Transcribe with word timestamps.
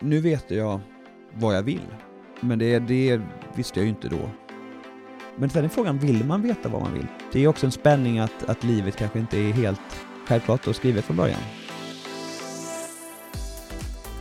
nu 0.00 0.20
vet 0.20 0.50
jag 0.50 0.80
vad 1.34 1.56
jag 1.56 1.62
vill. 1.62 1.86
Men 2.40 2.58
det, 2.58 2.78
det 2.78 3.20
visste 3.54 3.78
jag 3.78 3.84
ju 3.84 3.90
inte 3.90 4.08
då. 4.08 4.30
Men 5.36 5.50
sen 5.50 5.64
är 5.64 5.68
frågan, 5.68 5.98
vill 5.98 6.24
man 6.24 6.42
veta 6.42 6.68
vad 6.68 6.82
man 6.82 6.94
vill? 6.94 7.06
Det 7.32 7.44
är 7.44 7.48
också 7.48 7.66
en 7.66 7.72
spänning 7.72 8.18
att, 8.18 8.48
att 8.48 8.64
livet 8.64 8.96
kanske 8.96 9.18
inte 9.18 9.38
är 9.38 9.52
helt 9.52 10.06
självklart 10.26 10.66
och 10.66 10.76
skrivet 10.76 11.04
från 11.04 11.16
början. 11.16 11.40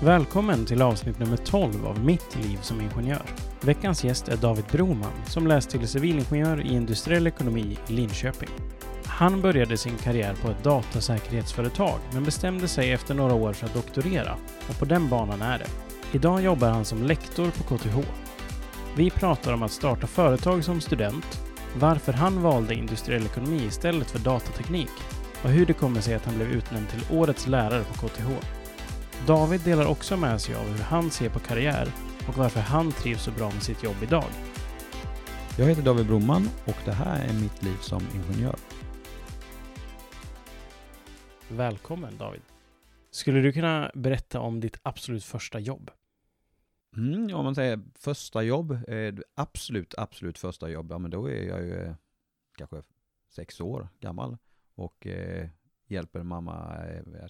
Välkommen 0.04 0.66
till 0.66 0.82
avsnitt 0.82 1.20
nummer 1.20 1.38
12 1.38 1.86
av 1.86 2.06
Mitt 2.06 2.36
liv 2.36 2.58
som 2.62 2.82
ingenjör. 2.82 3.26
Veckans 3.62 4.04
gäst 4.04 4.28
är 4.28 4.38
David 4.38 4.66
Broman 4.72 5.12
som 5.28 5.48
läst 5.48 5.70
till 5.70 5.88
civilingenjör 5.88 6.62
i 6.62 6.74
industriell 6.74 7.28
ekonomi 7.28 7.78
i 7.88 7.94
Linköping. 7.94 8.50
Han 9.20 9.42
började 9.42 9.78
sin 9.78 9.98
karriär 9.98 10.36
på 10.42 10.52
ett 10.52 10.64
datasäkerhetsföretag 10.64 12.00
men 12.14 12.24
bestämde 12.24 12.68
sig 12.68 12.92
efter 12.92 13.14
några 13.14 13.34
år 13.34 13.54
för 13.54 13.66
att 13.66 13.74
doktorera 13.74 14.38
och 14.70 14.80
på 14.80 14.86
den 14.86 15.10
banan 15.10 15.42
är 15.42 15.58
det. 15.58 15.68
Idag 16.18 16.42
jobbar 16.42 16.70
han 16.70 16.86
som 16.86 17.04
lektor 17.04 17.52
på 17.52 17.78
KTH. 17.78 17.98
Vi 18.96 19.10
pratar 19.10 19.54
om 19.54 19.64
att 19.64 19.72
starta 19.72 20.08
företag 20.08 20.64
som 20.64 20.82
student, 20.82 21.42
varför 21.76 22.14
han 22.14 22.42
valde 22.42 22.74
industriell 22.74 23.26
ekonomi 23.26 23.66
istället 23.68 24.12
för 24.12 24.20
datateknik 24.20 24.92
och 25.44 25.50
hur 25.50 25.66
det 25.66 25.74
kommer 25.74 26.02
sig 26.02 26.16
att 26.16 26.26
han 26.26 26.36
blev 26.36 26.52
utnämnd 26.52 26.90
till 26.90 27.18
Årets 27.18 27.48
lärare 27.48 27.84
på 27.84 28.08
KTH. 28.08 28.30
David 29.28 29.62
delar 29.62 29.86
också 29.86 30.18
med 30.18 30.42
sig 30.42 30.56
av 30.56 30.68
hur 30.68 30.84
han 30.84 31.12
ser 31.12 31.30
på 31.30 31.40
karriär 31.40 31.92
och 32.28 32.38
varför 32.38 32.60
han 32.60 32.92
trivs 32.92 33.24
så 33.24 33.32
bra 33.32 33.52
med 33.52 33.64
sitt 33.64 33.84
jobb 33.84 33.98
idag. 34.02 34.30
Jag 35.58 35.66
heter 35.66 35.82
David 35.82 36.06
Broman 36.06 36.50
och 36.66 36.78
det 36.86 36.94
här 36.94 37.26
är 37.30 37.34
mitt 37.34 37.64
liv 37.64 37.78
som 37.82 38.02
ingenjör. 38.16 38.56
Välkommen 41.52 42.18
David. 42.18 42.42
Skulle 43.12 43.42
du 43.42 43.52
kunna 43.52 43.92
berätta 43.96 44.40
om 44.40 44.60
ditt 44.60 44.80
absolut 44.84 45.24
första 45.24 45.60
jobb? 45.60 45.92
Mm, 46.98 47.36
om 47.36 47.46
man 47.46 47.56
säger 47.56 47.80
första 47.96 48.44
jobb, 48.44 48.72
eh, 48.72 49.16
absolut, 49.36 49.94
absolut 49.98 50.38
första 50.38 50.70
jobb, 50.70 50.92
ja 50.92 50.98
men 50.98 51.12
då 51.12 51.30
är 51.30 51.44
jag 51.44 51.62
ju 51.62 51.74
eh, 51.74 51.96
kanske 52.58 52.84
sex 53.30 53.62
år 53.62 53.88
gammal 54.00 54.38
och 54.76 55.08
eh, 55.08 55.50
hjälper 55.88 56.24
mamma 56.24 56.86
eh, 56.86 57.28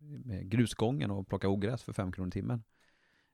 med 0.00 0.50
grusgången 0.50 1.10
och 1.10 1.28
plocka 1.28 1.48
ogräs 1.48 1.82
för 1.82 1.92
fem 1.92 2.12
kronor 2.12 2.28
i 2.28 2.32
timmen. 2.32 2.62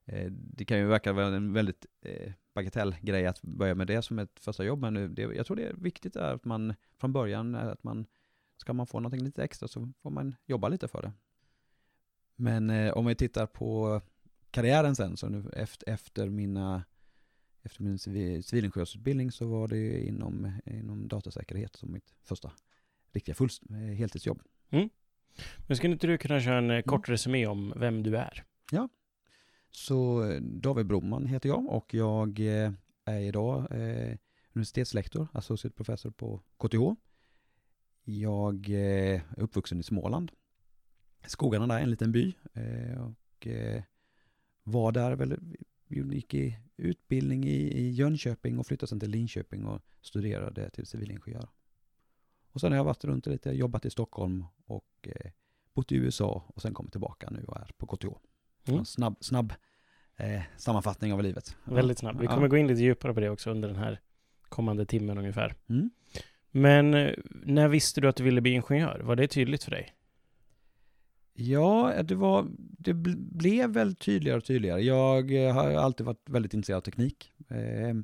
Eh, 0.04 0.30
det 0.30 0.64
kan 0.64 0.78
ju 0.78 0.86
verka 0.86 1.12
vara 1.12 1.26
en 1.26 1.52
väldigt 1.52 1.86
eh, 2.00 2.32
bagatellgrej 2.54 3.26
att 3.26 3.42
börja 3.42 3.74
med 3.74 3.86
det 3.86 4.02
som 4.02 4.18
ett 4.18 4.40
första 4.40 4.64
jobb, 4.64 4.80
men 4.80 5.14
det, 5.14 5.22
jag 5.22 5.46
tror 5.46 5.56
det 5.56 5.66
är 5.66 5.74
viktigt 5.74 6.16
att 6.16 6.44
man 6.44 6.74
från 6.98 7.12
början, 7.12 7.54
att 7.54 7.84
man 7.84 8.06
ska 8.56 8.72
man 8.72 8.86
få 8.86 9.00
någonting 9.00 9.24
lite 9.24 9.44
extra 9.44 9.68
så 9.68 9.92
får 10.02 10.10
man 10.10 10.34
jobba 10.46 10.68
lite 10.68 10.88
för 10.88 11.02
det. 11.02 11.12
Men 12.36 12.70
eh, 12.70 12.92
om 12.92 13.06
vi 13.06 13.14
tittar 13.14 13.46
på 13.46 14.00
karriären 14.50 14.96
sen, 14.96 15.16
så 15.16 15.28
nu 15.28 15.50
efter, 15.52 15.92
efter 15.92 16.28
mina 16.28 16.84
efter 17.62 17.82
min 17.82 17.98
civilingenjörsutbildning 17.98 19.32
så 19.32 19.46
var 19.46 19.68
det 19.68 20.06
inom, 20.06 20.52
inom 20.66 21.08
datasäkerhet 21.08 21.76
som 21.76 21.92
mitt 21.92 22.14
första 22.22 22.52
riktiga 23.12 23.34
full, 23.34 23.48
eh, 23.70 23.76
heltidsjobb. 23.76 24.42
Mm. 24.70 24.88
Men 25.66 25.76
skulle 25.76 25.92
inte 25.92 26.06
du 26.06 26.18
kunna 26.18 26.40
köra 26.40 26.58
en 26.58 26.70
mm. 26.70 26.82
kort 26.82 27.08
resumé 27.08 27.46
om 27.46 27.72
vem 27.76 28.02
du 28.02 28.16
är? 28.16 28.44
Ja. 28.72 28.88
Så 29.70 30.24
David 30.40 30.86
Broman 30.86 31.26
heter 31.26 31.48
jag 31.48 31.68
och 31.68 31.94
jag 31.94 32.40
eh, 32.40 32.72
är 33.04 33.20
idag 33.20 33.66
eh, 33.70 34.16
universitetslektor, 34.52 35.28
associate 35.32 35.76
professor 35.76 36.10
på 36.10 36.40
KTH. 36.58 37.00
Jag 38.04 38.68
är 38.68 39.22
uppvuxen 39.36 39.80
i 39.80 39.82
Småland. 39.82 40.32
Skogarna 41.26 41.66
där, 41.66 41.80
en 41.80 41.90
liten 41.90 42.12
by. 42.12 42.34
Och 42.98 43.46
var 44.62 44.92
där 44.92 45.12
väl, 45.12 45.38
gick 45.88 46.34
i 46.34 46.58
utbildning 46.76 47.44
i, 47.44 47.78
i 47.78 47.90
Jönköping 47.90 48.58
och 48.58 48.66
flyttade 48.66 48.88
sen 48.88 49.00
till 49.00 49.10
Linköping 49.10 49.66
och 49.66 49.82
studerade 50.00 50.70
till 50.70 50.86
civilingenjör. 50.86 51.48
Och 52.52 52.60
sen 52.60 52.72
har 52.72 52.76
jag 52.76 52.84
varit 52.84 53.04
runt 53.04 53.26
lite, 53.26 53.50
jobbat 53.50 53.84
i 53.84 53.90
Stockholm 53.90 54.44
och 54.66 54.88
eh, 55.02 55.30
bott 55.74 55.92
i 55.92 55.96
USA 55.96 56.44
och 56.46 56.62
sen 56.62 56.74
kommit 56.74 56.92
tillbaka 56.92 57.30
nu 57.30 57.44
och 57.44 57.56
är 57.56 57.70
på 57.76 57.86
KTH. 57.86 58.06
Mm. 58.68 58.84
Snabb, 58.84 59.16
snabb 59.20 59.52
eh, 60.16 60.42
sammanfattning 60.56 61.12
av 61.12 61.22
livet. 61.22 61.56
Väldigt 61.64 61.98
snabb. 61.98 62.20
Vi 62.20 62.26
kommer 62.26 62.42
ja. 62.42 62.48
gå 62.48 62.56
in 62.56 62.66
lite 62.66 62.82
djupare 62.82 63.14
på 63.14 63.20
det 63.20 63.30
också 63.30 63.50
under 63.50 63.68
den 63.68 63.78
här 63.78 64.00
kommande 64.42 64.86
timmen 64.86 65.18
ungefär. 65.18 65.54
Mm. 65.68 65.90
Men 66.56 66.94
eh, 66.94 67.14
när 67.42 67.68
visste 67.68 68.00
du 68.00 68.08
att 68.08 68.16
du 68.16 68.24
ville 68.24 68.40
bli 68.40 68.50
ingenjör? 68.50 69.00
Var 69.00 69.16
det 69.16 69.28
tydligt 69.28 69.64
för 69.64 69.70
dig? 69.70 69.94
Ja, 71.32 72.02
det, 72.04 72.14
var, 72.14 72.46
det 72.58 72.94
blev 72.94 73.70
väl 73.70 73.94
tydligare 73.94 74.38
och 74.38 74.44
tydligare. 74.44 74.80
Jag 74.80 75.46
eh, 75.46 75.54
har 75.54 75.70
alltid 75.70 76.06
varit 76.06 76.30
väldigt 76.30 76.54
intresserad 76.54 76.76
av 76.76 76.80
teknik. 76.80 77.32
Eh, 77.48 77.94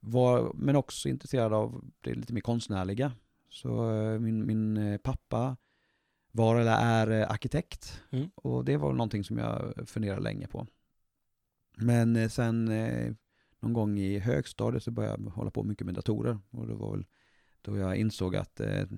var, 0.00 0.52
men 0.54 0.76
också 0.76 1.08
intresserad 1.08 1.52
av 1.52 1.84
det 2.00 2.14
lite 2.14 2.32
mer 2.32 2.40
konstnärliga. 2.40 3.12
Så 3.48 3.90
eh, 3.90 4.18
min, 4.18 4.46
min 4.46 4.76
eh, 4.76 4.98
pappa 4.98 5.56
var 6.32 6.56
eller 6.56 6.76
är 6.76 7.20
eh, 7.20 7.30
arkitekt. 7.30 8.02
Mm. 8.10 8.30
Och 8.34 8.64
det 8.64 8.76
var 8.76 8.92
någonting 8.92 9.24
som 9.24 9.38
jag 9.38 9.74
funderade 9.86 10.22
länge 10.22 10.46
på. 10.46 10.66
Men 11.76 12.30
sen 12.30 12.64
någon 13.60 13.72
gång 13.72 13.98
i 13.98 14.18
högstadiet 14.18 14.82
så 14.82 14.90
började 14.90 15.22
jag 15.22 15.30
hålla 15.30 15.50
på 15.50 15.62
mycket 15.62 15.86
med 15.86 15.94
datorer. 15.94 16.38
Och 16.50 16.66
det 16.66 16.74
var 16.74 16.90
väl 16.90 17.04
då 17.64 17.76
jag 17.76 17.96
insåg 17.96 18.36
att 18.36 18.56
det 18.56 18.88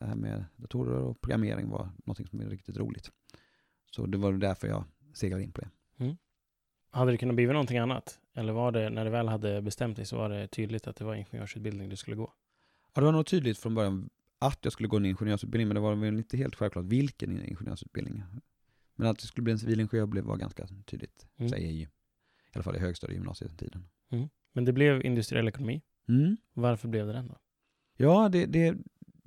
här 0.00 0.14
med 0.14 0.44
datorer 0.56 1.02
och 1.02 1.20
programmering 1.20 1.68
var 1.68 1.90
någonting 2.04 2.26
som 2.26 2.40
är 2.40 2.44
riktigt 2.44 2.76
roligt. 2.76 3.10
Så 3.90 4.06
det 4.06 4.18
var 4.18 4.32
därför 4.32 4.68
jag 4.68 4.84
seglade 5.14 5.42
in 5.42 5.52
på 5.52 5.60
det. 5.60 5.70
Mm. 6.04 6.16
Hade 6.90 7.10
det 7.10 7.18
kunnat 7.18 7.36
bli 7.36 7.46
någonting 7.46 7.78
annat? 7.78 8.20
Eller 8.34 8.52
var 8.52 8.72
det, 8.72 8.90
när 8.90 9.04
du 9.04 9.10
väl 9.10 9.28
hade 9.28 9.62
bestämt 9.62 9.96
dig, 9.96 10.06
så 10.06 10.16
var 10.16 10.28
det 10.28 10.48
tydligt 10.48 10.86
att 10.86 10.96
det 10.96 11.04
var 11.04 11.14
ingenjörsutbildning 11.14 11.88
du 11.88 11.96
skulle 11.96 12.16
gå? 12.16 12.32
Ja, 12.94 13.00
det 13.00 13.04
var 13.04 13.12
nog 13.12 13.26
tydligt 13.26 13.58
från 13.58 13.74
början 13.74 14.10
att 14.38 14.58
jag 14.62 14.72
skulle 14.72 14.88
gå 14.88 14.96
en 14.96 15.06
ingenjörsutbildning, 15.06 15.68
men 15.68 15.74
det 15.74 15.80
var 15.80 15.94
väl 15.94 16.18
inte 16.18 16.36
helt 16.36 16.54
självklart 16.54 16.84
vilken 16.84 17.42
ingenjörsutbildning. 17.42 18.22
Men 18.94 19.08
att 19.08 19.18
det 19.18 19.26
skulle 19.26 19.42
bli 19.42 19.52
en 19.52 19.58
civilingenjör 19.58 20.22
var 20.22 20.36
ganska 20.36 20.66
tydligt, 20.66 21.26
mm. 21.36 21.48
säger 21.48 21.68
i, 21.68 21.80
i 21.80 21.88
alla 22.54 22.62
fall 22.62 22.76
i 22.76 22.78
högstadiegymnasietiden. 22.78 23.88
Mm. 24.10 24.28
Men 24.52 24.64
det 24.64 24.72
blev 24.72 25.04
industriell 25.04 25.48
ekonomi. 25.48 25.82
Mm. 26.08 26.36
Varför 26.54 26.88
blev 26.88 27.06
det 27.06 27.12
den 27.12 27.28
då? 27.28 27.38
Ja, 28.00 28.28
det, 28.28 28.46
det, 28.46 28.76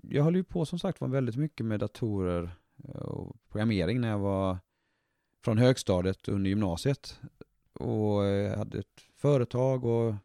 jag 0.01 0.23
höll 0.23 0.35
ju 0.35 0.43
på 0.43 0.65
som 0.65 0.79
sagt 0.79 1.01
var 1.01 1.07
väldigt 1.07 1.35
mycket 1.35 1.65
med 1.65 1.79
datorer 1.79 2.55
eh, 2.83 3.01
och 3.01 3.35
programmering 3.49 4.01
när 4.01 4.09
jag 4.09 4.19
var 4.19 4.57
från 5.43 5.57
högstadiet 5.57 6.27
under 6.27 6.49
gymnasiet. 6.49 7.19
Och 7.73 8.25
jag 8.25 8.57
hade 8.57 8.79
ett 8.79 9.01
företag 9.15 9.85
och 9.85 10.15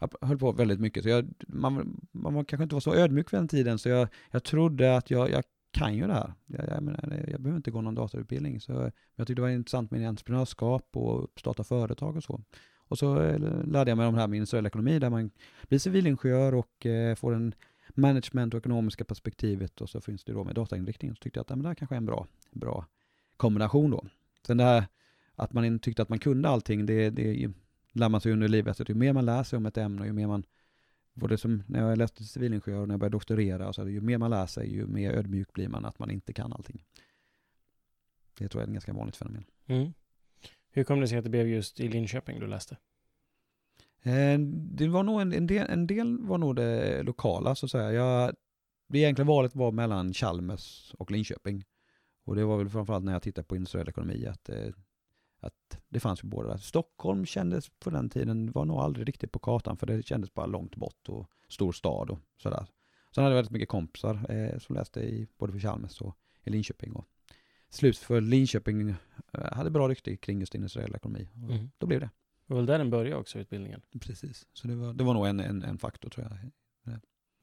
jag 0.00 0.28
höll 0.28 0.38
på 0.38 0.52
väldigt 0.52 0.80
mycket. 0.80 1.02
Så 1.02 1.08
jag, 1.08 1.34
man, 1.48 2.00
man 2.12 2.44
kanske 2.44 2.62
inte 2.62 2.74
var 2.74 2.80
så 2.80 2.94
ödmjuk 2.94 3.32
vid 3.32 3.40
den 3.40 3.48
tiden, 3.48 3.78
så 3.78 3.88
jag, 3.88 4.08
jag 4.30 4.44
trodde 4.44 4.96
att 4.96 5.10
jag, 5.10 5.30
jag 5.30 5.44
kan 5.70 5.94
ju 5.94 6.06
det 6.06 6.12
här. 6.12 6.32
Jag, 6.46 6.68
jag, 6.68 6.82
menar, 6.82 7.24
jag 7.28 7.40
behöver 7.40 7.56
inte 7.56 7.70
gå 7.70 7.80
någon 7.80 7.94
datautbildning. 7.94 8.60
Så 8.60 8.90
jag 9.16 9.26
tyckte 9.26 9.34
det 9.34 9.40
var 9.40 9.48
intressant 9.48 9.90
med 9.90 10.08
entreprenörskap 10.08 10.96
och 10.96 11.28
starta 11.36 11.64
företag 11.64 12.16
och 12.16 12.24
så. 12.24 12.40
Och 12.76 12.98
så 12.98 13.20
eh, 13.22 13.38
lärde 13.64 13.90
jag 13.90 13.98
mig 13.98 14.06
om 14.06 14.14
det 14.14 14.20
här 14.20 14.28
med 14.28 14.36
industriell 14.36 14.66
ekonomi, 14.66 14.98
där 14.98 15.10
man 15.10 15.30
blir 15.68 15.78
civilingenjör 15.78 16.54
och 16.54 16.86
eh, 16.86 17.14
får 17.14 17.34
en 17.34 17.54
management 17.94 18.54
och 18.54 18.58
ekonomiska 18.58 19.04
perspektivet 19.04 19.80
och 19.80 19.90
så 19.90 20.00
finns 20.00 20.24
det 20.24 20.32
då 20.32 20.44
med 20.44 20.54
datainriktning. 20.54 21.10
Så 21.10 21.20
tyckte 21.22 21.38
jag 21.38 21.42
att 21.42 21.50
ja, 21.50 21.56
men 21.56 21.62
det 21.62 21.68
här 21.68 21.74
kanske 21.74 21.94
är 21.94 21.96
en 21.96 22.06
bra, 22.06 22.26
bra 22.50 22.86
kombination 23.36 23.90
då. 23.90 24.06
Sen 24.46 24.56
det 24.56 24.64
här 24.64 24.84
att 25.34 25.52
man 25.52 25.78
tyckte 25.78 26.02
att 26.02 26.08
man 26.08 26.18
kunde 26.18 26.48
allting, 26.48 26.86
det, 26.86 27.10
det 27.10 27.50
lär 27.92 28.08
man 28.08 28.20
sig 28.20 28.32
under 28.32 28.48
livet. 28.48 28.76
Så 28.76 28.84
ju 28.88 28.94
mer 28.94 29.12
man 29.12 29.26
lär 29.26 29.42
sig 29.42 29.56
om 29.56 29.66
ett 29.66 29.76
ämne 29.76 30.00
och 30.00 30.06
ju 30.06 30.12
mer 30.12 30.26
man, 30.26 30.44
både 31.14 31.38
som 31.38 31.62
när 31.66 31.88
jag 31.88 31.98
läste 31.98 32.24
civilingenjör 32.24 32.80
och 32.80 32.88
när 32.88 32.92
jag 32.92 33.00
började 33.00 33.14
doktorera, 33.14 33.72
så 33.72 33.88
ju 33.88 34.00
mer 34.00 34.18
man 34.18 34.30
lär 34.30 34.46
sig, 34.46 34.74
ju 34.74 34.86
mer 34.86 35.12
ödmjuk 35.12 35.52
blir 35.52 35.68
man 35.68 35.84
att 35.84 35.98
man 35.98 36.10
inte 36.10 36.32
kan 36.32 36.52
allting. 36.52 36.84
Det 38.38 38.48
tror 38.48 38.62
jag 38.62 38.66
är 38.66 38.70
ett 38.70 38.74
ganska 38.74 38.92
vanligt 38.92 39.16
fenomen. 39.16 39.44
Mm. 39.66 39.92
Hur 40.70 40.84
kom 40.84 41.00
det 41.00 41.08
sig 41.08 41.18
att 41.18 41.24
det 41.24 41.30
blev 41.30 41.48
just 41.48 41.80
i 41.80 41.88
Linköping 41.88 42.40
du 42.40 42.46
läste? 42.46 42.76
Eh, 44.02 44.38
det 44.48 44.88
var 44.88 45.02
nog 45.02 45.20
en, 45.20 45.32
en, 45.32 45.46
del, 45.46 45.66
en 45.70 45.86
del 45.86 46.18
var 46.18 46.38
nog 46.38 46.56
det 46.56 47.02
lokala 47.02 47.54
så 47.54 47.66
att 47.66 47.70
säga. 47.70 47.92
Jag, 47.92 48.34
det 48.88 48.98
egentligen 48.98 49.26
valet 49.26 49.54
var 49.54 49.72
mellan 49.72 50.12
Chalmers 50.12 50.94
och 50.98 51.10
Linköping. 51.10 51.64
Och 52.24 52.36
det 52.36 52.44
var 52.44 52.58
väl 52.58 52.68
framförallt 52.68 53.04
när 53.04 53.12
jag 53.12 53.22
tittade 53.22 53.46
på 53.46 53.56
industriell 53.56 53.88
ekonomi 53.88 54.26
att 54.26 54.48
eh, 54.48 54.68
att 55.42 55.80
det 55.88 56.00
fanns 56.00 56.24
ju 56.24 56.28
båda 56.28 56.48
där. 56.48 56.56
Stockholm 56.56 57.26
kändes 57.26 57.68
på 57.68 57.90
den 57.90 58.10
tiden, 58.10 58.52
var 58.52 58.64
nog 58.64 58.78
aldrig 58.78 59.08
riktigt 59.08 59.32
på 59.32 59.38
kartan 59.38 59.76
för 59.76 59.86
det 59.86 60.06
kändes 60.06 60.34
bara 60.34 60.46
långt 60.46 60.76
bort 60.76 61.08
och 61.08 61.30
stor 61.48 61.72
stad 61.72 62.10
och 62.10 62.18
sådär. 62.36 62.66
Sen 63.14 63.24
hade 63.24 63.34
jag 63.34 63.38
väldigt 63.38 63.52
mycket 63.52 63.68
kompisar 63.68 64.26
eh, 64.28 64.58
som 64.58 64.74
läste 64.74 65.00
i 65.00 65.28
både 65.38 65.52
på 65.52 65.58
Chalmers 65.58 66.00
och 66.00 66.16
i 66.44 66.50
Linköping. 66.50 66.92
Och 66.92 67.06
slut 67.70 67.98
för 67.98 68.20
Linköping 68.20 68.90
eh, 68.90 69.52
hade 69.52 69.70
bra 69.70 69.88
rykte 69.88 70.16
kring 70.16 70.40
just 70.40 70.54
industriell 70.54 70.94
ekonomi. 70.94 71.28
Mm. 71.34 71.70
Då 71.78 71.86
blev 71.86 72.00
det. 72.00 72.10
Det 72.46 72.54
var 72.54 72.56
väl 72.56 72.66
där 72.66 72.78
den 72.78 72.90
började 72.90 73.16
också, 73.16 73.38
utbildningen? 73.38 73.82
Precis, 74.00 74.46
så 74.52 74.68
det 74.68 74.74
var, 74.74 74.92
det 74.92 75.04
var 75.04 75.14
nog 75.14 75.26
en, 75.26 75.40
en, 75.40 75.62
en 75.62 75.78
faktor 75.78 76.10
tror 76.10 76.26
jag. 76.26 76.50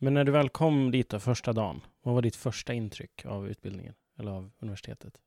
Men 0.01 0.13
när 0.13 0.23
du 0.23 0.31
väl 0.31 0.49
kom 0.49 0.91
dit 0.91 1.09
då, 1.09 1.19
första 1.19 1.53
dagen, 1.53 1.81
vad 2.01 2.15
var 2.15 2.21
ditt 2.21 2.35
första 2.35 2.73
intryck 2.73 3.25
av 3.25 3.49
utbildningen 3.49 3.93
eller 4.17 4.31
av 4.31 4.51
universitetet? 4.59 5.21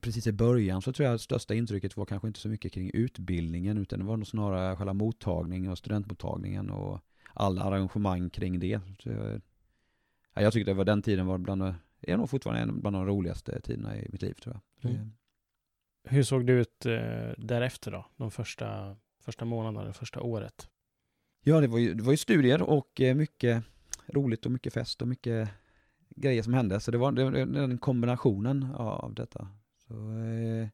precis 0.00 0.26
i 0.26 0.32
början 0.32 0.82
så 0.82 0.92
tror 0.92 1.06
jag 1.06 1.14
att 1.14 1.20
största 1.20 1.54
intrycket 1.54 1.96
var 1.96 2.04
kanske 2.04 2.28
inte 2.28 2.40
så 2.40 2.48
mycket 2.48 2.72
kring 2.72 2.90
utbildningen 2.94 3.78
utan 3.78 3.98
det 3.98 4.04
var 4.04 4.16
nog 4.16 4.26
snarare 4.26 4.76
själva 4.76 4.92
mottagningen 4.92 5.70
och 5.70 5.78
studentmottagningen 5.78 6.70
och 6.70 7.00
alla 7.34 7.62
arrangemang 7.62 8.30
kring 8.30 8.58
det. 8.58 8.80
Så 8.98 9.08
jag, 9.08 9.40
ja, 10.34 10.42
jag 10.42 10.52
tyckte 10.52 10.70
det 10.70 10.74
var 10.74 10.84
den 10.84 11.02
tiden 11.02 11.26
var 11.26 11.38
bland, 11.38 11.74
är 12.00 12.16
nog 12.16 12.30
fortfarande 12.30 12.62
en 12.62 12.80
bland 12.80 12.96
de 12.96 13.06
roligaste 13.06 13.60
tiderna 13.60 13.96
i 13.96 14.08
mitt 14.12 14.22
liv 14.22 14.34
tror 14.34 14.60
jag. 14.80 14.90
Mm. 14.90 15.12
Hur 16.04 16.22
såg 16.22 16.46
det 16.46 16.52
ut 16.52 16.86
eh, 16.86 17.32
därefter 17.38 17.90
då? 17.90 18.06
De 18.16 18.30
första, 18.30 18.96
första 19.20 19.44
månaderna, 19.44 19.84
det 19.84 19.92
första 19.92 20.20
året? 20.20 20.68
Ja, 21.42 21.60
det 21.60 21.66
var 21.66 21.78
ju, 21.78 21.94
det 21.94 22.02
var 22.02 22.12
ju 22.12 22.16
studier 22.16 22.62
och 22.62 23.00
eh, 23.00 23.14
mycket 23.14 23.64
roligt 24.08 24.46
och 24.46 24.52
mycket 24.52 24.72
fest 24.72 25.02
och 25.02 25.08
mycket 25.08 25.48
grejer 26.16 26.42
som 26.42 26.54
hände. 26.54 26.80
Så 26.80 26.90
det 26.90 26.98
var 26.98 27.12
den 27.12 27.78
kombinationen 27.78 28.62
av 28.74 29.14
detta. 29.14 29.48
Så, 29.86 29.94
eh, 29.94 30.68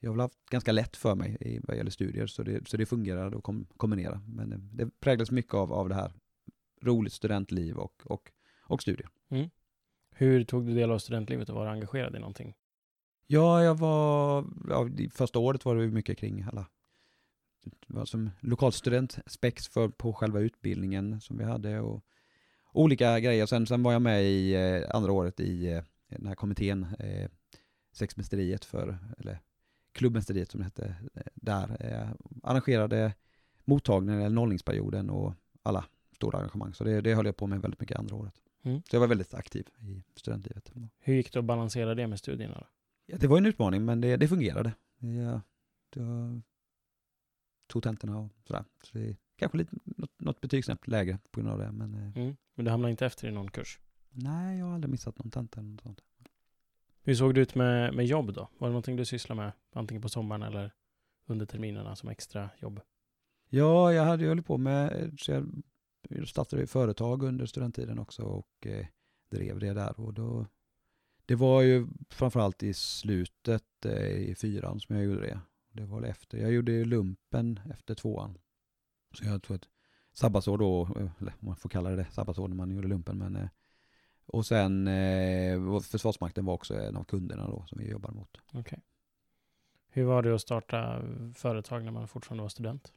jag 0.00 0.10
har 0.10 0.14
väl 0.14 0.20
haft 0.20 0.46
ganska 0.50 0.72
lätt 0.72 0.96
för 0.96 1.14
mig 1.14 1.36
i 1.40 1.60
vad 1.62 1.76
gäller 1.76 1.90
studier, 1.90 2.26
så 2.26 2.42
det, 2.42 2.68
så 2.68 2.76
det 2.76 2.86
fungerade 2.86 3.36
att 3.36 3.42
kom, 3.42 3.66
kombinera. 3.76 4.20
Men 4.26 4.50
det, 4.50 4.84
det 4.84 5.00
präglas 5.00 5.30
mycket 5.30 5.54
av, 5.54 5.72
av 5.72 5.88
det 5.88 5.94
här 5.94 6.12
roligt 6.82 7.12
studentliv 7.12 7.76
och, 7.76 8.02
och, 8.04 8.30
och 8.62 8.82
studier. 8.82 9.08
Mm. 9.28 9.50
Hur 10.10 10.44
tog 10.44 10.66
du 10.66 10.74
del 10.74 10.90
av 10.90 10.98
studentlivet 10.98 11.48
och 11.48 11.54
var 11.54 11.64
du 11.64 11.70
engagerad 11.70 12.16
i 12.16 12.18
någonting? 12.18 12.54
Ja, 13.32 13.62
jag 13.62 13.74
var, 13.74 14.44
ja, 14.68 14.88
första 15.12 15.38
året 15.38 15.64
var 15.64 15.76
det 15.76 15.88
mycket 15.88 16.18
kring 16.18 16.42
alla 16.42 16.66
var 17.86 18.04
som 18.04 18.30
lokalstudent, 18.40 19.18
spex 19.26 19.68
för, 19.68 19.88
på 19.88 20.12
själva 20.12 20.40
utbildningen 20.40 21.20
som 21.20 21.38
vi 21.38 21.44
hade 21.44 21.80
och 21.80 22.04
olika 22.72 23.20
grejer. 23.20 23.46
Sen, 23.46 23.66
sen 23.66 23.82
var 23.82 23.92
jag 23.92 24.02
med 24.02 24.24
i 24.24 24.54
eh, 24.54 24.96
andra 24.96 25.12
året 25.12 25.40
i 25.40 25.66
eh, 25.66 25.82
den 26.08 26.26
här 26.26 26.34
kommittén, 26.34 26.86
eh, 26.98 27.30
sexmästeriet 27.92 28.64
för, 28.64 28.98
eller 29.18 29.38
klubbmästeriet 29.92 30.50
som 30.50 30.60
det 30.60 30.64
hette, 30.64 30.94
eh, 31.14 31.22
där 31.34 31.76
eh, 31.80 32.08
arrangerade 32.42 33.14
mottagningen, 33.64 34.20
eller 34.20 34.34
nollningsperioden 34.34 35.10
och 35.10 35.34
alla 35.62 35.84
stora 36.16 36.38
arrangemang. 36.38 36.74
Så 36.74 36.84
det, 36.84 37.00
det 37.00 37.14
höll 37.14 37.26
jag 37.26 37.36
på 37.36 37.46
med 37.46 37.62
väldigt 37.62 37.80
mycket 37.80 37.98
andra 37.98 38.16
året. 38.16 38.34
Mm. 38.62 38.82
Så 38.90 38.96
jag 38.96 39.00
var 39.00 39.08
väldigt 39.08 39.34
aktiv 39.34 39.66
i 39.80 40.02
studentlivet. 40.14 40.72
Hur 40.98 41.14
gick 41.14 41.32
det 41.32 41.38
att 41.38 41.44
balansera 41.44 41.94
det 41.94 42.06
med 42.06 42.18
studierna? 42.18 42.54
Då? 42.54 42.66
Ja, 43.10 43.16
det 43.20 43.26
var 43.26 43.38
en 43.38 43.46
utmaning, 43.46 43.84
men 43.84 44.00
det, 44.00 44.16
det 44.16 44.28
fungerade. 44.28 44.72
Ja, 44.98 45.40
det 45.90 46.00
var, 46.00 46.42
tog 47.66 47.82
tentorna 47.82 48.18
och 48.18 48.30
sådär. 48.44 48.64
Så 48.82 48.98
det 48.98 49.04
är 49.04 49.16
kanske 49.36 49.58
lite, 49.58 49.76
något, 49.84 50.20
något 50.20 50.40
betygssnäpp 50.40 50.86
lägre 50.86 51.18
på 51.30 51.40
grund 51.40 51.52
av 51.52 51.58
det. 51.58 51.72
Men, 51.72 51.94
eh, 51.94 52.16
mm. 52.16 52.36
men 52.54 52.64
du 52.64 52.70
hamnade 52.70 52.90
inte 52.90 53.06
efter 53.06 53.28
i 53.28 53.30
någon 53.30 53.50
kurs? 53.50 53.80
Nej, 54.10 54.58
jag 54.58 54.66
har 54.66 54.74
aldrig 54.74 54.90
missat 54.90 55.18
någon 55.18 55.30
tenta 55.30 55.60
eller 55.60 55.70
något 55.70 55.80
sånt. 55.80 56.00
Hur 57.02 57.14
såg 57.14 57.34
det 57.34 57.40
ut 57.40 57.54
med, 57.54 57.94
med 57.94 58.06
jobb 58.06 58.32
då? 58.32 58.48
Var 58.58 58.68
det 58.68 58.72
någonting 58.72 58.96
du 58.96 59.04
sysslade 59.04 59.40
med, 59.40 59.52
antingen 59.72 60.02
på 60.02 60.08
sommaren 60.08 60.42
eller 60.42 60.72
under 61.26 61.46
terminerna 61.46 61.96
som 61.96 62.08
extra 62.08 62.50
jobb? 62.58 62.80
Ja, 63.48 63.92
jag 63.92 64.04
hade 64.04 64.22
ju 64.22 64.28
hållit 64.28 64.46
på 64.46 64.58
med, 64.58 65.12
så 65.20 65.30
jag 65.30 66.28
startade 66.28 66.66
företag 66.66 67.22
under 67.22 67.46
studenttiden 67.46 67.98
också 67.98 68.22
och 68.22 68.66
eh, 68.66 68.86
drev 69.30 69.58
det 69.58 69.74
där. 69.74 70.00
Och 70.00 70.14
då, 70.14 70.46
det 71.30 71.36
var 71.36 71.62
ju 71.62 71.86
framförallt 72.08 72.62
i 72.62 72.74
slutet 72.74 73.84
eh, 73.84 74.06
i 74.06 74.34
fyran 74.34 74.80
som 74.80 74.96
jag 74.96 75.04
gjorde 75.04 75.20
det. 75.20 75.40
Det 75.72 75.86
var 75.86 76.02
efter. 76.02 76.38
Jag 76.38 76.52
gjorde 76.52 76.72
ju 76.72 76.84
lumpen 76.84 77.60
efter 77.74 77.94
tvåan. 77.94 78.38
Så 79.14 79.24
jag 79.24 79.42
tog 79.42 79.56
ett 79.56 79.68
sabbatsår 80.12 80.58
då, 80.58 80.88
eller 81.20 81.34
man 81.40 81.56
får 81.56 81.68
kalla 81.68 81.90
det 81.90 81.96
det, 81.96 82.06
sabbatsår 82.10 82.48
när 82.48 82.56
man 82.56 82.70
gjorde 82.70 82.88
lumpen. 82.88 83.18
Men, 83.18 83.36
eh, 83.36 83.48
och 84.26 84.46
sen 84.46 84.88
eh, 84.88 85.80
Försvarsmakten 85.80 86.44
var 86.44 86.54
också 86.54 86.74
en 86.74 86.96
av 86.96 87.04
kunderna 87.04 87.48
då 87.48 87.64
som 87.66 87.78
vi 87.78 87.90
jobbade 87.90 88.14
mot. 88.14 88.36
Okay. 88.52 88.78
Hur 89.88 90.04
var 90.04 90.22
det 90.22 90.34
att 90.34 90.40
starta 90.40 91.02
företag 91.34 91.84
när 91.84 91.92
man 91.92 92.08
fortfarande 92.08 92.42
var 92.42 92.48
student? 92.48 92.92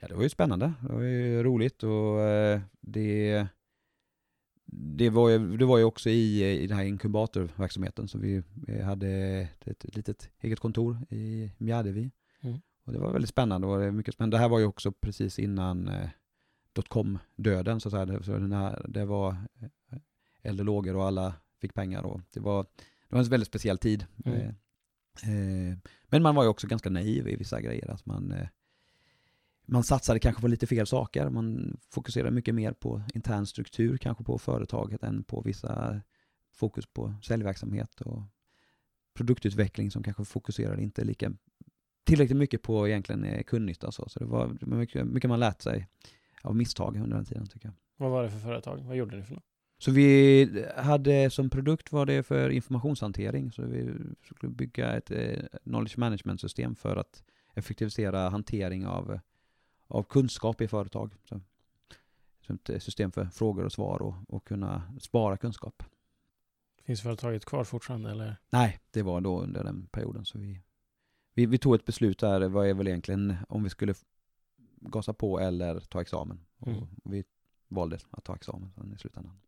Ja, 0.00 0.08
det 0.08 0.14
var 0.14 0.22
ju 0.22 0.28
spännande. 0.28 0.72
Det 0.80 0.92
var 0.92 1.02
ju 1.02 1.42
roligt 1.42 1.82
och 1.82 2.16
det, 2.80 3.46
det, 4.72 5.10
var 5.10 5.28
ju, 5.28 5.56
det 5.56 5.64
var 5.64 5.78
ju 5.78 5.84
också 5.84 6.10
i, 6.10 6.44
i 6.62 6.66
den 6.66 6.76
här 6.76 6.84
inkubatorverksamheten 6.84 8.08
som 8.08 8.20
vi, 8.20 8.42
hade 8.82 9.08
ett, 9.64 9.96
litet 9.96 10.30
eget 10.40 10.60
kontor 10.60 10.98
i 11.10 11.50
Mjärdevi. 11.58 12.10
Mm. 12.40 12.58
Och 12.84 12.92
det 12.92 12.98
var 12.98 13.12
väldigt 13.12 13.30
spännande 13.30 13.66
och 13.66 13.94
mycket 13.94 14.14
spännande. 14.14 14.36
Det 14.36 14.40
här 14.40 14.48
var 14.48 14.58
ju 14.58 14.64
också 14.64 14.92
precis 14.92 15.38
innan 15.38 15.88
eh, 15.88 16.08
dotcom-döden 16.72 17.80
så 17.80 17.88
att 17.88 18.08
säga. 18.08 18.22
Så 18.22 18.32
den 18.32 18.52
här, 18.52 18.86
det 18.88 19.04
var 19.04 19.36
eh, 20.42 20.58
och 20.58 20.64
lågor 20.64 20.96
och 20.96 21.04
alla 21.04 21.34
fick 21.60 21.74
pengar 21.74 22.02
och 22.02 22.20
det 22.30 22.40
var, 22.40 22.62
det 23.08 23.14
var 23.14 23.18
en 23.18 23.28
väldigt 23.28 23.48
speciell 23.48 23.78
tid. 23.78 24.06
Mm. 24.24 24.40
Eh, 24.40 24.48
eh, 25.30 25.76
men 26.08 26.22
man 26.22 26.34
var 26.34 26.42
ju 26.42 26.48
också 26.48 26.66
ganska 26.66 26.90
naiv 26.90 27.28
i 27.28 27.36
vissa 27.36 27.60
grejer. 27.60 27.90
Att 27.90 28.06
man, 28.06 28.32
eh, 28.32 28.48
man 29.68 29.84
satsade 29.84 30.18
kanske 30.18 30.40
på 30.42 30.48
lite 30.48 30.66
fel 30.66 30.86
saker. 30.86 31.30
Man 31.30 31.76
fokuserade 31.90 32.30
mycket 32.30 32.54
mer 32.54 32.72
på 32.72 33.02
intern 33.14 33.46
struktur, 33.46 33.96
kanske 33.96 34.24
på 34.24 34.38
företaget, 34.38 35.02
än 35.02 35.24
på 35.24 35.40
vissa 35.40 36.00
fokus 36.54 36.86
på 36.86 37.14
säljverksamhet 37.22 38.00
och 38.00 38.22
produktutveckling 39.14 39.90
som 39.90 40.02
kanske 40.02 40.24
fokuserade 40.24 40.82
inte 40.82 41.04
lika 41.04 41.32
tillräckligt 42.04 42.38
mycket 42.38 42.62
på 42.62 42.88
egentligen 42.88 43.24
eh, 43.24 43.42
kundnytta. 43.42 43.92
Så, 43.92 44.08
så 44.08 44.18
det 44.18 44.24
var 44.24 44.58
mycket, 44.60 45.06
mycket 45.06 45.30
man 45.30 45.40
lärt 45.40 45.62
sig 45.62 45.88
av 46.42 46.56
misstag 46.56 46.96
under 46.96 47.16
den 47.16 47.24
tiden 47.24 47.46
tycker 47.46 47.68
jag. 47.68 47.74
Vad 47.96 48.10
var 48.10 48.22
det 48.22 48.30
för 48.30 48.38
företag? 48.38 48.78
Vad 48.78 48.96
gjorde 48.96 49.16
ni 49.16 49.22
för 49.22 49.34
något? 49.34 49.44
Så 49.78 49.90
vi 49.90 50.66
hade 50.76 51.30
som 51.30 51.50
produkt 51.50 51.92
var 51.92 52.06
det 52.06 52.22
för 52.22 52.50
informationshantering. 52.50 53.52
Så 53.52 53.62
vi 53.62 53.94
skulle 54.24 54.52
bygga 54.52 54.96
ett 54.96 55.10
eh, 55.10 55.38
knowledge 55.64 55.98
management 55.98 56.40
system 56.40 56.74
för 56.74 56.96
att 56.96 57.22
effektivisera 57.54 58.28
hantering 58.28 58.86
av, 58.86 59.20
av 59.88 60.02
kunskap 60.02 60.60
i 60.60 60.68
företag. 60.68 61.14
Så, 61.24 61.40
ett 62.72 62.82
system 62.82 63.12
för 63.12 63.24
frågor 63.24 63.64
och 63.64 63.72
svar 63.72 64.02
och, 64.02 64.14
och 64.28 64.44
kunna 64.44 64.82
spara 65.00 65.36
kunskap. 65.36 65.82
Finns 66.82 67.02
företaget 67.02 67.44
kvar 67.44 67.64
fortfarande 67.64 68.10
eller? 68.10 68.36
Nej, 68.50 68.80
det 68.90 69.02
var 69.02 69.20
då 69.20 69.40
under 69.40 69.64
den 69.64 69.86
perioden. 69.86 70.24
Så 70.24 70.38
vi, 70.38 70.60
vi, 71.34 71.46
vi 71.46 71.58
tog 71.58 71.74
ett 71.74 71.84
beslut 71.84 72.18
där, 72.18 72.48
vad 72.48 72.68
är 72.68 72.74
väl 72.74 72.88
egentligen 72.88 73.36
om 73.48 73.64
vi 73.64 73.70
skulle 73.70 73.94
gasa 74.80 75.12
på 75.12 75.40
eller 75.40 75.80
ta 75.80 76.00
examen. 76.00 76.40
Mm. 76.66 76.86
Vi 77.04 77.24
valde 77.68 77.98
att 78.10 78.24
ta 78.24 78.34
examen 78.34 78.92
i 78.94 78.98
slutändan. 78.98 79.40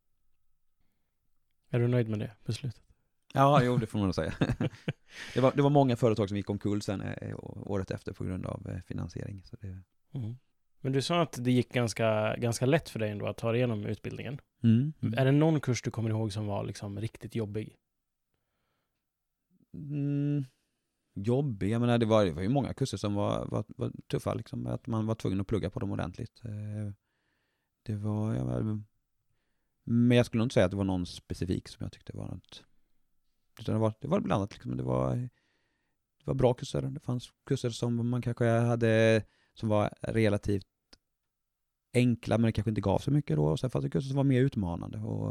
Är 1.69 1.79
du 1.79 1.89
nöjd 1.89 2.09
med 2.09 2.19
det 2.19 2.33
beslutet? 2.45 2.90
Ja, 3.35 3.63
jo 3.63 3.77
det 3.77 3.87
får 3.87 3.99
man 3.99 4.07
nog 4.07 4.15
säga. 4.15 4.35
det, 5.35 5.41
var, 5.41 5.53
det 5.57 5.63
var 5.63 5.71
många 5.71 5.97
företag 5.97 6.29
som 6.29 6.37
gick 6.37 6.51
omkull 6.51 6.83
sen 6.83 7.01
eh, 7.01 7.37
året 7.43 7.91
efter 7.91 8.13
på 8.13 8.25
grund 8.25 8.47
av 8.47 8.67
eh, 8.69 8.81
finansiering. 8.81 9.43
Så 9.45 9.57
det... 9.57 9.83
Mm. 10.15 10.37
Men 10.81 10.93
du 10.93 11.03
sa 11.03 11.23
att 11.23 11.45
det 11.45 11.53
gick 11.53 11.73
ganska, 11.73 12.37
ganska 12.37 12.67
lätt 12.67 12.89
för 12.89 12.99
dig 12.99 13.11
ändå 13.11 13.27
att 13.27 13.37
ta 13.37 13.53
dig 13.53 13.59
igenom 13.59 13.87
utbildningen. 13.87 14.41
Mm. 14.63 14.93
Mm. 15.01 15.19
Är 15.19 15.25
det 15.25 15.33
någon 15.33 15.61
kurs 15.61 15.83
du 15.83 15.91
kommer 15.91 16.11
ihåg 16.11 16.33
som 16.33 16.47
var 16.47 16.65
liksom 16.65 17.01
riktigt 17.01 17.35
jobbig? 17.35 17.77
Mm, 19.75 20.45
jobbig? 21.15 21.71
Jag 21.71 21.81
menar 21.81 21.99
det 21.99 22.07
var, 22.07 22.25
det 22.25 22.33
var 22.33 22.43
ju 22.43 22.49
många 22.49 22.75
kurser 22.75 22.97
som 22.97 23.15
var, 23.15 23.47
var, 23.47 23.65
var 23.69 23.93
tuffa 24.07 24.35
liksom. 24.35 24.67
Att 24.67 24.87
man 24.87 25.07
var 25.07 25.15
tvungen 25.15 25.41
att 25.41 25.47
plugga 25.47 25.71
på 25.71 25.81
dem 25.81 25.91
ordentligt. 25.91 26.45
Eh, 26.45 26.93
det 27.83 27.97
var, 27.97 28.35
jag 28.35 28.85
men 29.85 30.17
jag 30.17 30.27
skulle 30.27 30.39
nog 30.39 30.45
inte 30.45 30.55
säga 30.55 30.65
att 30.65 30.71
det 30.71 30.77
var 30.77 30.85
någon 30.85 31.07
specifik 31.07 31.69
som 31.69 31.85
jag 31.85 31.93
tyckte 31.93 32.17
var 32.17 32.27
något. 32.29 32.65
Utan 33.61 33.75
det 33.75 33.81
var, 33.81 33.95
det 34.01 34.09
var 34.09 34.21
blandat 34.21 34.53
liksom. 34.53 34.77
Det 34.77 34.83
var, 34.83 35.17
det 35.17 36.25
var 36.25 36.35
bra 36.35 36.55
kurser. 36.55 36.83
Det 36.83 37.01
fanns 37.01 37.33
kurser 37.47 37.71
som 37.71 38.09
man 38.11 38.23
kanske 38.23 38.45
hade, 38.45 39.23
som 39.55 39.69
var 39.69 39.95
relativt 40.01 40.67
enkla, 41.95 42.39
men 42.39 42.49
det 42.49 42.53
kanske 42.53 42.71
inte 42.71 42.81
gav 42.81 42.99
så 42.99 43.11
mycket 43.11 43.37
då. 43.37 43.47
Och 43.47 43.61
sen 43.61 43.71
fanns 43.71 43.85
det 43.85 43.91
kurser 43.91 44.09
som 44.09 44.17
var 44.17 44.25
mer 44.25 44.41
utmanande. 44.41 44.99
Och, 44.99 45.31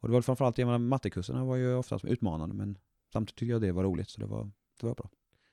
och 0.00 0.08
det 0.08 0.12
var 0.12 0.22
framförallt, 0.22 0.58
jag 0.58 0.66
menar, 0.66 0.78
mattekurserna 0.78 1.44
var 1.44 1.56
ju 1.56 1.74
oftast 1.74 2.04
utmanande, 2.04 2.54
men 2.54 2.78
samtidigt 3.12 3.38
tyckte 3.38 3.52
jag 3.52 3.62
det 3.62 3.72
var 3.72 3.84
roligt, 3.84 4.08
så 4.10 4.20
det 4.20 4.26
var, 4.26 4.50
det 4.80 4.86
var 4.86 4.94
bra. 4.94 5.10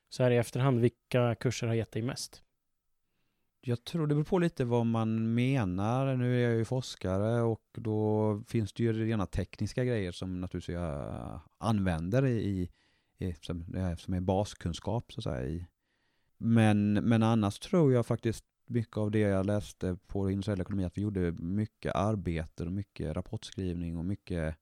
Så 0.10 0.24
här 0.24 0.32
i 0.32 0.38
efterhand, 0.38 0.80
vilka 0.80 1.36
kurser 1.36 1.68
har 1.68 1.74
gett 1.74 1.92
dig 1.92 2.02
mest? 2.02 2.44
Jag 3.64 3.84
tror 3.84 4.08
det 4.08 4.16
beror 4.16 4.26
på 4.26 4.40
lite 4.40 4.66
vad 4.66 4.86
man 4.86 5.34
menar. 5.34 6.16
Nu 6.16 6.38
är 6.38 6.50
jag 6.50 6.58
ju 6.58 6.66
forskare 6.66 7.42
och 7.42 7.64
då 7.72 8.44
finns 8.48 8.74
det 8.74 8.84
ju 8.84 8.94
rena 8.94 9.26
tekniska 9.26 9.86
grejer 9.86 10.12
som 10.12 10.42
naturligtvis 10.42 10.74
jag 10.74 11.40
använder 11.58 12.26
i, 12.26 12.70
i 13.18 13.36
som, 13.42 13.66
som 13.98 14.14
är 14.14 14.20
baskunskap 14.20 15.14
så 15.14 15.20
att 15.20 15.24
säga. 15.24 15.48
I. 15.48 15.68
Men, 16.38 16.94
men 16.94 17.24
annars 17.24 17.60
tror 17.60 17.94
jag 17.94 18.06
faktiskt 18.06 18.46
mycket 18.66 18.98
av 18.98 19.12
det 19.12 19.20
jag 19.20 19.46
läste 19.46 19.98
på 20.08 20.32
industriell 20.32 20.62
ekonomi 20.62 20.86
att 20.86 20.98
vi 20.98 21.02
gjorde 21.02 21.32
mycket 21.32 21.96
arbete 21.96 22.66
och 22.66 22.72
mycket 22.72 23.16
rapportskrivning 23.16 23.98
och 23.98 24.06
mycket 24.06 24.56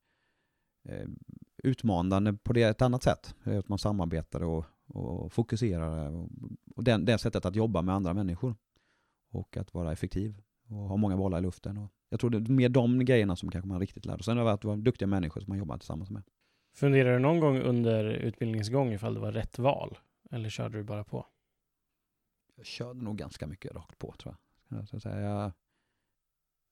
eh, 0.88 1.08
utmanande 1.62 2.32
på 2.32 2.52
det 2.52 2.62
ett 2.62 2.82
annat 2.82 3.02
sätt. 3.02 3.34
Att 3.42 3.68
man 3.68 3.78
samarbetade 3.78 4.44
och, 4.44 4.64
och 4.86 5.32
fokuserade 5.32 6.16
och, 6.16 6.28
och 6.76 6.84
den, 6.84 7.04
det 7.04 7.18
sättet 7.18 7.44
att 7.44 7.56
jobba 7.56 7.82
med 7.82 7.94
andra 7.94 8.14
människor 8.14 8.54
och 9.30 9.56
att 9.56 9.74
vara 9.74 9.92
effektiv 9.92 10.42
och 10.68 10.76
ha 10.76 10.96
många 10.96 11.16
bollar 11.16 11.38
i 11.38 11.42
luften. 11.42 11.78
Och 11.78 11.90
jag 12.08 12.20
tror 12.20 12.30
det 12.30 12.38
är 12.38 12.52
mer 12.52 12.68
de 12.68 13.04
grejerna 13.04 13.36
som 13.36 13.50
kanske 13.50 13.68
man 13.68 13.80
riktigt 13.80 14.06
lär 14.06 14.16
sig. 14.16 14.24
Sen 14.24 14.38
har 14.38 14.44
det 14.44 14.66
varit 14.66 14.84
duktiga 14.84 15.08
människor 15.08 15.40
som 15.40 15.50
man 15.50 15.58
jobbar 15.58 15.78
tillsammans 15.78 16.10
med. 16.10 16.22
Funderar 16.74 17.12
du 17.12 17.18
någon 17.18 17.40
gång 17.40 17.60
under 17.60 18.04
utbildningens 18.04 18.68
gång 18.68 18.92
ifall 18.92 19.14
det 19.14 19.20
var 19.20 19.32
rätt 19.32 19.58
val? 19.58 19.98
Eller 20.30 20.48
körde 20.48 20.78
du 20.78 20.84
bara 20.84 21.04
på? 21.04 21.26
Jag 22.56 22.66
körde 22.66 23.04
nog 23.04 23.18
ganska 23.18 23.46
mycket 23.46 23.74
rakt 23.74 23.98
på 23.98 24.14
tror 24.18 24.36
jag. 24.68 24.88
Så 24.88 25.00
säga, 25.00 25.20
jag 25.20 25.52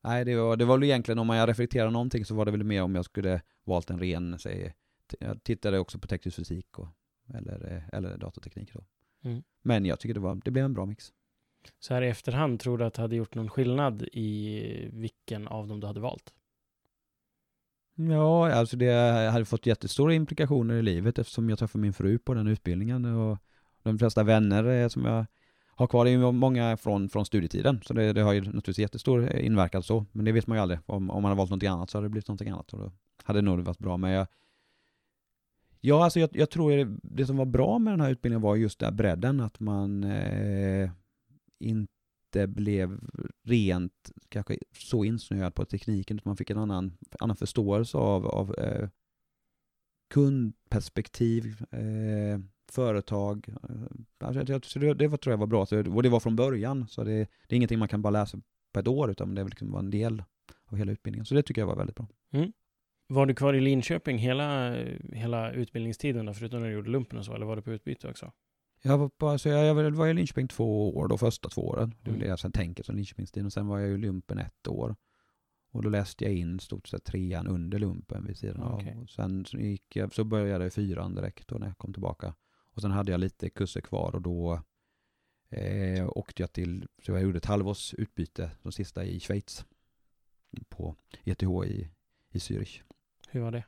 nej, 0.02 0.24
det 0.24 0.36
var, 0.36 0.56
det 0.56 0.64
var 0.64 0.76
väl 0.76 0.84
egentligen 0.84 1.18
om 1.18 1.28
jag 1.28 1.48
reflekterar 1.48 1.90
någonting 1.90 2.24
så 2.24 2.34
var 2.34 2.44
det 2.44 2.50
väl 2.50 2.64
mer 2.64 2.82
om 2.82 2.94
jag 2.94 3.04
skulle 3.04 3.42
valt 3.64 3.90
en 3.90 3.98
ren, 3.98 4.38
säg, 4.38 4.74
jag 5.20 5.42
tittade 5.42 5.78
också 5.78 5.98
på 5.98 6.06
teknisk 6.06 6.36
fysik 6.36 6.78
och, 6.78 6.88
eller, 7.34 7.88
eller 7.92 8.18
datateknik 8.18 8.72
då. 8.72 8.84
Mm. 9.24 9.42
Men 9.62 9.84
jag 9.84 10.00
tycker 10.00 10.14
det, 10.14 10.20
var, 10.20 10.40
det 10.44 10.50
blev 10.50 10.64
en 10.64 10.74
bra 10.74 10.86
mix. 10.86 11.12
Så 11.78 11.94
här 11.94 12.02
i 12.02 12.08
efterhand, 12.08 12.60
tror 12.60 12.78
du 12.78 12.84
att 12.84 12.94
det 12.94 13.02
hade 13.02 13.16
gjort 13.16 13.34
någon 13.34 13.50
skillnad 13.50 14.02
i 14.02 14.88
vilken 14.92 15.48
av 15.48 15.68
dem 15.68 15.80
du 15.80 15.86
hade 15.86 16.00
valt? 16.00 16.32
Ja, 17.94 18.52
alltså 18.52 18.76
det 18.76 18.92
hade 19.30 19.44
fått 19.44 19.66
jättestora 19.66 20.14
implikationer 20.14 20.74
i 20.74 20.82
livet 20.82 21.18
eftersom 21.18 21.50
jag 21.50 21.58
träffade 21.58 21.82
min 21.82 21.92
fru 21.92 22.18
på 22.18 22.34
den 22.34 22.46
utbildningen 22.46 23.04
och 23.04 23.38
de 23.82 23.98
flesta 23.98 24.22
vänner 24.22 24.88
som 24.88 25.04
jag 25.04 25.26
har 25.78 25.86
kvar 25.86 26.06
är 26.06 26.10
ju 26.10 26.32
många 26.32 26.76
från, 26.76 27.08
från 27.08 27.26
studietiden, 27.26 27.80
så 27.84 27.94
det, 27.94 28.12
det 28.12 28.22
har 28.22 28.32
ju 28.32 28.40
naturligtvis 28.40 28.78
jättestor 28.78 29.36
inverkan 29.36 29.82
så, 29.82 30.06
men 30.12 30.24
det 30.24 30.32
vet 30.32 30.46
man 30.46 30.58
ju 30.58 30.62
aldrig. 30.62 30.80
Om, 30.86 31.10
om 31.10 31.22
man 31.22 31.30
har 31.30 31.36
valt 31.36 31.50
någonting 31.50 31.68
annat 31.68 31.90
så 31.90 31.98
hade 31.98 32.06
det 32.06 32.10
blivit 32.10 32.28
någonting 32.28 32.48
annat 32.48 32.72
och 32.72 32.78
då 32.78 32.92
hade 33.24 33.38
det 33.38 33.44
nog 33.44 33.60
varit 33.60 33.78
bra. 33.78 33.96
Men 33.96 34.10
jag, 34.10 34.26
ja, 35.80 36.04
alltså 36.04 36.20
jag, 36.20 36.30
jag 36.32 36.50
tror 36.50 36.70
det, 36.70 36.96
det 37.02 37.26
som 37.26 37.36
var 37.36 37.44
bra 37.44 37.78
med 37.78 37.92
den 37.92 38.00
här 38.00 38.10
utbildningen 38.10 38.42
var 38.42 38.56
just 38.56 38.78
den 38.78 38.96
bredden, 38.96 39.40
att 39.40 39.60
man 39.60 40.04
eh, 40.04 40.90
inte 41.58 42.46
blev 42.48 43.00
rent 43.44 44.12
kanske 44.28 44.58
så 44.72 45.04
insnöad 45.04 45.54
på 45.54 45.64
tekniken, 45.64 46.16
utan 46.16 46.30
man 46.30 46.36
fick 46.36 46.50
en 46.50 46.58
annan, 46.58 46.96
annan 47.20 47.36
förståelse 47.36 47.98
av, 47.98 48.26
av 48.26 48.54
eh, 48.58 48.88
kundperspektiv, 50.10 51.64
eh, 51.70 52.40
företag. 52.72 53.48
Eh, 53.48 54.26
alltså, 54.28 54.78
det, 54.78 54.94
det 54.94 55.08
var, 55.08 55.16
tror 55.16 55.32
jag 55.32 55.38
var 55.38 55.46
bra, 55.46 55.66
och 55.94 56.02
det 56.02 56.08
var 56.08 56.20
från 56.20 56.36
början, 56.36 56.88
så 56.88 57.04
det, 57.04 57.16
det 57.46 57.54
är 57.54 57.56
ingenting 57.56 57.78
man 57.78 57.88
kan 57.88 58.02
bara 58.02 58.10
läsa 58.10 58.40
på 58.72 58.80
ett 58.80 58.88
år, 58.88 59.10
utan 59.10 59.34
det 59.34 59.44
liksom 59.44 59.72
var 59.72 59.78
en 59.78 59.90
del 59.90 60.22
av 60.64 60.78
hela 60.78 60.92
utbildningen. 60.92 61.26
Så 61.26 61.34
det 61.34 61.42
tycker 61.42 61.62
jag 61.62 61.66
var 61.66 61.76
väldigt 61.76 61.96
bra. 61.96 62.08
Mm. 62.32 62.52
Var 63.06 63.26
du 63.26 63.34
kvar 63.34 63.54
i 63.54 63.60
Linköping 63.60 64.18
hela, 64.18 64.76
hela 65.12 65.52
utbildningstiden 65.52 66.26
då, 66.26 66.34
förutom 66.34 66.60
när 66.60 66.68
du 66.68 66.74
gjorde 66.74 66.90
lumpen 66.90 67.18
och 67.18 67.24
så, 67.24 67.34
eller 67.34 67.46
var 67.46 67.56
du 67.56 67.62
på 67.62 67.72
utbyte 67.72 68.08
också? 68.08 68.32
Jag 68.82 68.98
var, 68.98 69.08
på, 69.08 69.28
alltså 69.28 69.48
jag, 69.48 69.64
jag 69.78 69.90
var 69.90 70.08
i 70.08 70.14
Linköping 70.14 70.48
två 70.48 70.96
år, 70.96 71.08
de 71.08 71.18
första 71.18 71.48
två 71.48 71.62
åren. 71.68 71.94
Det 72.02 72.10
är 72.10 72.14
Mm. 72.14 72.28
jag 72.28 72.38
sen 72.38 72.52
tänker 72.52 72.82
som 72.84 72.96
Linköpingstiden. 72.96 73.46
Och 73.46 73.52
sen 73.52 73.66
var 73.66 73.78
jag 73.78 73.90
i 73.90 73.96
lumpen 73.96 74.38
ett 74.38 74.68
år. 74.68 74.96
Och 75.70 75.82
då 75.82 75.88
läste 75.88 76.24
jag 76.24 76.34
in 76.34 76.60
stort 76.60 76.88
sett 76.88 77.04
trean 77.04 77.46
under 77.46 77.78
lumpen 77.78 78.26
vid 78.26 78.38
sidan 78.38 78.62
av. 78.62 78.80
Och 79.02 79.10
sen 79.10 79.44
så, 79.44 79.58
gick 79.58 79.96
jag, 79.96 80.14
så 80.14 80.24
började 80.24 80.64
jag 80.64 80.66
i 80.66 80.70
fyran 80.70 81.14
direkt 81.14 81.48
då 81.48 81.58
när 81.58 81.66
jag 81.66 81.78
kom 81.78 81.92
tillbaka. 81.92 82.34
Och 82.74 82.82
sen 82.82 82.90
hade 82.90 83.10
jag 83.12 83.20
lite 83.20 83.50
kurser 83.50 83.80
kvar 83.80 84.14
och 84.14 84.22
då 84.22 84.62
eh, 85.50 86.08
åkte 86.08 86.42
jag 86.42 86.52
till, 86.52 86.86
så 87.02 87.12
jag 87.12 87.22
gjorde 87.22 87.38
ett 87.38 87.44
halvårs 87.44 87.94
utbyte, 87.94 88.50
de 88.62 88.72
sista 88.72 89.04
i 89.04 89.20
Schweiz. 89.20 89.64
På 90.68 90.96
ETH 91.24 91.42
i, 91.66 91.88
i 92.30 92.38
Zürich. 92.38 92.82
Hur 93.28 93.40
var 93.40 93.50
det? 93.52 93.64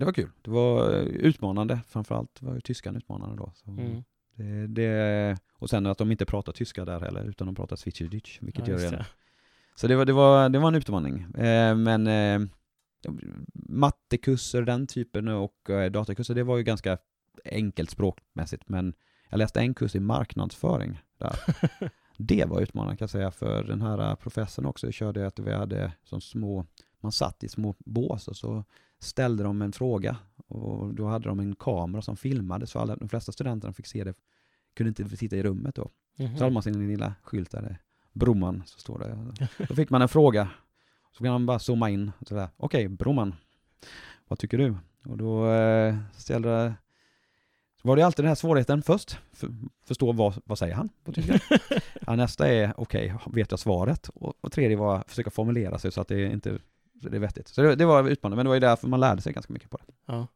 Det 0.00 0.06
var 0.06 0.12
kul. 0.12 0.30
Det 0.42 0.50
var 0.50 0.92
eh, 0.92 1.02
utmanande. 1.02 1.80
Framförallt 1.88 2.42
var 2.42 2.54
ju 2.54 2.60
tyskan 2.60 2.96
utmanande 2.96 3.36
då. 3.36 3.52
Mm. 3.66 4.02
det, 4.34 4.66
det, 4.66 5.38
och 5.52 5.70
sen 5.70 5.86
att 5.86 5.98
de 5.98 6.10
inte 6.10 6.26
pratar 6.26 6.52
tyska 6.52 6.84
där 6.84 7.00
heller, 7.00 7.24
utan 7.24 7.46
de 7.46 7.54
pratar 7.54 7.76
Schweizerdeutsch, 7.76 8.38
vilket 8.42 8.68
Ja, 8.68 8.80
gör 8.80 8.90
det. 8.90 9.06
Så 9.74 9.86
det 9.86 9.96
var, 9.96 10.04
det, 10.04 10.12
var, 10.12 10.48
det 10.48 10.58
var 10.58 10.68
en 10.68 10.74
utmaning. 10.74 11.20
Eh, 11.22 11.76
men 11.76 12.06
eh, 12.06 12.40
mattekurser, 13.52 14.62
den 14.62 14.86
typen 14.86 15.28
och 15.28 15.70
eh, 15.70 15.90
datakurser, 15.90 16.34
det 16.34 16.42
var 16.42 16.56
ju 16.56 16.62
ganska 16.62 16.98
enkelt 17.44 17.90
språkmässigt. 17.90 18.68
Men 18.68 18.94
jag 19.30 19.38
läste 19.38 19.60
en 19.60 19.74
kurs 19.74 19.94
i 19.94 20.00
marknadsföring 20.00 21.00
där. 21.18 21.36
det 22.18 22.44
var 22.44 22.60
utmanande 22.60 22.96
kan 22.96 23.04
jag 23.04 23.10
säga, 23.10 23.30
för 23.30 23.64
den 23.64 23.82
här 23.82 24.16
professorn 24.16 24.66
också 24.66 24.92
körde 24.92 25.26
att 25.26 25.38
vi 25.38 25.52
hade 25.52 25.92
som 26.02 26.20
små, 26.20 26.66
man 27.00 27.12
satt 27.12 27.44
i 27.44 27.48
små 27.48 27.74
bås 27.78 28.28
och 28.28 28.36
så 28.36 28.64
ställde 29.00 29.42
de 29.42 29.62
en 29.62 29.72
fråga 29.72 30.16
och 30.46 30.94
då 30.94 31.06
hade 31.06 31.28
de 31.28 31.40
en 31.40 31.54
kamera 31.54 32.02
som 32.02 32.16
filmade 32.16 32.66
så 32.66 32.78
alla, 32.78 32.96
de 32.96 33.08
flesta 33.08 33.32
studenterna 33.32 33.72
fick 33.72 33.86
se 33.86 34.04
det, 34.04 34.14
kunde 34.74 34.88
inte 34.88 35.16
sitta 35.16 35.36
i 35.36 35.42
rummet 35.42 35.74
då. 35.74 35.90
Mhm. 36.18 36.36
Så 36.36 36.44
hade 36.44 36.54
man 36.54 36.62
sin 36.62 36.88
lilla 36.88 37.14
skylt 37.22 37.50
där, 37.50 37.78
Broman, 38.12 38.62
så 38.66 38.78
står 38.78 38.98
det. 38.98 39.48
Då 39.68 39.74
fick 39.74 39.90
man 39.90 40.02
en 40.02 40.08
fråga, 40.08 40.48
så 41.12 41.24
kan 41.24 41.32
man 41.32 41.46
bara 41.46 41.58
zooma 41.58 41.90
in 41.90 42.12
och 42.18 42.28
sådär, 42.28 42.48
okej 42.56 42.88
Broman, 42.88 43.34
vad 44.28 44.38
tycker 44.38 44.58
du? 44.58 44.76
Och 45.04 45.16
då 45.16 45.50
eh, 45.50 45.96
ställde 46.16 46.74
så 47.82 47.88
var 47.88 47.96
det 47.96 48.02
alltid 48.02 48.24
den 48.24 48.28
här 48.28 48.34
svårigheten 48.34 48.82
först, 48.82 49.18
för, 49.32 49.48
förstå 49.84 50.12
vad, 50.12 50.42
vad 50.44 50.58
säger 50.58 50.74
han 50.74 50.88
på 51.04 51.12
ja, 52.06 52.16
nästa 52.16 52.48
är, 52.48 52.74
okej, 52.76 53.14
vet 53.26 53.50
jag 53.50 53.60
svaret? 53.60 54.08
Och, 54.08 54.34
och 54.40 54.52
tredje 54.52 54.76
var 54.76 54.96
att 54.96 55.10
försöka 55.10 55.30
formulera 55.30 55.78
sig 55.78 55.92
så 55.92 56.00
att 56.00 56.08
det 56.08 56.32
inte 56.32 56.58
så 57.02 57.08
det 57.08 57.16
är 57.16 57.20
vettigt. 57.20 57.48
Så 57.48 57.62
det, 57.62 57.74
det 57.74 57.84
var 57.86 58.08
utmanande, 58.08 58.36
men 58.36 58.44
det 58.44 58.48
var 58.48 58.56
ju 58.56 58.60
därför 58.60 58.88
man 58.88 59.00
lärde 59.00 59.22
sig 59.22 59.32
ganska 59.32 59.52
mycket 59.52 59.70
på 59.70 59.76
det. 59.76 59.92
Ja. 60.06 60.26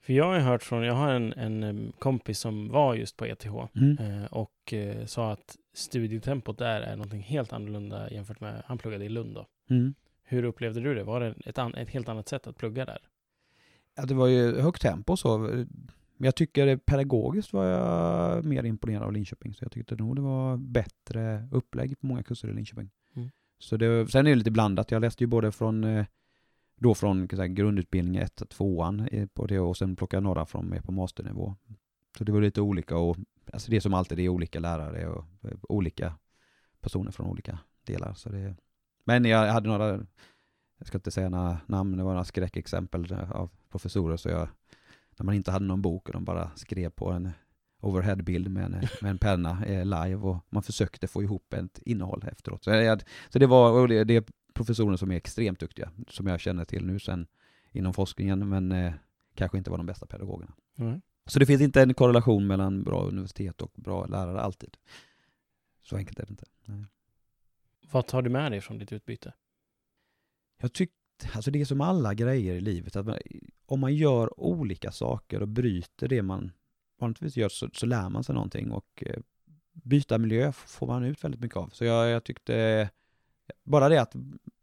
För 0.00 0.12
jag 0.12 0.24
har 0.24 0.38
hört 0.38 0.62
från, 0.62 0.82
jag 0.82 0.94
har 0.94 1.12
en, 1.12 1.32
en 1.32 1.92
kompis 1.98 2.38
som 2.38 2.68
var 2.68 2.94
just 2.94 3.16
på 3.16 3.26
ETH 3.26 3.46
Mm. 3.74 3.98
eh, 3.98 4.24
och 4.24 4.72
eh, 4.74 5.06
sa 5.06 5.32
att 5.32 5.56
studietempot 5.74 6.58
där 6.58 6.80
är 6.80 6.96
någonting 6.96 7.22
helt 7.22 7.52
annorlunda 7.52 8.10
jämfört 8.10 8.40
med, 8.40 8.62
han 8.66 8.78
pluggade 8.78 9.04
i 9.04 9.08
Lund 9.08 9.34
då. 9.34 9.46
Mm. 9.70 9.94
Hur 10.24 10.44
upplevde 10.44 10.80
du 10.80 10.94
det? 10.94 11.04
Var 11.04 11.20
det 11.20 11.34
ett, 11.44 11.58
an, 11.58 11.74
ett 11.74 11.88
helt 11.90 12.08
annat 12.08 12.28
sätt 12.28 12.46
att 12.46 12.56
plugga 12.56 12.84
där? 12.84 12.98
Ja, 13.96 14.04
det 14.06 14.14
var 14.14 14.26
ju 14.26 14.60
högt 14.60 14.82
tempo 14.82 15.16
så. 15.16 15.38
Men 15.38 15.66
jag 16.16 16.34
tycker 16.34 16.76
pedagogiskt 16.76 17.52
var 17.52 17.64
jag 17.64 18.44
mer 18.44 18.64
imponerad 18.64 19.02
av 19.02 19.12
Linköping. 19.12 19.54
Så 19.54 19.64
jag 19.64 19.72
tyckte 19.72 19.96
nog 19.96 20.16
det 20.16 20.22
var 20.22 20.56
bättre 20.56 21.48
upplägg 21.52 22.00
på 22.00 22.06
många 22.06 22.22
kurser 22.22 22.48
i 22.48 22.52
Linköping. 22.52 22.90
Så 23.60 23.76
det, 23.76 24.10
sen 24.10 24.26
är 24.26 24.30
det 24.30 24.36
lite 24.36 24.50
blandat. 24.50 24.90
Jag 24.90 25.00
läste 25.00 25.24
ju 25.24 25.28
både 25.28 25.52
från 25.52 25.84
eh, 25.84 26.06
då 26.76 26.94
från 26.94 27.28
säga, 27.28 27.46
grundutbildning 27.46 28.16
1 28.16 28.34
till 28.34 28.46
2 28.46 28.84
eh, 29.12 29.26
på 29.26 29.46
det 29.46 29.60
och 29.60 29.76
sen 29.76 29.96
plockade 29.96 30.16
jag 30.16 30.22
några 30.22 30.46
från 30.46 30.70
mer 30.70 30.80
på 30.80 30.92
masternivå. 30.92 31.56
Så 32.18 32.24
det 32.24 32.32
var 32.32 32.40
lite 32.40 32.60
olika 32.60 32.96
och 32.96 33.16
alltså 33.52 33.70
det 33.70 33.76
är 33.76 33.80
som 33.80 33.94
alltid, 33.94 34.18
det 34.18 34.22
är 34.22 34.28
olika 34.28 34.60
lärare 34.60 35.08
och 35.08 35.24
eh, 35.42 35.56
olika 35.62 36.14
personer 36.80 37.10
från 37.10 37.26
olika 37.26 37.58
delar. 37.84 38.14
Så 38.14 38.28
det, 38.28 38.56
men 39.04 39.24
jag 39.24 39.52
hade 39.52 39.68
några, 39.68 39.88
jag 40.78 40.86
ska 40.86 40.98
inte 40.98 41.10
säga 41.10 41.28
några 41.28 41.58
namn, 41.66 41.96
det 41.96 42.04
var 42.04 42.12
några 42.12 42.24
skräckexempel 42.24 43.14
av 43.32 43.50
professorer 43.70 44.16
så 44.16 44.28
jag, 44.28 44.48
när 45.16 45.24
man 45.24 45.34
inte 45.34 45.50
hade 45.50 45.64
någon 45.64 45.82
bok 45.82 46.08
och 46.08 46.12
de 46.12 46.24
bara 46.24 46.50
skrev 46.56 46.90
på 46.90 47.10
en 47.10 47.30
overheadbild 47.80 48.48
med 48.48 48.64
en, 48.64 48.70
med 49.00 49.10
en 49.10 49.18
penna 49.18 49.64
eh, 49.66 49.84
live 49.84 50.16
och 50.16 50.46
man 50.50 50.62
försökte 50.62 51.08
få 51.08 51.22
ihop 51.22 51.52
ett 51.52 51.78
innehåll 51.78 52.24
efteråt. 52.32 52.64
Så, 52.64 52.70
jag, 52.70 53.02
så 53.28 53.38
det 53.38 53.46
var, 53.46 53.88
det, 53.88 54.04
det 54.04 54.16
är 54.16 54.24
professorer 54.54 54.96
som 54.96 55.10
är 55.10 55.16
extremt 55.16 55.60
duktiga, 55.60 55.90
som 56.08 56.26
jag 56.26 56.40
känner 56.40 56.64
till 56.64 56.86
nu 56.86 56.98
sen 56.98 57.26
inom 57.72 57.94
forskningen, 57.94 58.48
men 58.48 58.72
eh, 58.72 58.92
kanske 59.34 59.58
inte 59.58 59.70
var 59.70 59.76
de 59.76 59.86
bästa 59.86 60.06
pedagogerna. 60.06 60.54
Mm. 60.78 61.00
Så 61.26 61.38
det 61.38 61.46
finns 61.46 61.62
inte 61.62 61.82
en 61.82 61.94
korrelation 61.94 62.46
mellan 62.46 62.82
bra 62.82 63.04
universitet 63.04 63.62
och 63.62 63.72
bra 63.74 64.06
lärare 64.06 64.40
alltid. 64.40 64.76
Så 65.82 65.96
enkelt 65.96 66.18
är 66.18 66.26
det 66.26 66.30
inte. 66.30 66.44
Nej. 66.64 66.84
Vad 67.90 68.06
tar 68.06 68.22
du 68.22 68.30
med 68.30 68.52
dig 68.52 68.60
från 68.60 68.78
ditt 68.78 68.92
utbyte? 68.92 69.34
Jag 70.60 70.72
tyckte, 70.72 71.28
alltså 71.34 71.50
det 71.50 71.60
är 71.60 71.64
som 71.64 71.80
alla 71.80 72.14
grejer 72.14 72.54
i 72.54 72.60
livet, 72.60 72.96
att 72.96 73.06
man, 73.06 73.18
om 73.66 73.80
man 73.80 73.94
gör 73.94 74.40
olika 74.40 74.92
saker 74.92 75.42
och 75.42 75.48
bryter 75.48 76.08
det 76.08 76.22
man 76.22 76.52
vanligtvis 77.00 77.36
gör 77.36 77.48
så, 77.48 77.68
så 77.72 77.86
lär 77.86 78.08
man 78.08 78.24
sig 78.24 78.34
någonting 78.34 78.70
och 78.70 79.04
eh, 79.06 79.20
byta 79.72 80.18
miljö 80.18 80.52
får 80.52 80.86
man 80.86 81.04
ut 81.04 81.24
väldigt 81.24 81.40
mycket 81.40 81.56
av. 81.56 81.68
Så 81.68 81.84
jag, 81.84 82.08
jag 82.08 82.24
tyckte, 82.24 82.88
bara 83.64 83.88
det 83.88 84.02
att 84.02 84.14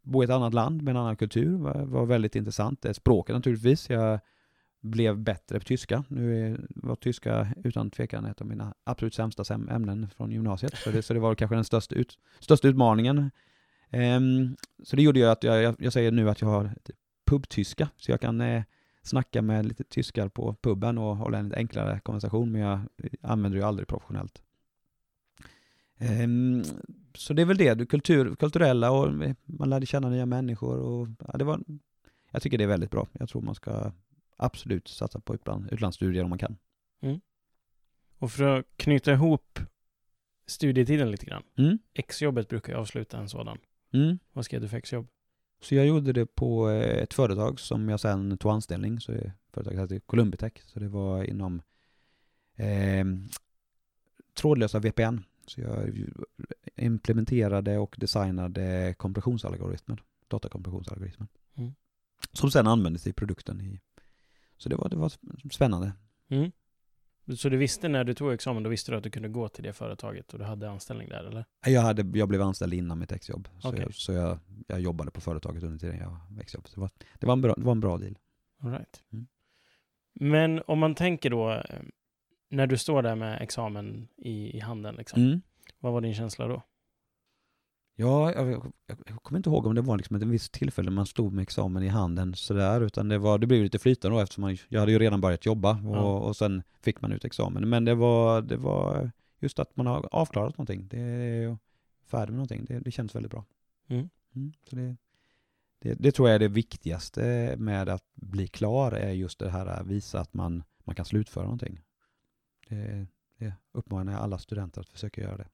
bo 0.01 0.23
i 0.23 0.25
ett 0.25 0.31
annat 0.31 0.53
land 0.53 0.81
med 0.81 0.91
en 0.91 0.97
annan 0.97 1.15
kultur 1.15 1.57
var, 1.57 1.85
var 1.85 2.05
väldigt 2.05 2.35
intressant. 2.35 2.85
Eh, 2.85 2.93
språket 2.93 3.35
naturligtvis, 3.35 3.89
jag 3.89 4.19
blev 4.81 5.19
bättre 5.19 5.59
på 5.59 5.65
tyska. 5.65 6.03
Nu 6.07 6.45
är, 6.45 6.67
var 6.69 6.95
tyska 6.95 7.53
utan 7.63 7.91
tvekan 7.91 8.25
ett 8.25 8.41
av 8.41 8.47
mina 8.47 8.73
absolut 8.83 9.13
sämsta 9.13 9.53
ämnen 9.53 10.09
från 10.09 10.31
gymnasiet. 10.31 10.77
Så 10.77 10.91
det, 10.91 11.01
så 11.01 11.13
det 11.13 11.19
var 11.19 11.35
kanske 11.35 11.55
den 11.55 11.63
största, 11.63 11.95
ut, 11.95 12.17
största 12.39 12.67
utmaningen. 12.67 13.31
Um, 13.91 14.55
så 14.83 14.95
det 14.95 15.01
gjorde 15.01 15.19
ju 15.19 15.25
att 15.25 15.43
jag, 15.43 15.63
jag, 15.63 15.75
jag 15.79 15.93
säger 15.93 16.11
nu 16.11 16.29
att 16.29 16.41
jag 16.41 16.47
har 16.47 16.71
typ, 16.83 16.95
pubtyska, 17.25 17.89
så 17.97 18.11
jag 18.11 18.21
kan 18.21 18.41
eh, 18.41 18.63
snacka 19.07 19.41
med 19.41 19.65
lite 19.65 19.83
tyskar 19.83 20.29
på 20.29 20.53
puben 20.53 20.97
och 20.97 21.17
hålla 21.17 21.37
en 21.37 21.45
lite 21.45 21.57
enklare 21.57 21.99
konversation, 21.99 22.51
men 22.51 22.61
jag 22.61 22.79
använder 23.21 23.57
det 23.57 23.61
ju 23.61 23.67
aldrig 23.67 23.87
professionellt. 23.87 24.41
Ehm, 25.97 26.63
så 27.13 27.33
det 27.33 27.41
är 27.41 27.45
väl 27.45 27.57
det, 27.57 27.73
det 27.73 27.85
kultur, 27.85 28.35
kulturella 28.35 28.91
och 28.91 29.13
man 29.45 29.69
lärde 29.69 29.85
känna 29.85 30.09
nya 30.09 30.25
människor 30.25 30.79
och 30.79 31.07
ja, 31.27 31.37
det 31.37 31.43
var, 31.43 31.59
jag 32.31 32.41
tycker 32.41 32.57
det 32.57 32.63
är 32.63 32.67
väldigt 32.67 32.91
bra. 32.91 33.07
Jag 33.11 33.29
tror 33.29 33.41
man 33.41 33.55
ska 33.55 33.91
absolut 34.37 34.87
satsa 34.87 35.19
på 35.19 35.35
utland, 35.35 35.67
utlandsstudier 35.71 36.23
om 36.23 36.29
man 36.29 36.39
kan. 36.39 36.57
Och 38.19 38.31
för 38.31 38.43
att 38.43 38.65
knyta 38.75 39.13
ihop 39.13 39.59
studietiden 40.45 41.11
lite 41.11 41.25
grann. 41.25 41.43
Mm. 41.57 41.77
Exjobbet 41.93 42.47
brukar 42.47 42.73
ju 42.73 42.79
avsluta 42.79 43.17
en 43.17 43.29
sådan. 43.29 43.57
Mm. 43.93 44.19
Vad 44.33 44.45
skrev 44.45 44.61
du 44.61 44.67
för 44.67 44.77
exjobb? 44.77 45.07
Så 45.59 45.75
jag 45.75 45.87
gjorde 45.87 46.13
det 46.13 46.25
på 46.25 46.69
eh, 46.69 47.03
ett 47.03 47.13
företag 47.13 47.59
som 47.59 47.89
jag 47.89 47.99
sen 47.99 48.37
tog 48.37 48.51
anställning. 48.51 48.99
Så 48.99 49.13
företaget 49.51 49.79
hette 49.79 49.99
Columbitech, 49.99 50.53
så 50.65 50.79
det 50.79 50.87
var 50.87 51.23
inom 51.23 51.61
eh, 52.55 53.05
trådlösa 54.33 54.79
VPN. 54.79 55.17
Så 55.47 55.61
jag 55.61 56.05
implementerade 56.75 57.77
och 57.77 57.95
designade 57.99 58.95
kompressionsalgoritmer, 58.97 60.03
datakompressionsalgoritmer. 60.27 61.27
Mm. 61.55 61.73
Som 62.33 62.51
sen 62.51 62.67
användes 62.67 63.07
i 63.07 63.13
produkten. 63.13 63.61
I, 63.61 63.79
så 64.57 64.69
det 64.69 64.75
var, 64.75 64.89
det 64.89 64.95
var 64.95 65.11
spännande. 65.51 65.91
Mm. 66.27 66.51
Så 67.35 67.49
du 67.49 67.57
visste 67.57 67.87
när 67.87 68.03
du 68.03 68.13
tog 68.13 68.33
examen, 68.33 68.63
då 68.63 68.69
visste 68.69 68.91
du 68.91 68.97
att 68.97 69.03
du 69.03 69.09
kunde 69.09 69.29
gå 69.29 69.49
till 69.49 69.63
det 69.63 69.73
företaget 69.73 70.33
och 70.33 70.39
du 70.39 70.45
hade 70.45 70.69
anställning 70.69 71.09
där 71.09 71.23
eller? 71.23 71.45
Jag, 71.65 71.81
hade, 71.81 72.17
jag 72.19 72.27
blev 72.29 72.41
anställd 72.41 72.73
innan 72.73 72.99
mitt 72.99 73.11
exjobb. 73.11 73.47
Så, 73.59 73.69
Okej. 73.69 73.81
jag, 73.81 73.93
så 73.93 74.13
jag, 74.13 74.39
jag 74.67 74.79
jobbade 74.81 75.11
på 75.11 75.21
företaget 75.21 75.63
under 75.63 75.79
tiden 75.79 75.97
jag 75.99 76.41
exjobb. 76.41 76.65
Det 76.75 76.81
var, 76.81 76.89
det 77.19 77.25
var, 77.27 77.33
en, 77.33 77.41
bra, 77.41 77.53
det 77.57 77.63
var 77.63 77.71
en 77.71 77.79
bra 77.79 77.97
deal. 77.97 78.17
All 78.63 78.71
right. 78.71 79.03
Mm. 79.13 79.27
Men 80.13 80.61
om 80.67 80.79
man 80.79 80.95
tänker 80.95 81.29
då, 81.29 81.51
eh, 81.51 81.61
när 82.49 82.67
du 82.67 82.77
står 82.77 83.01
där 83.01 83.15
med 83.15 83.41
examen 83.41 84.07
i, 84.17 84.57
i 84.57 84.59
handen, 84.59 84.95
liksom, 84.95 85.21
Mm. 85.23 85.41
vad 85.79 85.93
var 85.93 86.01
din 86.01 86.13
känsla 86.13 86.47
då? 86.47 86.61
Ja, 87.99 88.33
jag, 88.33 88.49
jag, 88.49 88.71
jag 88.87 89.23
kommer 89.23 89.39
inte 89.39 89.49
ihåg 89.49 89.65
om 89.65 89.75
det 89.75 89.81
var 89.81 89.97
liksom 89.97 90.15
ett 90.15 90.23
visst 90.23 90.53
tillfälle 90.53 90.91
man 90.91 91.05
stod 91.05 91.33
med 91.33 91.41
examen 91.43 91.83
i 91.83 91.87
handen 91.87 92.33
sådär, 92.35 92.81
utan 92.81 93.09
det, 93.09 93.17
var, 93.17 93.37
det 93.37 93.47
blev 93.47 93.63
lite 93.63 93.79
flytande 93.79 94.17
då 94.17 94.21
eftersom 94.21 94.41
man, 94.41 94.57
jag 94.69 94.79
hade 94.79 94.91
ju 94.91 94.99
redan 94.99 95.21
börjat 95.21 95.45
jobba 95.45 95.71
och, 95.71 95.95
Ja. 95.95 96.17
och 96.19 96.35
sen 96.35 96.63
fick 96.81 97.01
man 97.01 97.11
ut 97.11 97.25
examen. 97.25 97.69
Men 97.69 97.85
det 97.85 97.95
var, 97.95 98.41
det 98.41 98.57
var 98.57 99.11
just 99.39 99.59
att 99.59 99.77
man 99.77 99.87
har 99.87 100.09
avklarat 100.11 100.57
någonting, 100.57 100.87
det 100.87 100.99
är 100.99 101.57
färdig 102.05 102.31
med 102.31 102.37
någonting, 102.37 102.65
det, 102.65 102.79
det 102.79 102.91
känns 102.91 103.15
väldigt 103.15 103.31
bra. 103.31 103.45
Mm. 103.89 104.09
så 104.69 104.75
det, 104.75 104.95
det, 105.79 105.93
det 105.93 106.11
tror 106.11 106.27
jag 106.29 106.35
är 106.35 106.39
det 106.39 106.47
viktigaste 106.47 107.55
med 107.57 107.89
att 107.89 108.03
bli 108.15 108.47
klar, 108.47 108.91
är 108.91 109.11
just 109.11 109.39
det 109.39 109.49
här 109.49 109.65
att 109.65 109.87
visa 109.87 110.19
att 110.19 110.33
man, 110.33 110.63
man 110.83 110.95
kan 110.95 111.05
slutföra 111.05 111.43
någonting. 111.43 111.79
Det, 112.69 113.07
det 113.39 113.53
uppmanar 113.71 114.11
jag 114.13 114.21
alla 114.21 114.37
studenter 114.37 114.81
att 114.81 114.89
försöka 114.89 115.21
göra 115.21 115.37
det. 115.37 115.47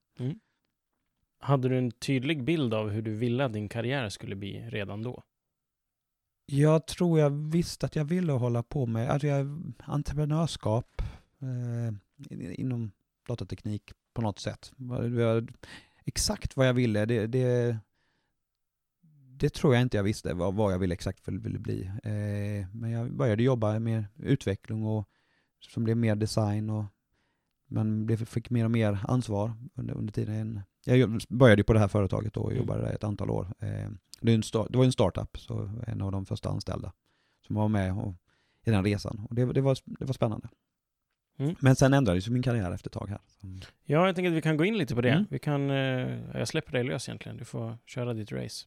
Hade 1.44 1.68
du 1.68 1.78
en 1.78 1.90
tydlig 1.90 2.44
bild 2.44 2.74
av 2.74 2.90
hur 2.90 3.02
du 3.02 3.14
ville 3.14 3.44
att 3.44 3.52
din 3.52 3.68
karriär 3.68 4.08
skulle 4.08 4.36
bli 4.36 4.70
redan 4.70 5.02
då? 5.02 5.22
Jag 6.46 6.86
tror 6.86 7.18
jag 7.18 7.30
visste 7.30 7.86
att 7.86 7.96
jag 7.96 8.04
ville 8.04 8.32
hålla 8.32 8.62
på 8.62 8.86
med 8.86 9.10
alltså 9.10 9.26
jag, 9.26 9.62
entreprenörskap 9.78 11.02
eh, 11.40 11.94
inom 12.60 12.92
datateknik 13.28 13.92
på 14.14 14.22
något 14.22 14.38
sätt. 14.38 14.72
Exakt 16.04 16.56
vad 16.56 16.68
jag 16.68 16.74
ville, 16.74 17.06
det, 17.06 17.26
det, 17.26 17.78
det 19.38 19.54
tror 19.54 19.74
jag 19.74 19.82
inte 19.82 19.96
jag 19.96 20.04
visste 20.04 20.34
vad, 20.34 20.54
vad 20.54 20.72
jag 20.72 20.78
ville 20.78 20.94
exakt 20.94 21.28
ville 21.28 21.58
bli. 21.58 21.84
Eh, 21.84 22.68
men 22.72 22.90
jag 22.90 23.12
började 23.12 23.42
jobba 23.42 23.78
med 23.78 24.04
utveckling 24.16 24.84
och 24.84 25.08
som 25.60 25.84
blev 25.84 25.96
mer 25.96 26.16
design 26.16 26.70
och 26.70 26.84
man 27.66 28.06
blev, 28.06 28.24
fick 28.24 28.50
mer 28.50 28.64
och 28.64 28.70
mer 28.70 28.98
ansvar 29.08 29.52
under, 29.74 29.94
under 29.94 30.12
tiden. 30.12 30.60
Jag 30.84 31.20
började 31.28 31.60
ju 31.60 31.64
på 31.64 31.72
det 31.72 31.78
här 31.78 31.88
företaget 31.88 32.34
då 32.34 32.40
och 32.40 32.50
Mm. 32.50 32.62
jobbade 32.62 32.82
där 32.82 32.92
ett 32.92 33.04
antal 33.04 33.30
år. 33.30 33.46
Eh, 33.58 33.90
det, 34.20 34.76
var 34.76 34.84
en 34.84 34.92
startup, 34.92 35.38
så 35.38 35.70
en 35.86 36.02
av 36.02 36.12
de 36.12 36.26
första 36.26 36.48
anställda 36.48 36.92
som 37.46 37.56
var 37.56 37.68
med 37.68 37.92
och, 37.98 38.14
i 38.64 38.70
den 38.70 38.84
resan. 38.84 39.26
Och 39.28 39.34
det, 39.34 39.52
det, 39.52 39.60
var, 39.60 39.78
det 39.84 40.04
var 40.04 40.14
spännande. 40.14 40.48
Mm. 41.38 41.54
Men 41.60 41.76
sen 41.76 41.94
ändrades 41.94 42.28
ju 42.28 42.32
min 42.32 42.42
karriär 42.42 42.72
efter 42.72 42.88
ett 42.88 42.92
tag 42.92 43.08
här. 43.08 43.18
Ja, 43.84 44.06
jag 44.06 44.14
tänker 44.14 44.30
att 44.30 44.36
vi 44.36 44.42
kan 44.42 44.56
gå 44.56 44.64
in 44.64 44.78
lite 44.78 44.94
på 44.94 45.00
det. 45.00 45.10
Mm. 45.10 45.24
Vi 45.30 45.38
kan, 45.38 45.70
eh, 45.70 46.38
jag 46.38 46.48
släpper 46.48 46.72
dig 46.72 46.84
lös 46.84 47.08
egentligen. 47.08 47.38
Du 47.38 47.44
får 47.44 47.78
köra 47.86 48.14
ditt 48.14 48.32
race. 48.32 48.66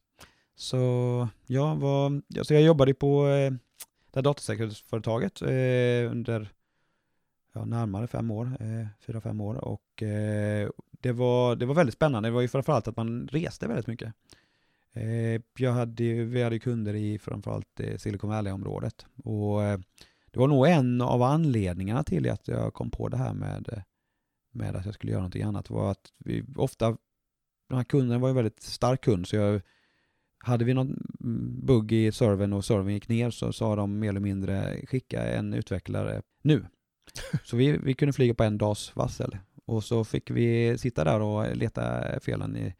Så 0.54 1.28
jag 1.46 1.76
var, 1.76 2.22
alltså 2.38 2.54
jag 2.54 2.62
jobbade 2.62 2.94
på 2.94 3.28
eh, 3.28 3.50
det 4.10 4.14
här 4.14 4.22
datasäkerhetsföretaget 4.22 5.42
under 6.12 6.48
ja, 7.52 7.64
närmare 7.64 8.06
fem 8.06 8.30
år, 8.30 8.56
eh, 8.60 8.86
fyra, 9.00 9.20
fem 9.20 9.40
år 9.40 9.54
och 9.64 10.02
eh, 10.02 10.68
det, 11.00 11.12
var, 11.12 11.56
det 11.56 11.66
var 11.66 11.74
väldigt 11.74 11.94
spännande. 11.94 12.28
Det 12.28 12.32
var 12.32 12.40
ju 12.40 12.48
framförallt 12.48 12.88
att 12.88 12.96
man 12.96 13.28
reste 13.28 13.68
väldigt 13.68 13.86
mycket. 13.86 14.14
Eh, 14.92 15.40
jag 15.58 15.72
hade, 15.72 16.24
vi 16.24 16.42
hade 16.42 16.58
kunder 16.58 16.94
i 16.94 17.18
framförallt 17.18 17.80
eh, 17.80 17.96
Silicon 17.96 18.30
Valley-området 18.30 19.06
och 19.24 19.62
eh, 19.62 19.78
det 20.30 20.40
var 20.40 20.48
nog 20.48 20.66
en 20.66 21.00
av 21.00 21.22
anledningarna 21.22 22.04
till 22.04 22.30
att 22.30 22.48
jag 22.48 22.74
kom 22.74 22.90
på 22.90 23.08
det 23.08 23.16
här 23.16 23.34
med, 23.34 23.82
med 24.52 24.76
att 24.76 24.84
jag 24.84 24.94
skulle 24.94 25.12
göra 25.12 25.20
någonting 25.20 25.42
annat 25.42 25.70
var 25.70 25.90
att 25.90 26.12
vi 26.18 26.44
ofta, 26.56 26.86
den 27.68 27.76
här 27.76 27.84
kunden 27.84 28.20
var 28.20 28.28
ju 28.28 28.30
en 28.30 28.36
väldigt 28.36 28.62
stark 28.62 29.00
kund 29.00 29.28
så 29.28 29.36
jag 29.36 29.60
hade 30.38 30.64
vi 30.64 30.74
någon 30.74 31.06
mm, 31.20 31.66
bugg 31.66 31.92
i 31.92 32.12
servern 32.12 32.52
och 32.52 32.64
servern 32.64 32.94
gick 32.94 33.08
ner 33.08 33.30
så 33.30 33.52
sa 33.52 33.76
de 33.76 33.98
mer 33.98 34.08
eller 34.08 34.20
mindre 34.20 34.86
skicka 34.86 35.26
en 35.26 35.54
utvecklare 35.54 36.22
nu. 36.42 36.66
Så 37.44 37.56
vi, 37.56 37.76
vi 37.76 37.94
kunde 37.94 38.12
flyga 38.12 38.34
på 38.34 38.44
en 38.44 38.58
dags 38.58 38.96
varsel. 38.96 39.38
Och 39.68 39.84
så 39.84 40.04
fick 40.04 40.30
vi 40.30 40.78
sitta 40.78 41.04
där 41.04 41.20
och 41.20 41.56
leta 41.56 42.04
felen 42.20 42.56
i 42.56 42.74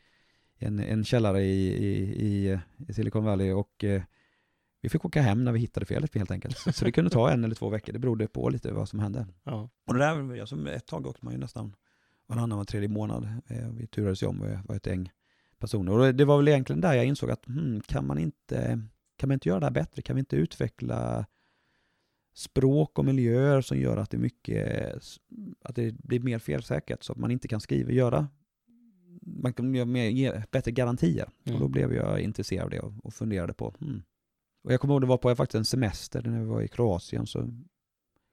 en, 0.59 0.81
en 0.81 1.05
källare 1.05 1.43
i, 1.43 1.67
i, 1.67 2.59
i, 2.89 2.93
Silicon 2.93 3.25
Valley 3.25 3.53
och 3.53 3.85
eh, 3.85 4.03
vi 4.81 4.89
fick 4.89 5.05
åka 5.05 5.23
hem 5.23 5.45
när 5.45 5.53
vi 5.53 5.59
hittade 5.59 5.87
felet 5.87 6.15
helt 6.15 6.31
enkelt. 6.31 6.59
Så, 6.59 6.73
så 6.73 6.85
det 6.85 6.93
kunde 6.93 7.11
ta 7.11 7.31
en 7.31 7.45
eller 7.45 7.55
två 7.55 7.69
veckor, 7.69 7.93
det 7.93 7.99
berodde 7.99 8.27
på 8.27 8.49
lite 8.49 8.73
vad 8.73 8.89
som 8.89 8.99
hände. 8.99 9.27
Ja. 9.45 9.71
Och 9.87 9.95
det 9.95 10.01
där, 10.01 10.41
alltså, 10.41 10.69
ett 10.71 10.87
tag 10.87 11.07
åkte 11.07 11.25
man 11.25 11.35
ju 11.35 11.41
nästan 11.41 11.75
varannan, 12.27 12.59
var 12.59 12.65
tredje 12.65 12.89
månad. 12.89 13.29
Eh, 13.47 13.69
Vi 13.69 13.87
turades 13.87 14.23
ju 14.23 14.27
om, 14.27 14.43
vi 14.43 14.59
var 14.65 14.77
ett 14.77 14.87
gäng 14.87 15.11
personer. 15.59 15.93
Och 15.93 16.15
det 16.15 16.25
var 16.25 16.37
väl 16.37 16.49
egentligen 16.49 16.81
där 16.81 16.95
jag 16.95 17.05
insåg 17.07 17.31
att 17.31 17.47
hmm, 17.47 17.81
kan, 17.81 18.07
man 18.07 18.19
inte, 18.19 18.81
kan 19.17 19.29
man 19.29 19.35
inte 19.35 19.49
göra 19.49 19.61
det 19.61 19.67
här 19.67 19.73
bättre? 19.73 20.03
Kan 20.03 20.17
vi 20.17 20.21
inte 20.21 20.37
utveckla 20.37 21.27
språk 22.39 22.99
och 22.99 23.05
miljöer 23.05 23.61
som 23.61 23.79
gör 23.79 23.97
att 23.97 24.11
det, 24.11 24.19
mycket, 24.19 24.95
att 25.63 25.75
det 25.75 25.93
blir 25.93 26.21
mer 26.21 26.39
felsäkert 26.39 27.03
så 27.03 27.13
att 27.13 27.19
man 27.19 27.31
inte 27.31 27.49
kan 27.49 27.61
skriva 27.61 27.93
göra 27.93 28.29
man 29.37 29.53
kan 29.53 29.75
göra 29.75 29.85
mer, 29.85 30.09
ge 30.09 30.43
bättre 30.51 30.71
garantier. 30.71 31.29
Mm. 31.45 31.55
Och 31.55 31.61
då 31.61 31.69
blev 31.69 31.95
jag 31.95 32.21
intresserad 32.21 32.65
av 32.65 32.71
det 32.71 32.81
och, 32.81 32.93
och 33.03 33.15
funderade 33.15 33.53
på 33.53 33.75
hmm. 33.81 34.03
Och 34.63 34.73
jag 34.73 34.81
kommer 34.81 34.95
ihåg 34.95 35.03
det 35.03 35.07
var 35.07 35.19
på 35.19 35.35
faktiskt 35.35 35.55
en 35.55 35.65
semester 35.65 36.23
när 36.23 36.41
vi 36.41 36.45
var 36.45 36.63
i 36.63 36.69
Kroatien 36.69 37.27
så 37.27 37.51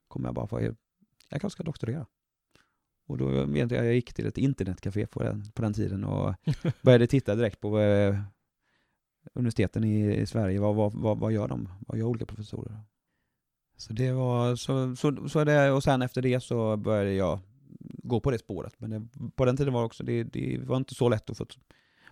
kom 0.07 0.25
jag 0.25 0.33
bara 0.33 0.47
på 0.47 0.61
jag 0.61 0.75
kanske 1.41 1.49
ska 1.49 1.63
doktorera. 1.63 2.05
Och 3.07 3.17
då 3.17 3.45
vet 3.45 3.71
jag, 3.71 3.85
jag 3.85 3.93
gick 3.93 4.13
till 4.13 4.25
ett 4.25 4.37
internetcafé 4.37 5.07
på 5.07 5.23
den, 5.23 5.51
på 5.51 5.61
den 5.61 5.73
tiden 5.73 6.03
och 6.03 6.35
började 6.81 7.07
titta 7.07 7.35
direkt 7.35 7.59
på 7.59 7.79
eh, 7.79 8.19
universiteten 9.33 9.83
i, 9.83 10.15
i 10.15 10.25
Sverige. 10.25 10.59
Vad, 10.59 10.75
vad, 10.75 10.93
vad, 10.93 11.19
vad 11.19 11.31
gör 11.31 11.47
de? 11.47 11.69
Vad 11.87 11.97
gör 11.97 12.05
olika 12.05 12.25
professorer? 12.25 12.79
Så 13.77 13.93
det 13.93 14.11
var, 14.11 14.55
så, 14.55 14.95
så, 14.95 15.29
så 15.29 15.43
det, 15.43 15.71
och 15.71 15.83
sen 15.83 16.01
efter 16.01 16.21
det 16.21 16.39
så 16.39 16.77
började 16.77 17.13
jag 17.13 17.39
gå 17.79 18.19
på 18.19 18.31
det 18.31 18.39
spåret. 18.39 18.73
Men 18.77 18.89
det, 18.89 19.07
på 19.35 19.45
den 19.45 19.57
tiden 19.57 19.73
var 19.73 19.81
det 19.81 19.85
också, 19.85 20.03
det, 20.03 20.23
det 20.23 20.59
var 20.63 20.77
inte 20.77 20.95
så 20.95 21.09
lätt 21.09 21.29
att 21.29 21.37
få 21.37 21.45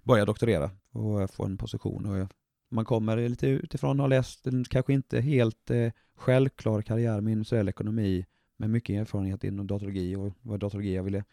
börja 0.03 0.25
doktorera 0.25 0.71
och 0.91 1.31
få 1.31 1.45
en 1.45 1.57
position. 1.57 2.05
Och 2.05 2.17
jag, 2.17 2.27
man 2.69 2.85
kommer 2.85 3.29
lite 3.29 3.47
utifrån 3.47 3.99
och 3.99 4.03
har 4.03 4.09
läst 4.09 4.47
en 4.47 4.63
kanske 4.63 4.93
inte 4.93 5.21
helt 5.21 5.71
eh, 5.71 5.91
självklar 6.15 6.81
karriär 6.81 7.21
med 7.21 7.31
industriell 7.31 7.69
ekonomi 7.69 8.25
med 8.57 8.69
mycket 8.69 9.01
erfarenhet 9.01 9.43
inom 9.43 9.67
datologi 9.67 10.15
och 10.15 10.33
vad 10.41 10.59
datologi 10.59 10.95
jag 10.95 11.03
ville 11.03 11.23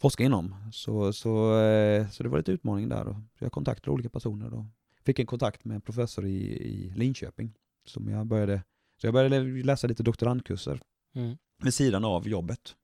forska 0.00 0.24
inom. 0.24 0.54
Så, 0.72 1.12
så, 1.12 1.60
eh, 1.60 2.08
så 2.08 2.22
det 2.22 2.28
var 2.28 2.38
lite 2.38 2.52
utmaning 2.52 2.88
där. 2.88 3.08
Och 3.08 3.16
jag 3.38 3.52
kontaktade 3.52 3.90
olika 3.90 4.08
personer 4.08 4.54
och 4.54 4.64
fick 5.04 5.18
en 5.18 5.26
kontakt 5.26 5.64
med 5.64 5.74
en 5.74 5.80
professor 5.80 6.26
i, 6.26 6.38
i 6.52 6.92
Linköping. 6.96 7.52
Som 7.84 8.08
jag 8.08 8.26
började, 8.26 8.62
så 9.00 9.06
jag 9.06 9.14
började 9.14 9.40
läsa 9.62 9.86
lite 9.86 10.02
doktorandkurser 10.02 10.80
Mm. 11.14 11.36
vid 11.62 11.74
sidan 11.74 12.04
av 12.04 12.28
jobbet. 12.28 12.76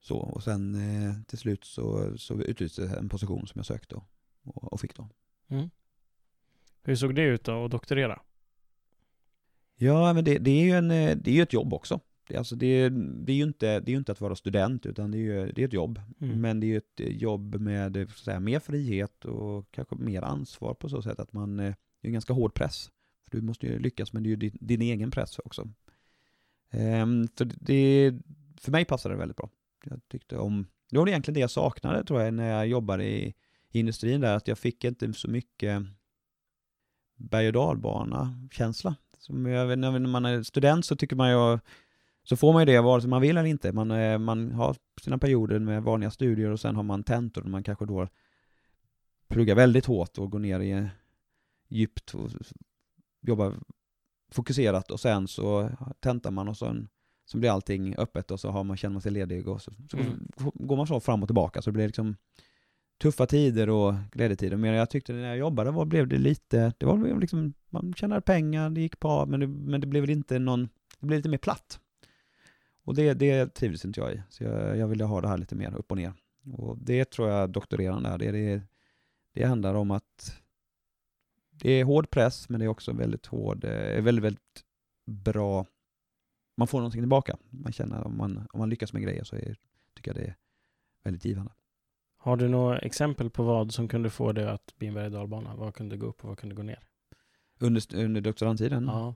Så, 0.00 0.16
och 0.16 0.42
sen 0.42 0.74
eh, 0.74 1.14
till 1.26 1.38
slut 1.38 1.64
så, 1.64 2.18
så 2.18 2.34
utlystes 2.34 2.92
en 2.92 3.08
position 3.08 3.46
som 3.46 3.58
jag 3.58 3.66
sökte 3.66 3.94
och, 3.94 4.72
och, 4.72 4.80
fick 4.80 4.96
då. 4.96 5.08
Mm. 5.48 5.70
Hur 6.82 6.96
såg 6.96 7.14
det 7.14 7.22
ut 7.22 7.44
då 7.44 7.64
att 7.64 7.70
doktorera? 7.70 8.20
Ja, 9.76 10.12
men 10.12 10.24
det, 10.24 10.38
det 10.38 10.50
är 10.50 10.64
ju 10.64 10.70
en, 10.70 10.90
eh, 10.90 11.16
det 11.16 11.30
är 11.30 11.34
ju 11.34 11.42
ett 11.42 11.52
jobb 11.52 11.74
också. 11.74 12.00
Det, 12.28 12.36
alltså 12.36 12.56
det, 12.56 12.88
det, 12.88 13.32
är 13.32 13.36
ju 13.36 13.42
inte, 13.42 13.80
det 13.80 13.92
är 13.92 13.96
inte 13.96 14.12
att 14.12 14.20
vara 14.20 14.36
student, 14.36 14.86
utan 14.86 15.10
det 15.10 15.18
är 15.18 15.20
ju 15.20 15.52
det 15.52 15.62
är 15.62 15.66
ett 15.66 15.72
jobb. 15.72 16.00
Mm. 16.20 16.40
Men 16.40 16.60
det 16.60 16.66
är 16.66 16.68
ju 16.68 16.76
ett 16.76 17.20
jobb 17.20 17.54
med 17.54 17.94
så 17.94 18.00
att 18.00 18.10
säga, 18.10 18.40
mer 18.40 18.60
frihet 18.60 19.24
och 19.24 19.70
kanske 19.70 19.94
mer 19.94 20.22
ansvar 20.22 20.74
på 20.74 20.88
så 20.88 21.02
sätt 21.02 21.20
att 21.20 21.32
man, 21.32 21.60
eh, 21.60 21.74
det 22.00 22.06
är 22.06 22.08
en 22.08 22.12
ganska 22.12 22.32
hård 22.32 22.54
press. 22.54 22.90
För 23.30 23.38
du 23.38 23.42
måste 23.42 23.66
ju 23.66 23.78
lyckas, 23.78 24.12
men 24.12 24.22
det 24.22 24.26
är 24.26 24.30
ju 24.30 24.36
din, 24.36 24.58
din 24.60 24.82
egen 24.82 25.10
press 25.10 25.38
också. 25.38 25.68
Ehm, 26.70 27.28
så 27.38 27.44
det, 27.44 28.12
för 28.60 28.72
mig 28.72 28.84
passade 28.84 29.14
det 29.14 29.18
väldigt 29.18 29.36
bra. 29.36 29.50
Jag 29.84 30.00
tyckte 30.08 30.36
om, 30.36 30.66
det 30.90 30.98
var 30.98 31.08
egentligen 31.08 31.34
det 31.34 31.40
jag 31.40 31.50
saknade 31.50 32.04
tror 32.04 32.20
jag 32.20 32.34
när 32.34 32.50
jag 32.50 32.66
jobbade 32.66 33.04
i, 33.04 33.34
i 33.70 33.80
industrin 33.80 34.20
där, 34.20 34.36
att 34.36 34.48
jag 34.48 34.58
fick 34.58 34.84
inte 34.84 35.12
så 35.12 35.30
mycket 35.30 35.82
berg 37.16 37.46
och 37.46 37.52
dalbana-känsla. 37.52 38.96
När 39.28 40.06
man 40.06 40.24
är 40.24 40.42
student 40.42 40.84
så 40.84 40.96
tycker 40.96 41.16
man 41.16 41.30
ju, 41.30 41.58
så 42.22 42.36
får 42.36 42.52
man 42.52 42.62
ju 42.62 42.66
det 42.66 42.80
vare 42.80 43.00
sig 43.00 43.10
man 43.10 43.22
vill 43.22 43.36
eller 43.36 43.48
inte. 43.48 43.72
Man, 43.72 43.90
eh, 43.90 44.18
man 44.18 44.52
har 44.52 44.76
sina 45.02 45.18
perioder 45.18 45.58
med 45.58 45.82
vanliga 45.82 46.10
studier 46.10 46.50
och 46.50 46.60
sen 46.60 46.76
har 46.76 46.82
man 46.82 47.04
tentor 47.04 47.42
och 47.42 47.50
man 47.50 47.62
kanske 47.62 47.86
då 47.86 48.08
pluggar 49.28 49.54
väldigt 49.54 49.86
hårt 49.86 50.18
och 50.18 50.30
går 50.30 50.38
ner 50.38 50.60
i 50.60 50.88
djupt 51.68 52.14
och 52.14 52.30
jobbar 53.20 53.54
fokuserat 54.32 54.90
och 54.90 55.00
sen 55.00 55.28
så 55.28 55.70
tentar 56.00 56.30
man 56.30 56.48
och 56.48 56.56
sen 56.56 56.88
så 57.24 57.38
blir 57.38 57.50
allting 57.50 57.94
öppet 57.96 58.30
och 58.30 58.40
så 58.40 58.50
har 58.50 58.64
man, 58.64 58.76
känner 58.76 58.92
man 58.92 59.02
sig 59.02 59.12
ledig 59.12 59.48
och 59.48 59.62
så, 59.62 59.72
så 59.90 59.96
Mm. 59.96 60.28
går 60.54 60.76
man 60.76 60.86
så 60.86 61.00
fram 61.00 61.22
och 61.22 61.28
tillbaka 61.28 61.62
så 61.62 61.70
det 61.70 61.74
blir 61.74 61.86
liksom 61.86 62.16
tuffa 63.00 63.26
tider 63.26 63.68
och 63.70 63.94
glädjetider. 64.12 64.56
Men 64.56 64.74
jag 64.74 64.90
tyckte 64.90 65.12
när 65.12 65.28
jag 65.28 65.38
jobbade 65.38 65.70
var, 65.70 65.84
blev 65.84 66.08
det 66.08 66.18
lite, 66.18 66.72
det 66.78 66.86
var 66.86 67.20
liksom, 67.20 67.54
man 67.68 67.94
tjänade 67.94 68.20
pengar, 68.20 68.70
det 68.70 68.80
gick 68.80 69.00
bra, 69.00 69.26
men 69.26 69.40
det, 69.40 69.46
men 69.46 69.80
det 69.80 69.86
blev 69.86 70.00
väl 70.02 70.10
inte 70.10 70.38
någon, 70.38 70.68
det 71.00 71.06
blev 71.06 71.18
lite 71.18 71.28
mer 71.28 71.38
platt. 71.38 71.80
Och 72.84 72.94
det, 72.94 73.14
det 73.14 73.54
trivdes 73.54 73.84
inte 73.84 74.00
jag 74.00 74.12
i. 74.12 74.22
Så 74.28 74.44
jag, 74.44 74.76
jag 74.76 74.88
ville 74.88 75.04
ha 75.04 75.20
det 75.20 75.28
här 75.28 75.38
lite 75.38 75.54
mer 75.54 75.74
upp 75.74 75.90
och 75.90 75.96
ner. 75.96 76.12
Och 76.52 76.78
det 76.78 77.10
tror 77.10 77.28
jag 77.28 77.50
doktorerande 77.50 78.08
är. 78.08 78.18
Det, 78.18 78.30
det, 78.30 78.62
det 79.34 79.44
handlar 79.44 79.74
om 79.74 79.90
att 79.90 80.36
det 81.60 81.70
är 81.70 81.84
hård 81.84 82.10
press, 82.10 82.48
men 82.48 82.60
det 82.60 82.66
är 82.66 82.68
också 82.68 82.92
väldigt 82.92 83.26
hård, 83.26 83.64
eh, 83.64 84.02
väldigt, 84.02 84.24
väldigt 84.24 84.64
bra, 85.06 85.66
man 86.56 86.66
får 86.66 86.78
någonting 86.78 87.02
tillbaka. 87.02 87.36
Man 87.50 87.72
känner 87.72 88.06
om 88.06 88.16
man, 88.16 88.46
om 88.52 88.58
man 88.58 88.70
lyckas 88.70 88.92
med 88.92 89.02
grejer 89.02 89.24
så 89.24 89.36
är, 89.36 89.56
tycker 89.94 90.10
jag 90.10 90.16
det 90.16 90.28
är 90.28 90.36
väldigt 91.04 91.24
givande. 91.24 91.52
Har 92.16 92.36
du 92.36 92.48
några 92.48 92.78
exempel 92.78 93.30
på 93.30 93.42
vad 93.42 93.72
som 93.72 93.88
kunde 93.88 94.10
få 94.10 94.32
dig 94.32 94.48
att 94.48 94.74
bli 94.76 94.88
en 94.88 94.94
berg 94.94 95.10
dalbana? 95.10 95.56
Vad 95.56 95.74
kunde 95.74 95.96
gå 95.96 96.06
upp 96.06 96.22
och 96.22 96.28
vad 96.28 96.38
kunde 96.38 96.54
gå 96.54 96.62
ner? 96.62 96.78
Under, 97.58 97.94
under 97.94 98.20
doktorandtiden? 98.20 98.84
Ja. 98.86 99.14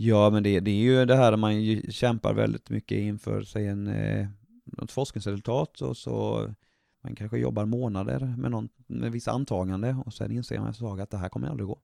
Ja, 0.00 0.30
men 0.30 0.42
det, 0.42 0.60
det 0.60 0.70
är 0.70 0.74
ju 0.74 1.04
det 1.04 1.16
här 1.16 1.36
man 1.36 1.82
kämpar 1.82 2.34
väldigt 2.34 2.70
mycket 2.70 2.98
inför 2.98 3.42
sig 3.42 3.66
en, 3.66 3.86
eh, 3.86 4.28
något 4.64 4.92
forskningsresultat 4.92 5.80
och 5.80 5.96
så 5.96 6.48
man 7.00 7.14
kanske 7.14 7.38
jobbar 7.38 7.64
månader 7.64 8.34
med, 8.38 8.50
någon, 8.50 8.68
med 8.86 9.12
vissa 9.12 9.30
antagande 9.30 9.96
och 10.06 10.14
sen 10.14 10.32
inser 10.32 10.60
man 10.60 10.74
så 10.74 11.00
att 11.00 11.10
det 11.10 11.18
här 11.18 11.28
kommer 11.28 11.48
aldrig 11.48 11.66
gå. 11.66 11.78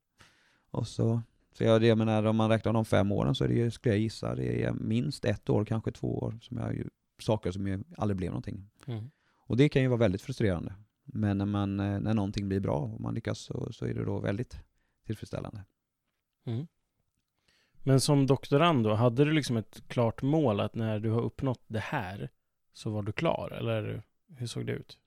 Och 0.70 0.88
så, 0.88 1.22
så 1.53 1.64
jag, 1.64 1.85
jag 1.85 1.98
menar, 1.98 2.24
om 2.24 2.37
man 2.37 2.50
räknar 2.50 2.72
de 2.72 2.85
fem 2.85 3.12
åren 3.12 3.35
så 3.35 3.44
är 3.44 3.48
det 3.48 3.55
ju, 3.55 3.70
skulle 3.70 3.94
jag 3.94 4.00
gissa, 4.00 4.35
det 4.35 4.62
är 4.62 4.72
minst 4.72 5.24
ett 5.24 5.50
år, 5.50 5.64
kanske 5.64 5.92
två 5.92 6.18
år, 6.18 6.38
som 6.40 6.57
jag 6.57 6.74
ju, 6.74 6.88
saker 7.18 7.50
som 7.50 7.66
ju 7.66 7.85
aldrig 7.96 8.16
blev 8.16 8.31
någonting. 8.31 8.70
Mm. 8.87 9.11
Och 9.46 9.57
det 9.57 9.68
kan 9.68 9.83
ju 9.83 9.88
vara 9.88 9.98
väldigt 9.98 10.22
frustrerande. 10.22 10.74
Men 11.05 11.38
när, 11.38 11.46
man, 11.46 11.81
eh, 11.81 12.00
när 12.00 12.14
någonting 12.14 12.48
blir 12.48 12.61
bra 12.61 12.79
och 12.79 13.00
man 13.00 13.14
lyckas 13.14 13.38
så, 13.38 13.72
så 13.72 13.87
är 13.87 13.94
det 13.94 14.05
då 14.05 14.20
väldigt 14.20 14.61
tillfredsställande. 15.07 15.64
Mm. 16.46 16.66
Men 17.83 18.00
som 18.00 18.27
doktorand 18.27 18.85
då, 18.85 18.94
hade 18.94 19.24
du 19.24 19.33
liksom 19.33 19.57
ett 19.57 19.88
klart 19.88 20.22
mål 20.22 20.61
att 20.61 20.74
när 20.74 21.00
du 21.00 21.11
har 21.11 21.20
uppnått 21.20 21.62
det 21.66 21.79
här 21.79 22.31
så 22.72 22.90
var 22.90 23.03
du 23.03 23.12
klar? 23.12 23.50
Eller 23.50 24.03
hur 24.37 24.46
såg 24.46 24.66
det 24.66 24.72
ut? 24.72 24.98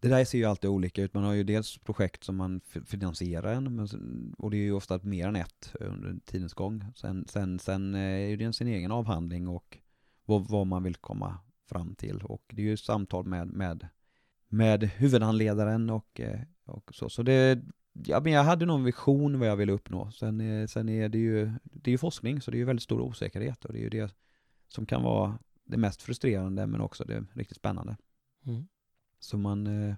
Det 0.00 0.08
där 0.08 0.24
ser 0.24 0.38
ju 0.38 0.44
alltid 0.44 0.70
olika 0.70 1.02
ut. 1.02 1.14
Man 1.14 1.24
har 1.24 1.32
ju 1.32 1.44
dels 1.44 1.78
projekt 1.78 2.24
som 2.24 2.36
man 2.36 2.60
finansierar 2.86 3.52
en, 3.52 3.76
men, 3.76 4.34
och 4.38 4.50
det 4.50 4.56
är 4.56 4.62
ju 4.62 4.72
ofta 4.72 5.00
mer 5.02 5.28
än 5.28 5.36
ett 5.36 5.74
under 5.80 6.16
tidens 6.24 6.54
gång. 6.54 6.84
Sen, 6.94 7.26
sen, 7.28 7.58
sen 7.58 7.94
eh, 7.94 8.00
är 8.00 8.36
det 8.36 8.44
ju 8.44 8.52
sin 8.52 8.68
egen 8.68 8.92
avhandling 8.92 9.48
och 9.48 9.78
vad, 10.24 10.48
vad 10.48 10.66
man 10.66 10.82
vill 10.82 10.96
komma 10.96 11.38
fram 11.68 11.94
till. 11.94 12.22
Och 12.22 12.42
det 12.52 12.62
är 12.62 12.66
ju 12.66 12.76
samtal 12.76 13.26
med, 13.26 13.48
med, 13.48 13.88
med 14.48 14.82
huvudhandledaren 14.82 15.90
och, 15.90 16.20
eh, 16.20 16.40
och 16.64 16.94
så. 16.94 17.08
Så 17.08 17.22
det, 17.22 17.62
ja, 17.92 18.20
men 18.20 18.32
jag 18.32 18.44
hade 18.44 18.66
någon 18.66 18.84
vision 18.84 19.38
vad 19.38 19.48
jag 19.48 19.56
ville 19.56 19.72
uppnå. 19.72 20.10
Sen, 20.10 20.40
är- 20.40 20.66
sen 20.66 20.88
är 20.88 21.08
det 21.08 21.18
ju, 21.18 21.50
det 21.62 21.90
är 21.90 21.92
ju 21.92 21.98
forskning, 21.98 22.40
så 22.40 22.50
det 22.50 22.56
är 22.56 22.58
ju 22.58 22.64
väldigt 22.64 22.82
stor 22.82 23.00
osäkerhet 23.00 23.64
och 23.64 23.72
det 23.72 23.78
är 23.78 23.82
ju 23.82 23.90
det 23.90 24.14
som 24.68 24.86
kan 24.86 25.02
vara 25.02 25.38
det 25.64 25.76
mest 25.76 26.02
frustrerande 26.02 26.66
men 26.66 26.80
också 26.80 27.04
det 27.04 27.24
riktigt 27.32 27.56
spännande. 27.56 27.96
Mm. 28.46 28.66
Så 29.20 29.38
man, 29.38 29.66
eh, 29.66 29.94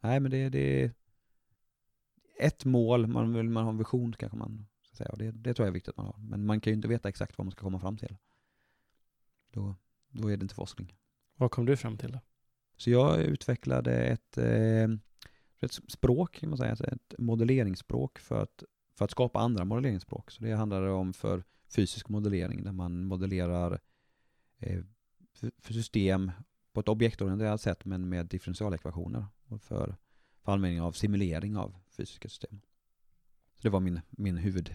nej 0.00 0.20
men 0.20 0.30
det, 0.30 0.48
det 0.48 0.82
är 0.82 0.92
ett 2.38 2.64
mål, 2.64 3.06
man 3.06 3.34
vill 3.34 3.48
man 3.48 3.64
har 3.64 3.70
en 3.70 3.78
vision 3.78 4.12
kanske 4.12 4.38
man 4.38 4.66
ska 4.82 4.96
säga. 4.96 5.10
Och 5.10 5.18
det, 5.18 5.30
det 5.30 5.54
tror 5.54 5.66
jag 5.66 5.70
är 5.70 5.74
viktigt 5.74 5.88
att 5.88 5.96
man 5.96 6.06
har. 6.06 6.18
Men 6.18 6.46
man 6.46 6.60
kan 6.60 6.70
ju 6.70 6.74
inte 6.74 6.88
veta 6.88 7.08
exakt 7.08 7.38
vad 7.38 7.44
man 7.44 7.52
ska 7.52 7.60
komma 7.60 7.80
fram 7.80 7.96
till. 7.96 8.16
Då, 9.50 9.76
då 10.08 10.28
är 10.28 10.36
det 10.36 10.42
inte 10.42 10.54
forskning. 10.54 10.96
Vad 11.36 11.50
kom 11.50 11.66
du 11.66 11.76
fram 11.76 11.98
till 11.98 12.12
då? 12.12 12.20
Så 12.76 12.90
jag 12.90 13.20
utvecklade 13.20 14.04
ett, 14.04 14.38
eh, 14.38 14.88
ett 15.60 15.72
språk, 15.72 16.34
kan 16.34 16.48
man 16.48 16.58
säga, 16.58 16.72
ett 16.72 17.14
modelleringsspråk 17.18 18.18
för 18.18 18.42
att, 18.42 18.64
för 18.94 19.04
att 19.04 19.10
skapa 19.10 19.38
andra 19.40 19.64
modelleringsspråk. 19.64 20.30
Så 20.30 20.42
det 20.42 20.52
handlar 20.52 20.82
om 20.82 21.12
för 21.12 21.44
fysisk 21.68 22.08
modellering 22.08 22.64
där 22.64 22.72
man 22.72 23.04
modellerar 23.04 23.80
eh, 24.58 24.82
för 25.58 25.74
system 25.74 26.30
på 26.72 26.80
ett 26.80 26.88
objektorienterat 26.88 27.60
sätt 27.60 27.84
men 27.84 28.08
med 28.08 28.26
differentialekvationer 28.26 29.26
för, 29.60 29.96
för 30.44 30.52
användning 30.52 30.80
av 30.80 30.92
simulering 30.92 31.56
av 31.56 31.74
fysiska 31.96 32.28
system. 32.28 32.60
Så 33.54 33.62
det 33.62 33.70
var 33.70 33.80
min, 33.80 34.00
min, 34.10 34.36
huvud, 34.36 34.74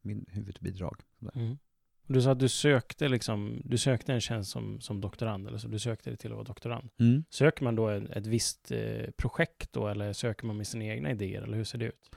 min 0.00 0.26
huvudbidrag. 0.28 1.00
Mm. 1.34 1.58
Du 2.06 2.22
sa 2.22 2.30
att 2.32 2.38
du 2.38 2.48
sökte 2.48 3.08
liksom, 3.08 3.62
du 3.64 3.78
sökte 3.78 4.12
en 4.12 4.20
tjänst 4.20 4.50
som, 4.50 4.80
som 4.80 5.00
doktorand, 5.00 5.48
eller 5.48 5.58
så 5.58 5.68
du 5.68 5.78
sökte 5.78 6.10
dig 6.10 6.16
till 6.16 6.30
att 6.30 6.36
vara 6.36 6.44
doktorand. 6.44 6.88
Mm. 6.98 7.24
Söker 7.30 7.64
man 7.64 7.76
då 7.76 7.88
ett, 7.88 8.10
ett 8.10 8.26
visst 8.26 8.70
eh, 8.70 9.10
projekt 9.16 9.72
då, 9.72 9.88
eller 9.88 10.12
söker 10.12 10.46
man 10.46 10.56
med 10.56 10.66
sina 10.66 10.84
egna 10.84 11.10
idéer, 11.10 11.42
eller 11.42 11.56
hur 11.56 11.64
ser 11.64 11.78
det 11.78 11.84
ut? 11.84 12.10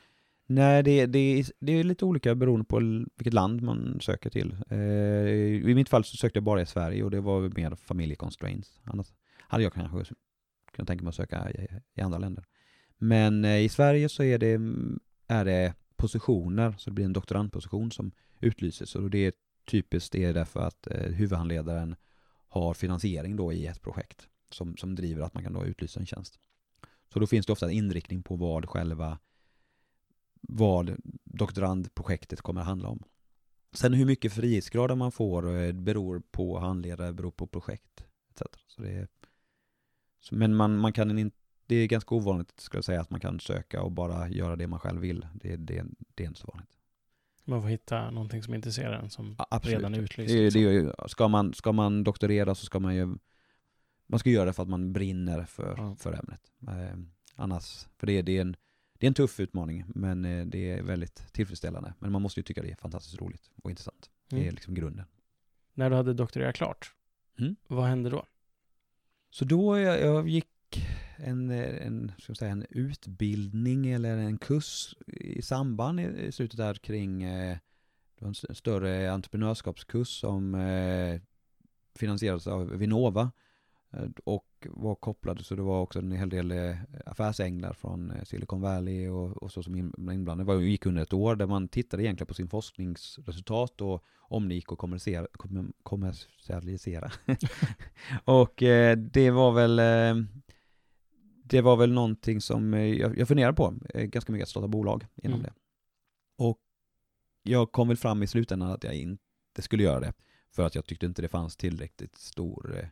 Nej, 0.53 0.83
det, 0.83 1.05
det, 1.05 1.19
är- 1.39 1.51
det 1.59 1.71
är 1.71 1.83
lite 1.83 2.05
olika 2.05 2.35
beroende 2.35 2.65
på 2.65 2.79
vilket 3.17 3.33
land 3.33 3.61
man 3.61 3.99
söker 4.01 4.29
till. 4.29 4.55
Eh, 4.69 4.77
I 5.69 5.73
mitt 5.75 5.89
fall 5.89 6.03
så 6.03 6.17
sökte 6.17 6.37
jag 6.37 6.43
bara 6.43 6.61
i 6.61 6.65
Sverige 6.65 7.03
och 7.03 7.11
det 7.11 7.21
var 7.21 7.41
mer 7.55 7.75
familjeconstraints. 7.75 8.79
Annars 8.83 9.07
hade 9.37 9.63
jag 9.63 9.73
kanske 9.73 10.13
kunnat 10.71 10.87
tänka 10.87 11.03
mig 11.03 11.09
att 11.09 11.15
söka 11.15 11.51
i, 11.51 11.67
i 11.95 12.01
andra 12.01 12.17
länder. 12.17 12.43
Men 12.97 13.45
eh, 13.45 13.57
i 13.61 13.69
Sverige 13.69 14.09
så 14.09 14.23
är 14.23 14.37
det, 14.37 14.51
mm, 14.53 14.99
är 15.27 15.45
det 15.45 15.73
positioner, 15.95 16.75
så 16.77 16.89
det 16.89 16.93
blir 16.93 17.05
en 17.05 17.13
doktorandposition 17.13 17.91
som 17.91 18.11
utlyses. 18.39 18.95
Och 18.95 19.09
det 19.09 19.25
är 19.25 19.33
typiskt 19.65 20.11
det 20.11 20.23
är 20.25 20.33
därför 20.33 20.59
att 20.59 20.87
eh, 20.87 21.11
huvudhandledaren 21.11 21.95
har 22.47 22.73
finansiering 22.73 23.35
då 23.35 23.53
i 23.53 23.65
ett 23.67 23.81
projekt 23.81 24.27
som, 24.49 24.77
som 24.77 24.95
driver 24.95 25.23
att 25.23 25.33
man 25.33 25.43
kan 25.43 25.53
då 25.53 25.65
utlysa 25.65 25.99
en 25.99 26.05
tjänst. 26.05 26.39
Så 27.13 27.19
då 27.19 27.27
finns 27.27 27.45
det 27.45 27.53
ofta 27.53 27.65
en 27.65 27.71
inriktning 27.71 28.23
på 28.23 28.35
vad 28.35 28.65
själva 28.69 29.17
vad 30.41 30.95
doktorandprojektet 31.23 32.41
kommer 32.41 32.61
att 32.61 32.67
handla 32.67 32.87
om. 32.89 33.03
Sen 33.73 33.93
hur 33.93 34.05
mycket 34.05 34.33
frihetsgrader 34.33 34.95
man 34.95 35.11
får 35.11 35.55
eh, 35.61 35.71
beror 35.71 36.21
på 36.31 36.59
handledare, 36.59 37.13
beror 37.13 37.31
på 37.31 37.47
projekt 37.47 38.03
etc. 38.29 38.41
Så 38.67 38.81
det 38.81 38.91
är, 38.91 39.07
men 40.31 40.55
man, 40.55 40.77
man 40.77 40.93
kan 40.93 41.19
inte, 41.19 41.37
det 41.65 41.75
är 41.75 41.87
ganska 41.87 42.15
ovanligt 42.15 42.53
skulle 42.59 42.77
jag 42.77 42.85
säga 42.85 43.01
att 43.01 43.09
man 43.09 43.19
kan 43.19 43.39
söka 43.39 43.81
och 43.81 43.91
bara 43.91 44.29
göra 44.29 44.55
det 44.55 44.67
man 44.67 44.79
själv 44.79 45.01
vill. 45.01 45.27
Det, 45.33 45.55
det, 45.55 45.85
det 46.15 46.23
är 46.23 46.27
inte 46.27 46.39
så 46.39 46.47
vanligt. 46.53 46.69
Man 47.45 47.61
får 47.61 47.69
hitta 47.69 48.11
någonting 48.11 48.43
som 48.43 48.53
intresserar 48.53 48.93
en, 48.99 49.09
som 49.09 49.35
Ja, 49.37 49.59
redan 49.63 49.93
är 49.95 49.99
utlyst. 49.99 50.33
Det, 50.33 50.39
är- 50.39 50.43
liksom. 50.43 50.61
det 50.61 50.67
ju, 50.71 50.91
ska, 51.07 51.27
man, 51.27 51.53
ska 51.53 51.71
man 51.71 52.03
doktorera 52.03 52.55
så 52.55 52.65
ska 52.65 52.79
man 52.79 52.95
ju 52.95 53.15
man 54.07 54.19
ska 54.19 54.29
göra 54.29 54.45
det 54.45 54.53
för 54.53 54.63
att 54.63 54.69
man 54.69 54.93
brinner 54.93 55.43
för, 55.43 55.75
Ja. 55.77 55.95
för 55.99 56.13
ämnet. 56.13 56.41
Eh, 56.67 56.97
annars, 57.35 57.87
för 57.97 58.07
det, 58.07 58.13
är- 58.13 58.23
det, 58.23 58.37
är 58.37 58.41
en, 58.41 58.55
det 59.01 59.05
är 59.05 59.07
en 59.07 59.13
tuff 59.13 59.39
utmaning 59.39 59.83
men 59.87 60.25
eh, 60.25 60.45
det 60.45 60.71
är 60.71 60.81
väldigt 60.83 61.33
tillfredsställande. 61.33 61.93
Men 61.99 62.11
man 62.11 62.21
måste 62.21 62.39
ju 62.39 62.43
tycka 62.43 62.61
det 62.61 62.71
är 62.71 62.75
fantastiskt 62.75 63.21
roligt 63.21 63.49
och 63.63 63.69
intressant. 63.69 64.09
Det 64.29 64.35
är 64.35 64.41
Mm. 64.41 64.53
liksom 64.55 64.73
grunden. 64.73 65.05
När 65.73 65.89
du 65.89 65.95
hade 65.95 66.13
doktorerat 66.13 66.55
klart, 66.55 66.93
Mm. 67.39 67.55
vad 67.67 67.85
hände 67.87 68.09
då? 68.09 68.25
Så 69.29 69.45
då 69.45 69.79
jag, 69.79 70.01
jag 70.01 70.29
gick 70.29 70.47
en, 71.17 71.49
eh, 71.51 71.85
en, 71.87 72.11
ska 72.17 72.35
säga, 72.35 72.51
en 72.51 72.65
utbildning 72.69 73.87
eller 73.87 74.17
en 74.17 74.37
kurs 74.37 74.95
i 75.07 75.41
samband 75.41 75.99
i, 75.99 76.03
i 76.03 76.31
slutet 76.31 76.57
där 76.57 76.73
kring 76.73 77.23
eh, 77.23 77.57
en 78.19 78.33
större 78.35 79.11
entreprenörskapskurs 79.11 80.07
som 80.19 80.55
eh, 80.55 81.21
finansierades 81.95 82.47
av 82.47 82.69
Vinnova 82.69 83.21
eh, 83.21 83.29
och 84.23 84.67
var 84.69 84.95
kopplad 84.95 85.45
så 85.45 85.55
det 85.55 85.61
var 85.61 85.81
också 85.81 85.99
en 85.99 86.11
hel 86.11 86.29
del 86.29 86.51
eh, 86.51 86.75
affärsänglar 87.05 87.73
från 87.73 88.11
eh, 88.11 88.23
Silicon 88.23 88.61
Valley 88.61 89.07
och, 89.07 89.43
och 89.43 89.51
så 89.51 89.63
som 89.63 89.75
in- 89.75 89.93
inblandade. 90.11 90.37
Det 90.51 90.55
var, 90.55 90.61
gick 90.61 90.85
under 90.85 91.01
ett 91.01 91.13
år 91.13 91.35
där 91.35 91.47
man 91.47 91.67
tittade 91.67 92.03
egentligen 92.03 92.27
på 92.27 92.33
sin 92.33 92.49
forskningsresultat 92.49 93.81
och 93.81 94.03
om 94.19 94.49
det 94.49 94.55
gick 94.55 94.71
att 94.71 94.77
kommersialisera, 94.77 95.27
kom- 95.33 95.73
kommersialisera. 95.83 97.11
och 98.25 98.63
eh, 98.63 98.97
det 98.97 99.31
var 99.31 99.51
väl 99.51 99.79
eh, 99.79 100.25
det 101.43 101.61
var 101.61 101.75
väl 101.77 101.91
någonting 101.93 102.41
som 102.41 102.73
eh, 102.73 102.81
jag, 102.85 103.17
jag 103.17 103.27
funderade 103.27 103.53
på 103.55 103.73
eh, 103.93 104.03
ganska 104.05 104.31
mycket 104.31 104.43
att 104.45 104.49
starta 104.49 104.67
bolag 104.67 105.05
inom 105.15 105.39
Mm. 105.39 105.43
det. 105.43 105.53
Och 106.43 106.59
jag 107.43 107.71
kom 107.71 107.87
väl 107.87 107.97
fram 107.97 108.23
i 108.23 108.27
slutändan 108.27 108.71
att 108.71 108.83
jag 108.83 108.95
inte 108.95 109.61
skulle 109.61 109.83
göra 109.83 109.99
det 109.99 110.13
för 110.55 110.63
att 110.63 110.75
jag 110.75 110.85
tyckte 110.85 111.05
inte 111.05 111.21
det 111.21 111.27
fanns 111.27 111.57
tillräckligt 111.57 112.15
stor 112.15 112.77
eh, 112.79 112.85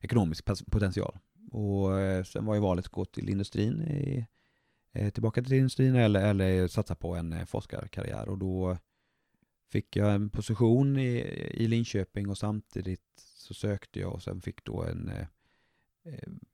ekonomisk 0.00 0.44
potential. 0.44 1.18
Och 1.50 2.00
eh, 2.00 2.24
sen 2.24 2.44
var 2.44 2.54
ju 2.54 2.60
valet 2.60 2.84
att 2.84 2.92
gå 2.92 3.04
till 3.04 3.28
industrin, 3.28 3.82
i, 3.82 4.26
eh, 4.92 5.10
tillbaka 5.10 5.42
till 5.42 5.52
industrin 5.52 5.94
eller, 5.94 6.30
eller 6.30 6.68
satsa 6.68 6.94
på 6.94 7.14
en 7.14 7.32
eh, 7.32 7.44
forskarkarriär 7.44 8.28
och 8.28 8.38
då 8.38 8.78
fick 9.72 9.96
jag 9.96 10.14
en 10.14 10.30
position 10.30 10.98
i, 10.98 11.16
i 11.54 11.68
Linköping 11.68 12.28
och 12.28 12.38
samtidigt 12.38 13.02
så 13.36 13.54
sökte 13.54 14.00
jag 14.00 14.12
och 14.12 14.22
sen 14.22 14.40
fick 14.40 14.64
då 14.64 14.82
en 14.82 15.08
eh, 15.08 15.26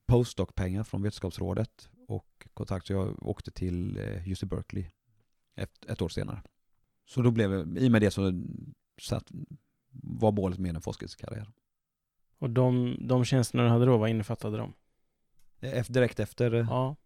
postdoc-pengar 0.06 0.84
från 0.84 1.02
Vetenskapsrådet 1.02 1.90
och 2.08 2.48
kontakt 2.54 2.86
så 2.86 2.92
jag 2.92 3.26
åkte 3.26 3.50
till 3.50 3.98
eh, 3.98 4.28
UC 4.28 4.42
Berkeley 4.42 4.84
ett, 5.54 5.84
ett 5.84 6.02
år 6.02 6.08
senare. 6.08 6.42
Så 7.04 7.22
då 7.22 7.30
blev 7.30 7.50
det, 7.50 7.80
i 7.80 7.88
och 7.88 7.92
med 7.92 8.02
det 8.02 8.10
så 8.10 8.42
satt, 9.00 9.30
var 9.90 10.32
målet 10.32 10.58
med 10.58 10.76
en 10.76 10.82
forskningskarriär. 10.82 11.52
Och 12.42 12.50
de, 12.50 12.96
de 13.00 13.24
tjänsterna 13.24 13.62
du 13.64 13.68
hade 13.70 13.84
då, 13.86 13.96
vad 13.96 14.10
innefattade 14.10 14.56
de? 14.56 14.72
Efter, 15.60 15.94
direkt 15.94 16.20
efter, 16.20 16.52
Ja. 16.52 16.96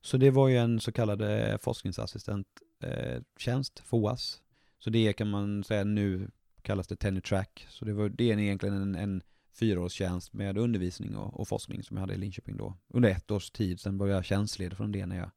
så 0.00 0.16
det 0.16 0.30
var 0.30 0.48
ju 0.48 0.56
en 0.56 0.80
så 0.80 0.92
kallad 0.92 1.22
eh, 1.22 1.58
forskningsassistenttjänst, 1.58 3.78
FOAS. 3.84 4.42
Så 4.78 4.90
det 4.90 5.12
kan 5.12 5.30
man 5.30 5.64
säga 5.64 5.84
nu 5.84 6.30
kallas 6.62 6.86
det 6.86 6.96
tenure 6.96 7.20
track. 7.20 7.66
Så 7.70 7.84
det, 7.84 7.92
var, 7.92 8.08
det 8.08 8.30
är 8.32 8.38
egentligen 8.38 8.74
en, 8.82 8.94
en 8.94 9.22
fyraårstjänst 9.52 10.32
med 10.32 10.58
undervisning 10.58 11.16
och, 11.16 11.40
och 11.40 11.48
forskning 11.48 11.82
som 11.82 11.96
jag 11.96 12.00
hade 12.00 12.14
i 12.14 12.18
Linköping 12.18 12.56
då. 12.56 12.76
Under 12.88 13.08
ett 13.10 13.30
års 13.30 13.50
tid, 13.50 13.80
sen 13.80 13.98
var 13.98 14.06
jag 14.06 14.24
tjänstledig 14.24 14.76
från 14.76 14.92
det 14.92 15.06
när 15.06 15.16
jag, 15.16 15.30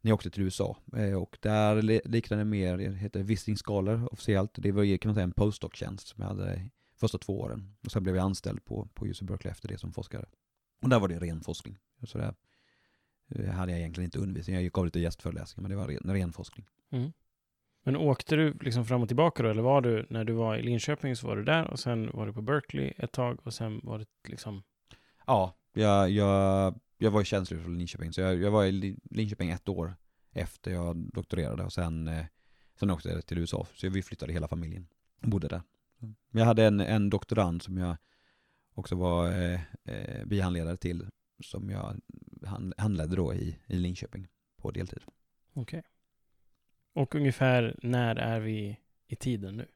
när 0.00 0.10
jag 0.10 0.14
åkte 0.14 0.30
till 0.30 0.42
USA. 0.42 0.76
Eh, 0.96 1.14
och 1.14 1.38
där 1.40 1.82
li- 1.82 2.00
liknade 2.04 2.40
det 2.40 2.44
mer, 2.44 2.76
det 2.78 2.96
heter 2.96 3.22
visiting 3.22 3.56
scholar 3.56 4.12
officiellt. 4.12 4.50
Det 4.54 4.72
var 4.72 4.98
kan 4.98 5.08
man 5.08 5.14
säga 5.14 5.24
en 5.24 5.32
postdoc-tjänst 5.32 6.06
som 6.08 6.22
jag 6.22 6.28
hade 6.28 6.70
första 7.04 7.18
två 7.18 7.40
åren. 7.40 7.76
Och 7.84 7.92
sen 7.92 8.02
blev 8.02 8.16
jag 8.16 8.24
anställd 8.24 8.64
på, 8.64 8.88
på 8.94 9.06
UC 9.06 9.20
Berkeley 9.22 9.50
efter 9.52 9.68
det 9.68 9.78
som 9.78 9.92
forskare. 9.92 10.26
Och 10.82 10.88
där 10.88 11.00
var 11.00 11.08
det 11.08 11.18
ren 11.18 11.40
forskning. 11.40 11.78
Så 12.02 12.18
där 12.18 12.34
eh, 13.34 13.50
hade 13.50 13.72
jag 13.72 13.78
egentligen 13.80 14.04
inte 14.04 14.18
undervisning, 14.18 14.56
jag 14.56 14.72
gav 14.72 14.84
lite 14.84 15.00
gästföreläsningar 15.00 15.62
men 15.68 15.70
det 15.70 15.76
var 15.76 15.88
ren, 15.88 16.14
ren 16.14 16.32
forskning. 16.32 16.66
Mm. 16.90 17.12
Men 17.84 17.96
åkte 17.96 18.36
du 18.36 18.52
liksom 18.60 18.84
fram 18.84 19.02
och 19.02 19.08
tillbaka 19.08 19.42
då, 19.42 19.48
eller 19.48 19.62
var 19.62 19.80
du, 19.80 20.06
när 20.10 20.24
du 20.24 20.32
var 20.32 20.56
i 20.56 20.62
Linköping 20.62 21.16
så 21.16 21.26
var 21.26 21.36
du 21.36 21.44
där 21.44 21.70
och 21.70 21.78
sen 21.80 22.10
var 22.12 22.26
du 22.26 22.32
på 22.32 22.42
Berkeley 22.42 22.92
ett 22.96 23.12
tag 23.12 23.38
och 23.46 23.54
sen 23.54 23.80
var 23.82 23.98
det 23.98 24.06
liksom, 24.28 24.62
Ja, 25.26 25.56
jag, 25.72 26.10
jag, 26.10 26.74
jag 26.98 27.10
var 27.10 27.20
ju 27.20 27.24
tjänstledig 27.24 27.64
från 27.64 27.78
Linköping, 27.78 28.12
så 28.12 28.20
jag, 28.20 28.42
jag 28.42 28.50
var 28.50 28.64
i 28.64 28.72
Li- 28.72 28.98
Linköping 29.10 29.50
ett 29.50 29.68
år 29.68 29.94
efter 30.32 30.70
jag 30.70 30.96
doktorerade 30.96 31.64
och 31.64 31.72
sen, 31.72 32.08
eh, 32.08 32.24
sen 32.78 32.90
åkte 32.90 33.08
jag 33.08 33.26
till 33.26 33.38
USA. 33.38 33.66
Så 33.74 33.88
vi 33.88 34.02
flyttade 34.02 34.32
hela 34.32 34.48
familjen 34.48 34.86
och 35.22 35.28
bodde 35.28 35.48
där. 35.48 35.62
Jag 36.30 36.44
hade 36.44 36.64
en, 36.64 36.80
en 36.80 37.10
doktorand 37.10 37.62
som 37.62 37.76
jag 37.78 37.96
också 38.74 38.94
var 38.94 39.28
eh, 39.32 39.60
eh, 39.84 40.24
bihandledare 40.24 40.76
till, 40.76 41.06
som 41.42 41.70
jag 41.70 42.00
hand, 42.46 42.74
handledde 42.78 43.16
då 43.16 43.34
i, 43.34 43.58
i 43.66 43.76
Linköping 43.76 44.26
på 44.56 44.70
deltid. 44.70 45.02
okej. 45.52 45.82
Och 46.92 47.14
ungefär 47.14 47.76
när 47.82 48.16
är 48.16 48.40
vi 48.40 48.80
i 49.06 49.16
tiden 49.16 49.56
nu? 49.56 49.66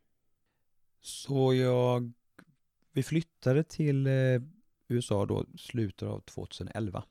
Så 1.01 1.55
jag, 1.55 2.12
vi 2.93 3.03
flyttade 3.03 3.64
till 3.64 4.07
eh, 4.07 4.12
USA 4.88 5.27
då 5.27 5.47
slutet 5.57 6.09
av 6.09 6.21
2011. 6.21 7.05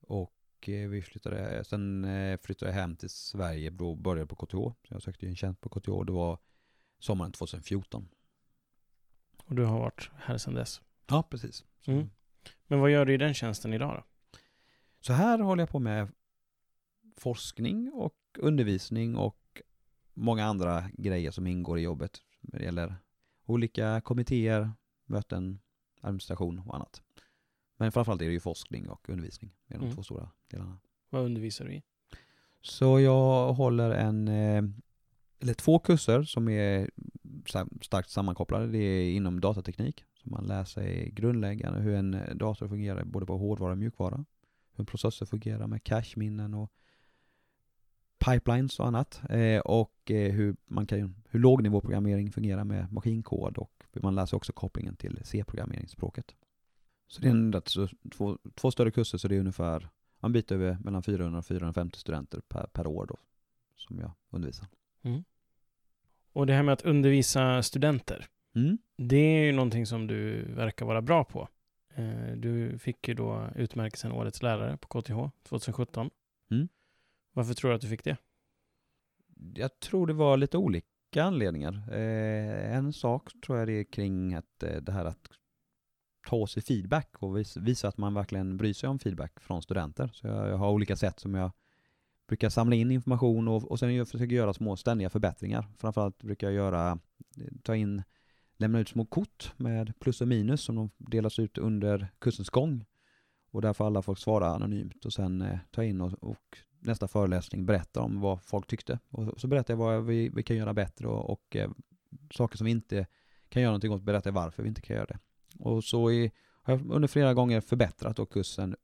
Och 0.00 0.68
eh, 0.68 0.88
vi 0.88 1.02
flyttade, 1.02 1.64
sen 1.64 2.04
eh, 2.04 2.38
flyttade 2.42 2.70
jag 2.72 2.80
hem 2.80 2.96
till 2.96 3.10
Sverige, 3.10 3.70
då 3.70 3.94
började 3.94 4.26
på 4.26 4.46
KTH. 4.46 4.56
Så 4.56 4.94
jag 4.94 5.02
sökte 5.02 5.26
en 5.26 5.36
tjänst 5.36 5.60
på 5.60 5.68
KTH, 5.68 6.04
det 6.06 6.12
var 6.12 6.38
sommaren 6.98 7.32
2014. 7.32 8.08
Och 9.44 9.54
du 9.54 9.64
har 9.64 9.78
varit 9.80 10.10
här 10.16 10.38
sedan 10.38 10.54
dess. 10.54 10.80
Ja, 11.06 11.22
precis. 11.30 11.64
Mm. 11.86 12.10
Men 12.66 12.80
vad 12.80 12.90
gör 12.90 13.04
du 13.04 13.14
i 13.14 13.16
den 13.16 13.34
tjänsten 13.34 13.72
idag 13.72 13.94
då? 13.96 14.04
så 15.00 15.12
här 15.12 15.38
håller 15.38 15.62
jag 15.62 15.68
på 15.70 15.78
med 15.78 16.08
forskning 17.16 17.92
och 17.92 18.14
undervisning 18.38 19.16
och 19.16 19.62
många 20.14 20.44
andra 20.44 20.84
grejer 20.92 21.30
som 21.30 21.46
ingår 21.46 21.78
i 21.78 21.82
jobbet. 21.82 22.18
När 22.40 22.58
det 22.58 22.64
gäller 22.64 22.94
olika 23.46 24.00
kommittéer, 24.00 24.70
möten, 25.06 25.60
administration 26.00 26.58
och 26.58 26.74
annat. 26.74 27.02
Men 27.76 27.92
framförallt 27.92 28.22
är 28.22 28.26
det 28.26 28.32
ju 28.32 28.40
forskning 28.40 28.88
och 28.88 29.08
undervisning. 29.08 29.54
Det 29.66 29.74
är 29.74 29.78
de 29.78 29.84
Mm. 29.84 29.96
två 29.96 30.02
stora 30.02 30.30
delarna. 30.50 30.78
Vad 31.10 31.24
undervisar 31.24 31.64
du 31.64 31.72
i? 31.74 31.82
Så 32.60 33.00
jag 33.00 33.52
håller 33.52 33.90
en, 33.90 34.28
eh, 34.28 34.62
eller 35.40 35.54
två 35.54 35.78
kurser 35.78 36.22
som 36.22 36.48
är 36.48 36.90
starkt 37.80 38.10
sammankopplade. 38.10 38.66
Det 38.66 38.78
är 38.78 39.12
inom 39.12 39.40
datateknik. 39.40 40.04
Så 40.14 40.30
man 40.30 40.44
lär 40.44 40.64
sig 40.64 41.10
grundläggande 41.10 41.80
hur 41.80 41.94
en 41.94 42.18
dator 42.34 42.68
fungerar 42.68 43.04
både 43.04 43.26
på 43.26 43.38
hårdvara 43.38 43.72
och 43.72 43.78
mjukvara. 43.78 44.24
Hur 44.72 44.82
en 44.82 44.86
processor 44.86 45.26
fungerar 45.26 45.66
med 45.66 45.84
cache-minnen 45.84 46.54
och 46.54 46.72
pipelines 48.24 48.80
och 48.80 48.86
annat. 48.86 49.22
Eh, 49.30 49.60
och 49.60 50.10
eh, 50.10 50.32
hur, 50.32 50.56
man 50.66 50.86
kan, 50.86 51.14
hur 51.28 51.40
lågnivåprogrammering 51.40 52.32
fungerar 52.32 52.64
med 52.64 52.92
maskinkod 52.92 53.58
och 53.58 53.86
man 54.02 54.14
lär 54.14 54.26
sig 54.26 54.36
också 54.36 54.52
kopplingen 54.52 54.96
till 54.96 55.20
C-programmeringsspråket. 55.24 56.34
Så 57.08 57.20
det 57.20 57.28
är 57.28 57.30
en, 57.30 57.62
två, 58.12 58.38
två 58.54 58.70
större 58.70 58.90
kurser 58.90 59.18
så 59.18 59.28
det 59.28 59.36
är 59.36 59.40
ungefär 59.40 59.88
en 60.20 60.32
bit 60.32 60.52
över 60.52 60.78
mellan 60.84 61.02
400 61.02 61.38
och 61.38 61.46
450 61.46 61.98
studenter 61.98 62.40
per, 62.48 62.66
per 62.66 62.86
år 62.86 63.06
då, 63.06 63.16
som 63.76 63.98
jag 63.98 64.12
undervisar. 64.30 64.68
Och 66.32 66.46
det 66.46 66.52
här 66.52 66.62
med 66.62 66.72
att 66.72 66.82
undervisa 66.82 67.62
studenter, 67.62 68.26
Mm. 68.56 68.78
det 68.96 69.16
är 69.16 69.44
ju 69.44 69.52
någonting 69.52 69.86
som 69.86 70.06
du 70.06 70.42
verkar 70.54 70.86
vara 70.86 71.02
bra 71.02 71.24
på. 71.24 71.48
Eh, 71.94 72.32
Du 72.36 72.78
fick 72.78 73.08
ju 73.08 73.14
då 73.14 73.48
utmärkelsen 73.56 74.12
Årets 74.12 74.42
lärare 74.42 74.76
på 74.76 74.88
KTH 75.00 75.30
2017. 75.42 76.10
Mm. 76.50 76.68
Varför 77.32 77.54
tror 77.54 77.70
du 77.70 77.74
att 77.74 77.80
du 77.82 77.88
fick 77.88 78.04
det? 78.04 78.16
Jag 79.54 79.80
tror 79.80 80.06
det 80.06 80.12
var 80.12 80.36
lite 80.36 80.58
olika 80.58 81.22
anledningar. 81.22 81.92
Eh, 81.92 82.76
en 82.76 82.92
sak 82.92 83.32
tror 83.46 83.58
jag 83.58 83.68
det 83.68 83.72
är 83.72 83.84
kring 83.84 84.34
att 84.34 84.62
eh, 84.62 84.76
det 84.76 84.92
här 84.92 85.04
att 85.04 85.28
ta 86.28 86.46
sig 86.46 86.62
feedback 86.62 87.08
och 87.18 87.36
vis, 87.38 87.56
visa 87.56 87.88
att 87.88 87.98
man 87.98 88.14
verkligen 88.14 88.56
bryr 88.56 88.72
sig 88.72 88.88
om 88.88 88.98
feedback 88.98 89.40
från 89.40 89.62
studenter. 89.62 90.10
Så 90.12 90.26
jag 90.26 90.56
har 90.56 90.70
olika 90.70 90.96
sätt 90.96 91.20
som 91.20 91.34
jag 91.34 91.50
brukar 92.26 92.48
samla 92.48 92.76
in 92.76 92.90
information 92.90 93.48
och, 93.48 93.70
och 93.70 93.78
sen 93.78 93.94
jag 93.94 94.08
försöker 94.08 94.34
göra 94.36 94.52
små 94.52 94.76
ständiga 94.76 95.10
förbättringar. 95.10 95.66
Framförallt 95.78 96.22
brukar 96.22 96.46
jag 96.46 96.54
göra, 96.54 96.98
eh, 97.36 97.46
ta 97.62 97.76
in, 97.76 98.02
lämna 98.56 98.78
ut 98.78 98.88
små 98.88 99.04
kort 99.04 99.52
med 99.56 99.98
plus 100.00 100.20
och 100.20 100.28
minus 100.28 100.60
som 100.60 100.76
de 100.76 100.90
delas 100.98 101.38
ut 101.38 101.58
under 101.58 102.08
kursens 102.18 102.50
gång. 102.50 102.84
Och 103.50 103.62
där 103.62 103.72
får 103.72 103.86
alla 103.86 104.02
folk 104.02 104.18
svara 104.18 104.46
anonymt 104.46 105.04
och 105.04 105.12
sen 105.12 105.42
eh, 105.42 105.58
ta 105.70 105.84
in 105.84 106.00
och, 106.00 106.12
och 106.22 106.58
nästa 106.80 107.08
föreläsning 107.08 107.66
berätta 107.66 108.00
om 108.00 108.20
vad 108.20 108.42
folk 108.42 108.66
tyckte. 108.66 108.98
Och 109.08 109.40
så 109.40 109.46
berättar 109.46 109.74
jag 109.74 109.78
vad 109.78 110.04
vi, 110.04 110.28
vi 110.28 110.42
kan 110.42 110.56
göra 110.56 110.74
bättre 110.74 111.08
och, 111.08 111.30
och 111.30 111.56
eh, 111.56 111.70
saker 112.30 112.56
som 112.56 112.64
vi 112.64 112.70
inte 112.70 113.06
kan 113.48 113.62
göra 113.62 113.70
någonting 113.70 113.92
åt 113.92 114.02
berättar 114.02 114.30
jag 114.30 114.34
varför 114.34 114.62
vi 114.62 114.68
inte 114.68 114.80
kan 114.80 114.96
göra 114.96 115.06
det. 115.06 115.18
Och 115.58 115.84
så 115.84 116.10
i, 116.10 116.32
har 116.62 116.72
jag 116.72 116.90
under 116.90 117.08
flera 117.08 117.34
gånger 117.34 117.60
förbättrat 117.60 118.16
då 118.16 118.26
kursen, 118.26 118.76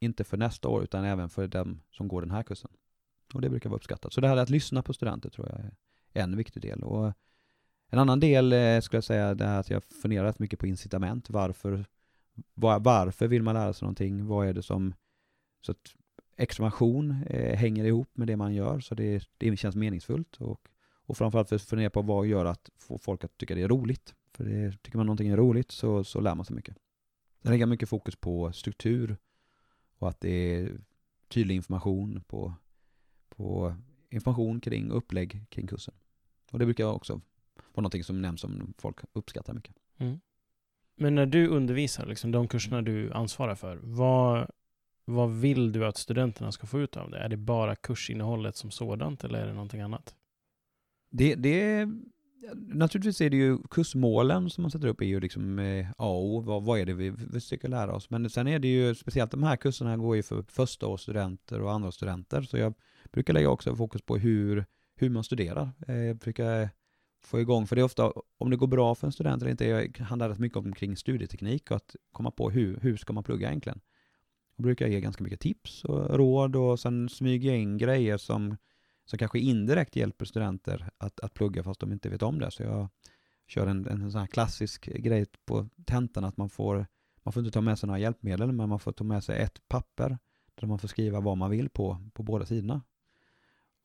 inte 0.00 0.24
för 0.24 0.36
nästa 0.36 0.68
år 0.68 0.82
utan 0.82 1.04
även 1.04 1.28
för 1.28 1.48
dem 1.48 1.80
som 1.90 2.08
går 2.08 2.20
den 2.20 2.30
här 2.30 2.42
kursen. 2.42 2.70
Och 3.34 3.40
det 3.40 3.50
brukar 3.50 3.70
vara 3.70 3.76
uppskattat. 3.76 4.12
Så 4.12 4.20
det 4.20 4.28
här 4.28 4.36
att 4.36 4.50
lyssna 4.50 4.82
på 4.82 4.92
studenter 4.92 5.30
tror 5.30 5.48
jag 5.48 5.60
är 5.60 5.72
en 6.12 6.36
viktig 6.36 6.62
del. 6.62 6.82
Och 6.82 7.12
en 7.88 7.98
annan 7.98 8.20
del 8.20 8.52
eh, 8.52 8.80
skulle 8.80 8.96
jag 8.96 9.04
säga 9.04 9.34
det 9.34 9.44
är 9.44 9.58
att 9.58 9.70
jag 9.70 9.84
funderar 9.84 10.24
rätt 10.24 10.38
mycket 10.38 10.58
på 10.58 10.66
incitament. 10.66 11.30
Varför, 11.30 11.84
var, 12.54 12.80
varför 12.80 13.28
vill 13.28 13.42
man 13.42 13.54
lära 13.54 13.72
sig 13.72 13.86
någonting? 13.86 14.26
Vad 14.26 14.48
är 14.48 14.52
det 14.52 14.62
som... 14.62 14.94
Så 15.60 15.72
att 15.72 15.94
expansion 16.36 17.24
eh, 17.26 17.56
hänger 17.56 17.84
ihop 17.84 18.08
med 18.12 18.26
det 18.26 18.36
man 18.36 18.54
gör 18.54 18.80
så 18.80 18.94
det, 18.94 19.28
det 19.38 19.56
känns 19.56 19.76
meningsfullt. 19.76 20.36
Och, 20.36 20.68
och 21.06 21.16
framförallt 21.16 21.48
för 21.48 21.56
att 21.56 21.62
fundera 21.62 21.90
på 21.90 22.02
vad 22.02 22.26
gör 22.26 22.44
att 22.44 22.70
få 22.78 22.98
folk 22.98 23.24
att 23.24 23.38
tycka 23.38 23.54
det 23.54 23.62
är 23.62 23.68
roligt. 23.68 24.14
För 24.32 24.44
det, 24.44 24.82
tycker 24.82 24.98
man 24.98 25.06
någonting 25.06 25.28
är 25.28 25.36
roligt 25.36 25.70
så, 25.70 26.04
så 26.04 26.20
lär 26.20 26.34
man 26.34 26.44
sig 26.44 26.56
mycket. 26.56 26.76
Sen 27.42 27.50
lägger 27.50 27.62
jag 27.62 27.68
mycket 27.68 27.88
fokus 27.88 28.16
på 28.16 28.52
struktur 28.52 29.16
och 29.98 30.08
att 30.08 30.20
det 30.20 30.30
är 30.30 30.80
tydlig 31.28 31.54
information 31.54 32.22
på, 32.26 32.54
på 33.36 33.74
information 34.10 34.60
kring 34.60 34.90
upplägg 34.90 35.46
kring 35.48 35.66
kursen. 35.66 35.94
Och 36.52 36.58
det 36.58 36.64
brukar 36.64 36.84
också 36.84 37.12
vara 37.12 37.82
någonting 37.82 38.04
som 38.04 38.22
nämns 38.22 38.40
som 38.40 38.74
folk 38.78 38.96
uppskattar 39.12 39.54
mycket. 39.54 39.76
Mm. 39.98 40.20
Men 40.96 41.14
när 41.14 41.26
du 41.26 41.48
undervisar, 41.48 42.06
liksom 42.06 42.32
de 42.32 42.48
kurserna 42.48 42.82
du 42.82 43.12
ansvarar 43.12 43.54
för, 43.54 43.78
vad, 43.82 44.50
vad 45.04 45.30
vill 45.30 45.72
du 45.72 45.86
att 45.86 45.96
studenterna 45.96 46.52
ska 46.52 46.66
få 46.66 46.80
ut 46.80 46.96
av 46.96 47.10
det? 47.10 47.18
Är 47.18 47.28
det 47.28 47.36
bara 47.36 47.76
kursinnehållet 47.76 48.56
som 48.56 48.70
sådant 48.70 49.24
eller 49.24 49.38
är 49.38 49.46
det 49.46 49.52
någonting 49.52 49.80
annat? 49.80 50.16
Det, 51.10 51.34
det, 51.34 51.88
naturligtvis 52.54 53.20
är 53.20 53.30
det 53.30 53.36
ju 53.36 53.58
kursmålen 53.70 54.50
som 54.50 54.62
man 54.62 54.70
sätter 54.70 54.88
upp 54.88 55.00
är 55.00 55.06
ju 55.06 55.20
liksom 55.20 55.58
eh, 55.58 55.90
A 55.90 56.08
och 56.08 56.24
O. 56.24 56.40
Vad, 56.40 56.62
vad 56.64 56.78
är 56.78 56.86
det 56.86 56.94
vi, 56.94 57.10
vi 57.10 57.40
försöker 57.40 57.68
lära 57.68 57.94
oss? 57.94 58.10
Men 58.10 58.30
sen 58.30 58.48
är 58.48 58.58
det 58.58 58.68
ju 58.68 58.94
speciellt 58.94 59.30
de 59.30 59.42
här 59.42 59.56
kurserna 59.56 59.96
går 59.96 60.16
ju 60.16 60.22
för 60.22 60.42
första 60.42 60.86
års 60.86 61.00
studenter 61.00 61.60
och 61.60 61.72
andra 61.72 61.92
studenter. 61.92 62.42
Så 62.42 62.56
jag 62.56 62.74
brukar 63.16 63.32
lägga 63.32 63.50
också 63.50 63.76
fokus 63.76 64.02
på 64.02 64.16
hur, 64.16 64.64
hur 64.96 65.10
man 65.10 65.24
studerar. 65.24 65.72
Eh, 65.88 65.96
jag 65.96 66.16
brukar 66.16 66.70
få 67.22 67.40
igång, 67.40 67.66
för 67.66 67.76
det 67.76 67.82
är 67.82 67.84
ofta, 67.84 68.12
om 68.38 68.50
det 68.50 68.56
går 68.56 68.66
bra 68.66 68.94
för 68.94 69.06
en 69.06 69.12
student 69.12 69.42
eller 69.42 69.50
inte, 69.50 69.64
det 69.64 70.00
handlar 70.00 70.28
rätt 70.28 70.38
mycket 70.38 70.58
om 70.58 70.72
kring 70.72 70.96
studieteknik 70.96 71.70
och 71.70 71.76
att 71.76 71.96
komma 72.12 72.30
på 72.30 72.50
hur, 72.50 72.78
hur 72.82 72.96
ska 72.96 73.12
man 73.12 73.24
plugga 73.24 73.48
egentligen. 73.48 73.80
Jag 74.56 74.62
brukar 74.62 74.86
ge 74.86 75.00
ganska 75.00 75.24
mycket 75.24 75.40
tips 75.40 75.84
och 75.84 76.16
råd 76.16 76.56
och 76.56 76.80
sen 76.80 77.08
smyga 77.08 77.54
in 77.54 77.78
grejer 77.78 78.16
som 78.16 78.56
som 79.06 79.18
kanske 79.18 79.38
indirekt 79.38 79.96
hjälper 79.96 80.24
studenter 80.24 80.90
att, 80.98 81.20
att 81.20 81.34
plugga 81.34 81.62
fast 81.62 81.80
de 81.80 81.92
inte 81.92 82.08
vet 82.08 82.22
om 82.22 82.38
det. 82.38 82.50
Så 82.50 82.62
jag 82.62 82.88
kör 83.46 83.66
en, 83.66 83.86
en 83.86 84.12
sån 84.12 84.20
här 84.20 84.26
klassisk 84.26 84.84
grej 84.84 85.26
på 85.44 85.68
tentan 85.84 86.24
att 86.24 86.36
man 86.36 86.48
får, 86.48 86.86
man 87.22 87.32
får 87.32 87.40
inte 87.40 87.52
ta 87.52 87.60
med 87.60 87.78
sig 87.78 87.86
några 87.86 87.98
hjälpmedel 87.98 88.52
men 88.52 88.68
man 88.68 88.80
får 88.80 88.92
ta 88.92 89.04
med 89.04 89.24
sig 89.24 89.42
ett 89.42 89.68
papper 89.68 90.18
där 90.54 90.66
man 90.66 90.78
får 90.78 90.88
skriva 90.88 91.20
vad 91.20 91.38
man 91.38 91.50
vill 91.50 91.68
på, 91.68 91.98
på 92.12 92.22
båda 92.22 92.46
sidorna. 92.46 92.82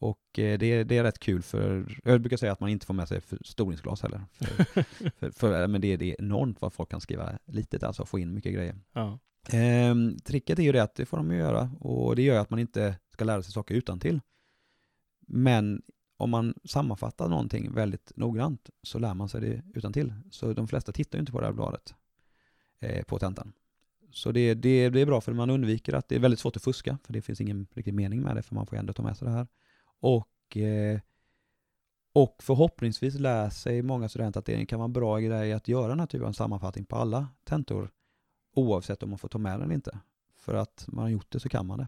Och 0.02 0.40
eh, 0.40 0.58
det, 0.60 0.84
det 0.84 0.98
är 0.98 1.04
rätt 1.04 1.20
kul 1.20 1.42
för, 1.42 1.98
jag 2.04 2.22
brukar 2.22 2.38
säga 2.38 2.52
att 2.52 2.60
man 2.60 2.70
inte 2.70 2.86
får 2.86 2.94
med 2.94 3.08
sig 3.08 3.22
förstoringsglas 3.22 4.02
heller. 4.02 4.22
För, 4.32 4.64
för, 5.20 5.32
för, 5.32 5.68
men 5.68 5.82
det, 5.82 5.98
det 5.98 6.12
är 6.12 6.22
enormt 6.22 6.62
vad 6.62 6.74
folk 6.74 6.90
kan 6.90 7.02
skriva 7.02 7.40
litet, 7.46 7.84
alltså 7.84 8.06
få 8.06 8.20
in 8.20 8.34
mycket 8.34 8.54
grejer. 8.54 8.76
Ja. 8.94 9.20
Ehm, 9.50 10.20
tricket 10.20 10.60
är 10.60 10.64
ju 10.64 10.72
det 10.72 10.84
att 10.84 10.96
det 10.96 11.06
får 11.06 11.18
de 11.18 11.32
ju 11.32 11.38
göra 11.38 11.72
och 11.80 12.16
det 12.16 12.22
gör 12.22 12.40
att 12.40 12.50
man 12.50 12.60
inte 12.60 12.96
ska 13.14 13.26
lära 13.26 13.44
sig 13.44 13.54
saker 13.54 13.76
utan 13.76 14.00
till. 14.00 14.22
Men 15.28 15.82
om 16.18 16.30
man 16.30 16.54
sammanfattar 16.64 17.30
någonting 17.30 17.74
väldigt 17.74 18.12
noggrant 18.16 18.70
så 18.84 19.00
lär 19.00 19.14
man 19.14 19.30
sig 19.30 19.42
det 19.42 19.64
utan 19.74 19.94
till. 19.94 20.14
Så 20.32 20.54
de 20.54 20.68
flesta 20.68 20.92
tittar 20.92 21.18
ju 21.18 21.20
inte 21.20 21.32
på 21.32 21.40
det 21.40 21.46
här 21.46 21.54
bladet 21.54 21.94
eh, 22.80 23.04
på 23.04 23.20
tentan. 23.20 23.54
Så 24.12 24.32
det, 24.32 24.54
det, 24.54 24.90
det 24.90 25.02
är 25.02 25.06
bra 25.06 25.22
för 25.22 25.34
man 25.34 25.50
undviker 25.50 25.94
att 25.94 26.10
det 26.10 26.16
är 26.16 26.20
väldigt 26.20 26.40
svårt 26.40 26.56
att 26.56 26.64
fuska, 26.64 26.98
för 27.04 27.14
det 27.14 27.22
finns 27.22 27.42
ingen 27.42 27.68
riktig 27.74 27.94
mening 27.94 28.22
med 28.22 28.36
det, 28.36 28.42
för 28.42 28.56
man 28.56 28.66
får 28.66 28.78
ändå 28.78 28.94
ta 28.94 29.04
med 29.04 29.18
sig 29.18 29.28
det 29.28 29.34
här. 29.34 29.48
Och, 30.02 30.58
eh, 30.58 31.00
och 32.14 32.36
förhoppningsvis 32.40 33.20
lär 33.20 33.50
sig 33.50 33.82
många 33.82 34.10
studenter 34.10 34.40
att 34.40 34.46
det 34.46 34.66
kan 34.66 34.80
vara 34.80 34.86
en 34.86 34.94
bra 34.94 35.20
grej 35.20 35.54
att 35.54 35.68
göra 35.68 35.88
den 35.88 36.00
här 36.00 36.08
typen 36.08 36.28
av 36.28 36.34
sammanfattning 36.34 36.86
på 36.86 36.96
alla 36.96 37.28
tentor, 37.44 37.92
oavsett 38.56 39.04
om 39.04 39.10
man 39.10 39.20
får 39.20 39.30
ta 39.30 39.38
med 39.38 39.52
den 39.52 39.62
eller 39.62 39.74
inte. 39.74 40.00
För 40.36 40.54
att 40.54 40.86
man 40.88 41.04
har 41.04 41.10
gjort 41.10 41.32
det 41.32 41.40
så 41.40 41.50
kan 41.50 41.66
man 41.66 41.78
det. 41.80 41.88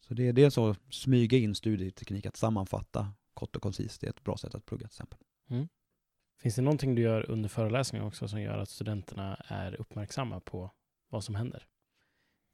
Så 0.00 0.14
det, 0.14 0.38
är 0.38 0.50
så 0.50 0.74
smyga 0.90 1.38
in 1.38 1.54
studieteknik, 1.54 2.26
att 2.26 2.36
sammanfatta 2.36 3.12
kort 3.34 3.56
och 3.56 3.62
koncist. 3.62 4.00
Det 4.00 4.06
är 4.06 4.10
ett 4.10 4.24
bra 4.24 4.36
sätt 4.36 4.54
att 4.54 4.66
plugga 4.66 4.80
till 4.80 4.86
exempel. 4.86 5.18
Mm. 5.50 5.68
Finns 6.38 6.54
det 6.54 6.62
någonting 6.62 6.94
du 6.94 7.02
gör 7.02 7.30
under 7.30 7.48
föreläsningen 7.48 8.06
också 8.06 8.28
som 8.28 8.40
gör 8.40 8.58
att 8.58 8.68
studenterna 8.68 9.34
är 9.46 9.80
uppmärksamma 9.80 10.40
på 10.40 10.70
vad 11.08 11.24
som 11.24 11.34
händer? 11.34 11.66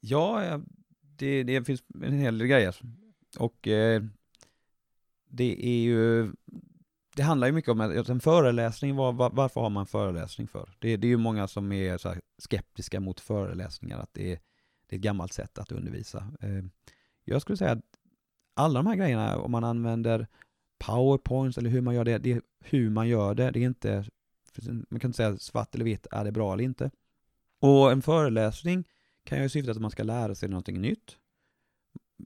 Ja, 0.00 0.60
det, 1.00 1.42
det 1.42 1.64
finns 1.64 1.82
en 2.02 2.18
hel 2.18 2.38
del 2.38 2.48
grejer. 2.48 2.76
Och 3.38 3.68
eh, 3.68 4.02
det 5.30 5.66
är 5.66 5.80
ju, 5.80 6.32
det 7.16 7.22
handlar 7.22 7.46
ju 7.46 7.52
mycket 7.52 7.70
om 7.70 7.80
att 7.80 8.08
en 8.08 8.20
föreläsning, 8.20 8.96
var, 8.96 9.12
var, 9.12 9.30
varför 9.30 9.60
har 9.60 9.70
man 9.70 9.86
föreläsning 9.86 10.48
för? 10.48 10.74
Det, 10.78 10.96
det 10.96 11.06
är 11.06 11.08
ju 11.08 11.16
många 11.16 11.48
som 11.48 11.72
är 11.72 11.98
så 11.98 12.14
skeptiska 12.38 13.00
mot 13.00 13.20
föreläsningar, 13.20 13.98
att 13.98 14.14
det 14.14 14.32
är, 14.32 14.38
det 14.86 14.96
är 14.96 14.98
ett 14.98 15.04
gammalt 15.04 15.32
sätt 15.32 15.58
att 15.58 15.72
undervisa. 15.72 16.18
Eh, 16.40 16.64
jag 17.24 17.42
skulle 17.42 17.56
säga 17.56 17.72
att 17.72 17.84
alla 18.54 18.78
de 18.78 18.86
här 18.86 18.96
grejerna, 18.96 19.38
om 19.38 19.50
man 19.50 19.64
använder 19.64 20.26
powerpoints 20.78 21.58
eller 21.58 21.70
hur 21.70 21.80
man 21.80 21.94
gör 21.94 22.04
det, 22.04 22.18
det 22.18 22.32
är 22.32 22.42
hur 22.60 22.90
man 22.90 23.08
gör 23.08 23.34
det, 23.34 23.50
det 23.50 23.58
är 23.58 23.66
inte, 23.66 24.04
man 24.88 25.00
kan 25.00 25.08
inte 25.08 25.16
säga 25.16 25.36
svart 25.38 25.74
eller 25.74 25.84
vitt, 25.84 26.06
är 26.10 26.24
det 26.24 26.32
bra 26.32 26.52
eller 26.52 26.64
inte? 26.64 26.90
Och 27.60 27.92
en 27.92 28.02
föreläsning 28.02 28.84
kan 29.24 29.42
ju 29.42 29.48
syfta 29.48 29.66
till 29.66 29.78
att 29.78 29.82
man 29.82 29.90
ska 29.90 30.02
lära 30.02 30.34
sig 30.34 30.48
någonting 30.48 30.80
nytt. 30.80 31.16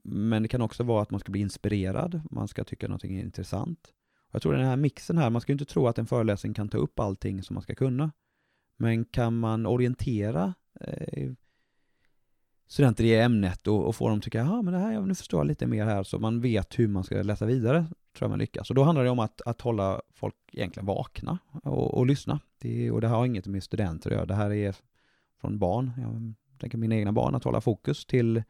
Men 0.03 0.41
det 0.41 0.47
kan 0.47 0.61
också 0.61 0.83
vara 0.83 1.01
att 1.01 1.11
man 1.11 1.19
ska 1.19 1.31
bli 1.31 1.41
inspirerad, 1.41 2.21
man 2.31 2.47
ska 2.47 2.63
tycka 2.63 2.87
någonting 2.87 3.15
är 3.15 3.23
intressant. 3.23 3.93
Jag 4.31 4.41
tror 4.41 4.53
den 4.53 4.65
här 4.65 4.75
mixen 4.75 5.17
här, 5.17 5.29
man 5.29 5.41
ska 5.41 5.51
ju 5.51 5.53
inte 5.53 5.65
tro 5.65 5.87
att 5.87 5.99
en 5.99 6.05
föreläsning 6.05 6.53
kan 6.53 6.69
ta 6.69 6.77
upp 6.77 6.99
allting 6.99 7.43
som 7.43 7.53
man 7.53 7.63
ska 7.63 7.75
kunna. 7.75 8.11
Men 8.77 9.05
kan 9.05 9.39
man 9.39 9.65
orientera 9.65 10.53
eh, 10.81 11.31
studenter 12.67 13.03
i 13.03 13.19
ämnet 13.19 13.67
och, 13.67 13.87
och 13.87 13.95
få 13.95 14.09
dem 14.09 14.17
att 14.17 14.23
tycka, 14.23 14.37
ja 14.37 14.61
men 14.61 14.73
det 14.73 14.79
här, 14.79 15.01
nu 15.01 15.15
förstår 15.15 15.39
jag 15.39 15.47
lite 15.47 15.67
mer 15.67 15.85
här, 15.85 16.03
så 16.03 16.19
man 16.19 16.41
vet 16.41 16.79
hur 16.79 16.87
man 16.87 17.03
ska 17.03 17.21
läsa 17.21 17.45
vidare, 17.45 17.85
tror 17.89 18.25
jag 18.25 18.29
man 18.29 18.39
lyckas. 18.39 18.69
Och 18.69 18.75
då 18.75 18.83
handlar 18.83 19.03
det 19.03 19.09
om 19.09 19.19
att, 19.19 19.41
att 19.41 19.61
hålla 19.61 20.01
folk 20.13 20.35
egentligen 20.51 20.85
vakna 20.85 21.39
och, 21.63 21.97
och 21.97 22.05
lyssna. 22.05 22.39
Det, 22.57 22.91
och 22.91 23.01
det 23.01 23.07
här 23.07 23.15
har 23.15 23.25
inget 23.25 23.47
med 23.47 23.63
studenter 23.63 24.09
att 24.09 24.15
göra, 24.15 24.25
det 24.25 24.35
här 24.35 24.53
är 24.53 24.75
från 25.41 25.59
barn. 25.59 25.91
Jag 25.97 26.33
tänker 26.59 26.77
mina 26.77 26.95
egna 26.95 27.11
barn, 27.11 27.35
att 27.35 27.43
hålla 27.43 27.61
fokus 27.61 28.05
till, 28.05 28.43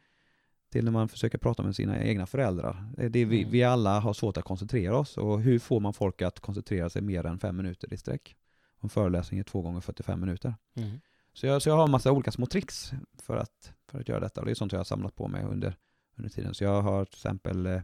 till 0.68 0.84
när 0.84 0.92
man 0.92 1.08
försöker 1.08 1.38
prata 1.38 1.62
med 1.62 1.76
sina 1.76 2.02
egna 2.02 2.26
föräldrar. 2.26 2.92
Det 2.96 3.24
vi, 3.24 3.40
mm. 3.40 3.50
vi 3.50 3.62
alla 3.62 4.00
har 4.00 4.12
svårt 4.12 4.36
att 4.36 4.44
koncentrera 4.44 4.98
oss 4.98 5.16
och 5.16 5.40
hur 5.40 5.58
får 5.58 5.80
man 5.80 5.92
folk 5.92 6.22
att 6.22 6.40
koncentrera 6.40 6.90
sig 6.90 7.02
mer 7.02 7.26
än 7.26 7.38
fem 7.38 7.56
minuter 7.56 7.92
i 7.94 7.96
sträck? 7.96 8.36
Om 8.78 8.88
föreläsning 8.88 9.40
är 9.40 9.44
två 9.44 9.62
gånger 9.62 9.80
45 9.80 10.20
minuter. 10.20 10.54
Mm. 10.74 11.00
Så, 11.32 11.46
jag, 11.46 11.62
så 11.62 11.68
jag 11.68 11.76
har 11.76 11.84
en 11.84 11.90
massa 11.90 12.12
olika 12.12 12.32
små 12.32 12.46
tricks 12.46 12.92
för 13.18 13.36
att, 13.36 13.72
för 13.90 14.00
att 14.00 14.08
göra 14.08 14.20
detta 14.20 14.40
och 14.40 14.46
det 14.46 14.52
är 14.52 14.54
sånt 14.54 14.72
jag 14.72 14.78
har 14.78 14.84
samlat 14.84 15.14
på 15.14 15.28
mig 15.28 15.44
under, 15.44 15.76
under 16.16 16.30
tiden. 16.30 16.54
Så 16.54 16.64
jag 16.64 16.82
har 16.82 17.04
till 17.04 17.14
exempel 17.14 17.66
eh, 17.66 17.80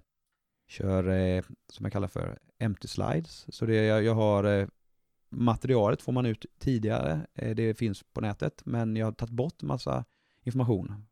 kör, 0.69 1.09
eh, 1.09 1.43
som 1.69 1.85
jag 1.85 1.93
kallar 1.93 2.09
för 2.09 2.39
empty 2.59 2.89
slides. 2.89 3.47
Så 3.49 3.67
det, 3.67 3.85
jag, 3.85 4.03
jag 4.03 4.15
har 4.15 4.45
eh, 4.45 4.67
materialet 5.29 6.03
får 6.03 6.13
man 6.13 6.27
ut 6.27 6.47
tidigare, 6.59 7.27
eh, 7.35 7.55
det 7.55 7.75
finns 7.75 8.03
på 8.13 8.21
nätet, 8.21 8.63
men 8.65 8.97
jag 8.97 9.07
har 9.07 9.13
tagit 9.13 9.33
bort 9.33 9.63
massa 9.63 10.05
information. 10.43 11.07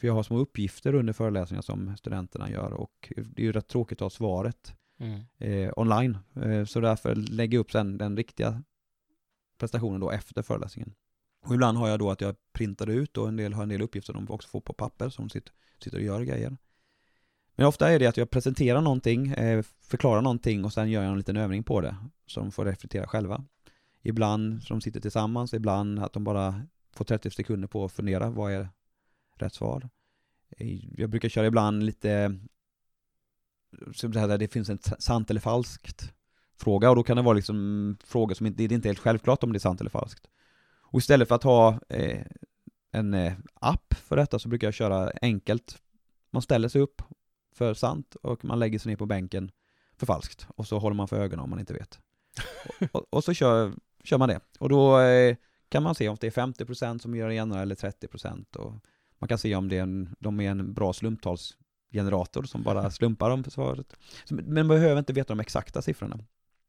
För 0.00 0.06
jag 0.06 0.14
har 0.14 0.22
små 0.22 0.38
uppgifter 0.38 0.94
under 0.94 1.12
föreläsningar 1.12 1.62
som 1.62 1.96
studenterna 1.96 2.50
gör 2.50 2.72
och 2.72 3.12
det 3.16 3.42
är 3.42 3.46
ju 3.46 3.52
rätt 3.52 3.68
tråkigt 3.68 3.98
att 3.98 4.00
ha 4.00 4.10
svaret 4.10 4.74
mm. 4.98 5.20
eh, 5.38 5.72
online. 5.76 6.18
Eh, 6.42 6.64
så 6.64 6.80
därför 6.80 7.14
lägger 7.14 7.58
jag 7.58 7.60
upp 7.60 7.72
sen 7.72 7.98
den 7.98 8.16
riktiga 8.16 8.62
prestationen 9.58 10.00
då 10.00 10.10
efter 10.10 10.42
föreläsningen. 10.42 10.94
Och 11.46 11.54
ibland 11.54 11.78
har 11.78 11.88
jag 11.88 11.98
då 11.98 12.10
att 12.10 12.20
jag 12.20 12.36
printar 12.52 12.86
ut 12.86 13.16
och 13.16 13.28
en 13.28 13.36
del 13.36 13.52
har 13.52 13.62
en 13.62 13.68
del 13.68 13.82
uppgifter 13.82 14.12
de 14.12 14.30
också 14.30 14.48
får 14.48 14.60
på 14.60 14.72
papper 14.72 15.08
som 15.08 15.30
sitter, 15.30 15.52
sitter 15.84 15.98
och 15.98 16.04
gör 16.04 16.22
grejer. 16.22 16.56
Men 17.54 17.66
ofta 17.66 17.90
är 17.90 17.98
det 17.98 18.06
att 18.06 18.16
jag 18.16 18.30
presenterar 18.30 18.80
någonting, 18.80 19.28
eh, 19.28 19.64
förklarar 19.80 20.22
någonting 20.22 20.64
och 20.64 20.72
sen 20.72 20.90
gör 20.90 21.02
jag 21.02 21.10
en 21.12 21.18
liten 21.18 21.36
övning 21.36 21.62
på 21.62 21.80
det. 21.80 21.96
Så 22.26 22.40
de 22.40 22.52
får 22.52 22.64
reflektera 22.64 23.06
själva. 23.06 23.44
Ibland 24.02 24.62
så 24.62 24.74
de 24.74 24.80
sitter 24.80 25.00
tillsammans, 25.00 25.54
ibland 25.54 25.98
att 25.98 26.12
de 26.12 26.24
bara 26.24 26.62
får 26.92 27.04
30 27.04 27.30
sekunder 27.30 27.68
på 27.68 27.84
att 27.84 27.92
fundera, 27.92 28.30
vad 28.30 28.52
är 28.52 28.68
rätt 29.42 29.54
svar? 29.54 29.88
Jag 30.96 31.10
brukar 31.10 31.28
köra 31.28 31.46
ibland 31.46 31.82
lite, 31.82 32.38
det 34.38 34.52
finns 34.52 34.68
en 34.68 34.78
sant 34.98 35.30
eller 35.30 35.40
falskt 35.40 36.12
fråga 36.56 36.90
och 36.90 36.96
då 36.96 37.02
kan 37.02 37.16
det 37.16 37.22
vara 37.22 37.34
liksom 37.34 37.96
frågor 38.04 38.34
som 38.34 38.46
inte, 38.46 38.66
det 38.66 38.74
är 38.74 38.76
inte 38.76 38.88
helt 38.88 38.98
självklart 38.98 39.42
om 39.42 39.52
det 39.52 39.56
är 39.56 39.60
sant 39.60 39.80
eller 39.80 39.90
falskt. 39.90 40.26
Och 40.90 40.98
istället 40.98 41.28
för 41.28 41.34
att 41.34 41.42
ha 41.42 41.80
eh, 41.88 42.26
en 42.90 43.14
eh, 43.14 43.32
app 43.54 43.94
för 43.94 44.16
detta 44.16 44.38
så 44.38 44.48
brukar 44.48 44.66
jag 44.66 44.74
köra 44.74 45.12
enkelt. 45.22 45.82
Man 46.30 46.42
ställer 46.42 46.68
sig 46.68 46.80
upp 46.80 47.02
för 47.54 47.74
sant 47.74 48.14
och 48.22 48.44
man 48.44 48.58
lägger 48.58 48.78
sig 48.78 48.90
ner 48.90 48.96
på 48.96 49.06
bänken 49.06 49.50
för 49.96 50.06
falskt 50.06 50.46
och 50.56 50.66
så 50.66 50.78
håller 50.78 50.96
man 50.96 51.08
för 51.08 51.16
ögonen 51.16 51.44
om 51.44 51.50
man 51.50 51.60
inte 51.60 51.74
vet. 51.74 52.00
och, 52.92 53.06
och, 53.10 53.24
så 53.24 53.34
kör, 53.34 53.72
kör 54.04 54.18
man 54.18 54.28
det. 54.28 54.40
Och 54.58 54.68
då 54.68 55.00
eh, 55.00 55.36
kan 55.68 55.82
man 55.82 55.94
se 55.94 56.08
om 56.08 56.16
det 56.20 56.26
är 56.26 56.30
50% 56.30 56.98
som 56.98 57.16
gör 57.16 57.28
det 57.28 57.34
ena 57.34 57.62
eller 57.62 57.74
30% 57.74 58.56
och 58.56 58.74
man 59.18 59.28
kan 59.28 59.38
se 59.38 59.54
om 59.54 59.68
det 59.68 59.76
är 59.76 59.82
en, 59.82 60.14
de 60.18 60.40
är 60.40 60.50
en 60.50 60.74
bra 60.74 60.92
slumptalsgenerator 60.92 62.42
som 62.42 62.62
bara 62.62 62.90
slumpar 62.90 63.30
om 63.30 63.44
svaret. 63.44 63.96
Men 64.30 64.54
man 64.54 64.68
behöver 64.68 64.98
inte 64.98 65.12
veta 65.12 65.34
de 65.34 65.40
exakta 65.40 65.82
siffrorna. 65.82 66.18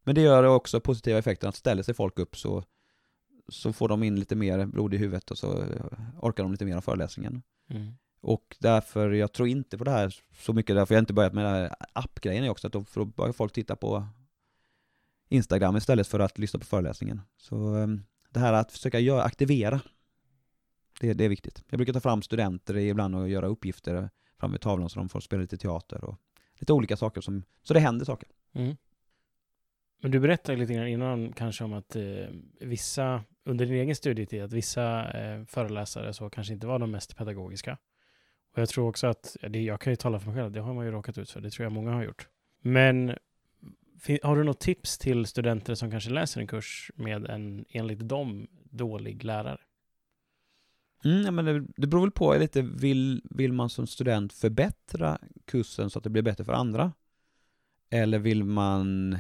Men 0.03 0.15
det 0.15 0.21
gör 0.21 0.43
också 0.43 0.79
positiva 0.79 1.19
effekter 1.19 1.47
att 1.47 1.55
ställer 1.55 1.83
sig 1.83 1.93
folk 1.93 2.19
upp 2.19 2.37
så, 2.37 2.63
så 3.49 3.73
får 3.73 3.87
de 3.87 4.03
in 4.03 4.19
lite 4.19 4.35
mer 4.35 4.65
blod 4.65 4.93
i 4.93 4.97
huvudet 4.97 5.31
och 5.31 5.37
så 5.37 5.63
orkar 6.21 6.43
de 6.43 6.51
lite 6.51 6.65
mer 6.65 6.77
av 6.77 6.81
föreläsningen. 6.81 7.41
Mm. 7.69 7.93
Och 8.21 8.57
därför, 8.59 9.11
jag 9.11 9.33
tror 9.33 9.47
inte 9.47 9.77
på 9.77 9.83
det 9.83 9.91
här 9.91 10.15
så 10.33 10.53
mycket, 10.53 10.75
därför 10.75 10.95
jag 10.95 11.01
inte 11.01 11.13
börjat 11.13 11.33
med 11.33 11.45
den 11.45 11.53
här 11.53 11.75
appgrejen 11.93 12.49
också, 12.49 12.67
att 12.67 12.73
då, 12.73 12.83
för 12.83 12.99
då 13.01 13.05
börjar 13.05 13.33
folk 13.33 13.53
titta 13.53 13.75
på 13.75 14.07
Instagram 15.29 15.77
istället 15.77 16.07
för 16.07 16.19
att 16.19 16.37
lyssna 16.37 16.59
på 16.59 16.65
föreläsningen. 16.65 17.21
Så 17.37 17.75
ehm, 17.75 18.03
det 18.29 18.39
här 18.39 18.53
att 18.53 18.71
försöka 18.71 18.99
göra, 18.99 19.23
aktivera, 19.23 19.81
det, 20.99 21.13
det 21.13 21.25
är 21.25 21.29
viktigt. 21.29 21.63
Jag 21.69 21.77
brukar 21.77 21.93
ta 21.93 21.99
fram 21.99 22.21
studenter 22.21 22.77
ibland 22.77 23.15
och 23.15 23.29
göra 23.29 23.47
uppgifter 23.47 24.09
framme 24.39 24.51
vid 24.51 24.61
tavlan 24.61 24.89
så 24.89 24.99
de 24.99 25.09
får 25.09 25.19
spela 25.19 25.41
lite 25.41 25.57
teater 25.57 26.03
och 26.03 26.15
lite 26.55 26.73
olika 26.73 26.97
saker 26.97 27.21
som, 27.21 27.43
så 27.63 27.73
det 27.73 27.79
händer 27.79 28.05
saker. 28.05 28.29
Mm. 28.53 28.75
Men 30.01 30.11
du 30.11 30.19
berättade 30.19 30.57
lite 30.57 30.73
grann 30.73 30.87
innan 30.87 31.33
kanske 31.33 31.63
om 31.63 31.73
att 31.73 31.95
eh, 31.95 32.03
vissa, 32.59 33.23
under 33.45 33.65
din 33.65 33.75
egen 33.75 33.95
studietid, 33.95 34.43
att 34.43 34.53
vissa 34.53 35.11
eh, 35.11 35.45
föreläsare 35.45 36.13
så 36.13 36.29
kanske 36.29 36.53
inte 36.53 36.67
var 36.67 36.79
de 36.79 36.91
mest 36.91 37.17
pedagogiska. 37.17 37.77
Och 38.53 38.61
jag 38.61 38.69
tror 38.69 38.89
också 38.89 39.07
att, 39.07 39.37
det, 39.49 39.61
jag 39.63 39.81
kan 39.81 39.93
ju 39.93 39.97
tala 39.97 40.19
för 40.19 40.27
mig 40.27 40.35
själv, 40.35 40.51
det 40.51 40.59
har 40.59 40.73
man 40.73 40.85
ju 40.85 40.91
råkat 40.91 41.17
ut 41.17 41.31
för, 41.31 41.41
det 41.41 41.49
tror 41.49 41.63
jag 41.63 41.71
många 41.71 41.91
har 41.91 42.03
gjort. 42.03 42.27
Men 42.61 43.15
har 44.23 44.35
du 44.35 44.43
något 44.43 44.59
tips 44.59 44.97
till 44.97 45.25
studenter 45.25 45.75
som 45.75 45.91
kanske 45.91 46.09
läser 46.09 46.41
en 46.41 46.47
kurs 46.47 46.91
med 46.95 47.25
en, 47.25 47.65
enligt 47.69 47.99
dem, 47.99 48.47
dålig 48.63 49.23
lärare? 49.23 49.59
Mm, 51.05 51.25
ja, 51.25 51.31
men 51.31 51.45
det, 51.45 51.65
det 51.77 51.87
beror 51.87 52.01
väl 52.01 52.11
på 52.11 52.33
lite, 52.33 52.61
vill, 52.61 53.21
vill 53.29 53.53
man 53.53 53.69
som 53.69 53.87
student 53.87 54.33
förbättra 54.33 55.17
kursen 55.45 55.89
så 55.89 55.99
att 55.99 56.03
det 56.03 56.09
blir 56.09 56.21
bättre 56.21 56.45
för 56.45 56.53
andra? 56.53 56.93
Eller 57.89 58.19
vill 58.19 58.43
man 58.43 59.17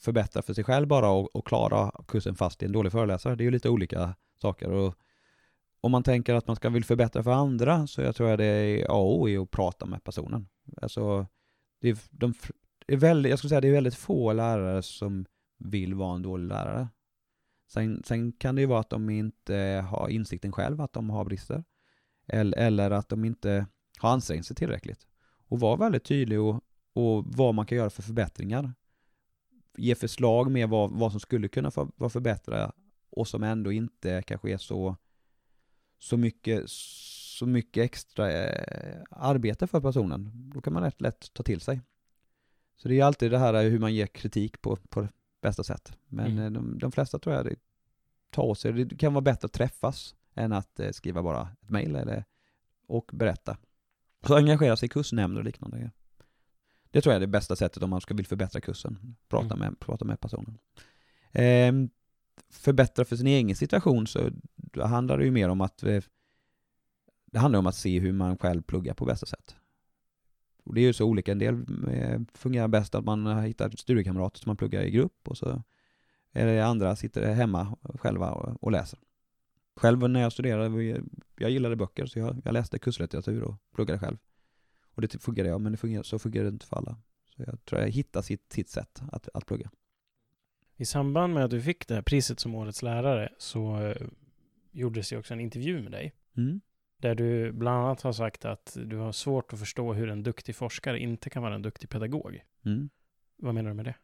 förbättra 0.00 0.42
för 0.42 0.54
sig 0.54 0.64
själv 0.64 0.88
bara 0.88 1.10
och, 1.10 1.36
och 1.36 1.46
klara 1.46 1.92
kursen 2.08 2.34
fast 2.34 2.62
i 2.62 2.66
en 2.66 2.72
dålig 2.72 2.92
föreläsare? 2.92 3.36
Det 3.36 3.42
är 3.42 3.44
ju 3.44 3.50
lite 3.50 3.68
olika 3.68 4.14
saker. 4.40 4.70
Och 4.70 4.94
om 5.80 5.92
man 5.92 6.02
tänker 6.02 6.34
att 6.34 6.46
man 6.46 6.56
ska 6.56 6.68
vill 6.68 6.84
förbättra 6.84 7.22
för 7.22 7.30
andra 7.30 7.86
så 7.86 8.02
jag 8.02 8.16
tror 8.16 8.28
jag 8.28 8.38
det 8.38 8.44
är 8.44 8.86
A 8.88 8.92
och 8.92 9.20
O 9.20 9.42
att 9.42 9.50
prata 9.50 9.86
med 9.86 10.04
personen. 10.04 10.48
Alltså, 10.82 11.26
det 11.80 11.88
är, 11.88 11.98
de, 12.10 12.34
det 12.86 12.94
är 12.94 12.98
väldigt, 12.98 13.30
jag 13.30 13.38
skulle 13.38 13.48
säga 13.48 13.60
det 13.60 13.68
är 13.68 13.72
väldigt 13.72 13.94
få 13.94 14.32
lärare 14.32 14.82
som 14.82 15.26
vill 15.58 15.94
vara 15.94 16.14
en 16.14 16.22
dålig 16.22 16.48
lärare. 16.48 16.88
Sen, 17.68 18.02
sen 18.04 18.32
kan 18.32 18.54
det 18.54 18.60
ju 18.60 18.66
vara 18.66 18.80
att 18.80 18.90
de 18.90 19.10
inte 19.10 19.86
har 19.90 20.08
insikten 20.08 20.52
själv 20.52 20.80
att 20.80 20.92
de 20.92 21.10
har 21.10 21.24
brister. 21.24 21.64
Eller, 22.26 22.58
eller 22.58 22.90
att 22.90 23.08
de 23.08 23.24
inte 23.24 23.66
har 23.98 24.10
ansträngt 24.10 24.46
sig 24.46 24.56
tillräckligt. 24.56 25.06
Och 25.48 25.60
var 25.60 25.76
väldigt 25.76 26.04
tydlig 26.04 26.40
och, 26.40 26.64
och 26.92 27.24
vad 27.26 27.54
man 27.54 27.66
kan 27.66 27.78
göra 27.78 27.90
för 27.90 28.02
förbättringar. 28.02 28.72
Ge 29.76 29.94
förslag 29.94 30.50
med 30.50 30.68
vad, 30.68 30.90
vad 30.90 31.10
som 31.10 31.20
skulle 31.20 31.48
kunna 31.48 31.70
för, 31.70 31.88
vara 31.96 32.10
förbättra 32.10 32.72
och 33.10 33.28
som 33.28 33.42
ändå 33.42 33.72
inte 33.72 34.22
kanske 34.22 34.52
är 34.52 34.58
så, 34.58 34.96
så, 35.98 36.16
mycket, 36.16 36.62
så 36.68 37.46
mycket 37.46 37.84
extra 37.84 38.32
eh, 38.32 39.02
arbete 39.10 39.66
för 39.66 39.80
personen. 39.80 40.50
Då 40.54 40.60
kan 40.60 40.72
man 40.72 40.82
rätt 40.82 41.00
lätt 41.00 41.32
ta 41.32 41.42
till 41.42 41.60
sig. 41.60 41.80
Så 42.76 42.88
det 42.88 43.00
är 43.00 43.04
alltid 43.04 43.30
det 43.30 43.38
här 43.38 43.70
hur 43.70 43.78
man 43.78 43.94
ger 43.94 44.06
kritik 44.06 44.62
på, 44.62 44.76
på 44.76 45.08
bästa 45.48 45.64
sätt. 45.64 45.96
Men 46.08 46.26
Mm. 46.26 46.44
eh, 46.44 46.50
de, 46.50 46.78
de 46.78 46.92
flesta 46.92 47.18
tror 47.18 47.34
jag 47.34 47.44
det 47.44 47.56
tar 48.30 48.54
sig. 48.54 48.72
Det 48.72 48.96
kan 48.96 49.14
vara 49.14 49.22
bättre 49.22 49.46
att 49.46 49.52
träffas 49.52 50.14
än 50.34 50.52
att 50.52 50.80
eh, 50.80 50.90
skriva 50.90 51.22
bara 51.22 51.48
ett 51.62 51.70
mejl 51.70 51.96
eller 51.96 52.24
och 52.86 53.10
berätta. 53.12 53.56
Så 54.26 54.36
engagera 54.36 54.76
sig 54.76 54.86
i 54.86 54.88
kursnämnder 54.88 55.38
och 55.40 55.44
liknande. 55.44 55.90
Det 56.90 57.00
tror 57.02 57.12
jag 57.12 57.16
är 57.16 57.20
det 57.20 57.26
bästa 57.26 57.56
sättet 57.56 57.82
om 57.82 57.90
man 57.90 58.00
ska 58.00 58.14
vill 58.14 58.26
förbättra 58.26 58.60
kursen. 58.60 59.16
Prata, 59.28 59.46
Mm. 59.54 59.58
med, 59.58 59.78
prata 59.80 60.04
med 60.04 60.20
personen. 60.20 60.58
Ehm, 61.32 61.90
förbättra 62.50 63.04
för 63.04 63.16
sin 63.16 63.26
egen 63.26 63.56
situation 63.56 64.06
så 64.06 64.30
handlar 64.84 65.18
det 65.18 65.24
ju 65.24 65.30
mer 65.30 65.48
om 65.48 65.60
att 65.60 65.82
eh, 65.82 66.02
det 67.32 67.38
handlar 67.38 67.58
om 67.58 67.66
att 67.66 67.74
se 67.76 67.98
hur 68.00 68.12
man 68.12 68.38
själv 68.38 68.62
pluggar 68.62 68.94
på 68.94 69.04
bästa 69.04 69.26
sätt. 69.26 69.56
Och 70.66 70.74
det 70.74 70.80
är 70.80 70.84
ju 70.84 70.92
så 70.92 71.04
olika. 71.04 71.32
En 71.32 71.38
del 71.38 71.54
eh, 71.90 72.20
fungerar 72.34 72.68
bäst 72.68 72.94
att 72.94 73.04
man 73.04 73.42
hittar 73.42 73.70
studiekamrater 73.70 74.38
som 74.38 74.50
man 74.50 74.56
pluggar 74.56 74.82
i 74.82 74.90
grupp 74.90 75.28
och 75.28 75.38
så 75.38 75.62
är 76.32 76.46
det 76.46 76.66
andra 76.66 76.96
sitter 76.96 77.34
hemma 77.34 77.76
själva 77.94 78.30
och, 78.32 78.72
läser. 78.72 78.98
Själv 79.76 80.10
när 80.10 80.20
jag 80.20 80.32
studerade, 80.32 81.02
jag 81.36 81.50
gillade 81.50 81.76
böcker 81.76 82.06
så 82.06 82.18
jag, 82.18 82.42
jag 82.44 82.52
läste 82.52 82.78
kurslitteratur 82.78 83.42
och 83.42 83.54
pluggade 83.74 83.98
själv. 83.98 84.18
Och 84.94 85.02
det 85.02 85.22
fungerade 85.22 85.50
jag, 85.50 85.60
men 85.60 85.72
det 85.72 85.78
fungerar, 85.78 86.02
så 86.02 86.18
fungerar 86.18 86.44
det 86.44 86.50
inte 86.50 86.66
för 86.66 86.76
alla. 86.76 86.96
Så 87.24 87.42
jag 87.46 87.64
tror 87.64 87.80
jag 87.80 87.88
hittar 87.88 88.22
sitt, 88.22 88.52
sitt 88.52 88.70
sätt 88.70 89.02
att, 89.12 89.28
att 89.34 89.46
plugga. 89.46 89.70
I 90.76 90.84
samband 90.84 91.34
med 91.34 91.44
att 91.44 91.50
du 91.50 91.62
fick 91.62 91.88
det 91.88 91.94
här 91.94 92.02
priset 92.02 92.40
som 92.40 92.54
årets 92.54 92.82
lärare 92.82 93.32
så 93.38 93.80
eh, 93.80 94.06
gjordes 94.70 95.10
det 95.10 95.16
också 95.18 95.34
en 95.34 95.40
intervju 95.40 95.82
med 95.82 95.92
dig. 95.92 96.14
Mm. 96.36 96.60
Där 96.98 97.14
du 97.14 97.52
bland 97.52 97.84
annat 97.84 98.02
har 98.02 98.12
sagt 98.12 98.44
att 98.44 98.76
du 98.84 98.96
har 98.96 99.12
svårt 99.12 99.52
att 99.52 99.58
förstå 99.58 99.92
hur 99.92 100.08
en 100.08 100.22
duktig 100.22 100.56
forskare 100.56 100.98
inte 100.98 101.30
kan 101.30 101.42
vara 101.42 101.54
en 101.54 101.62
duktig 101.62 101.90
pedagog. 101.90 102.44
Mm. 102.64 102.90
Vad 103.36 103.54
menar 103.54 103.70
du 103.70 103.74
med 103.74 103.84
det? 103.84 103.94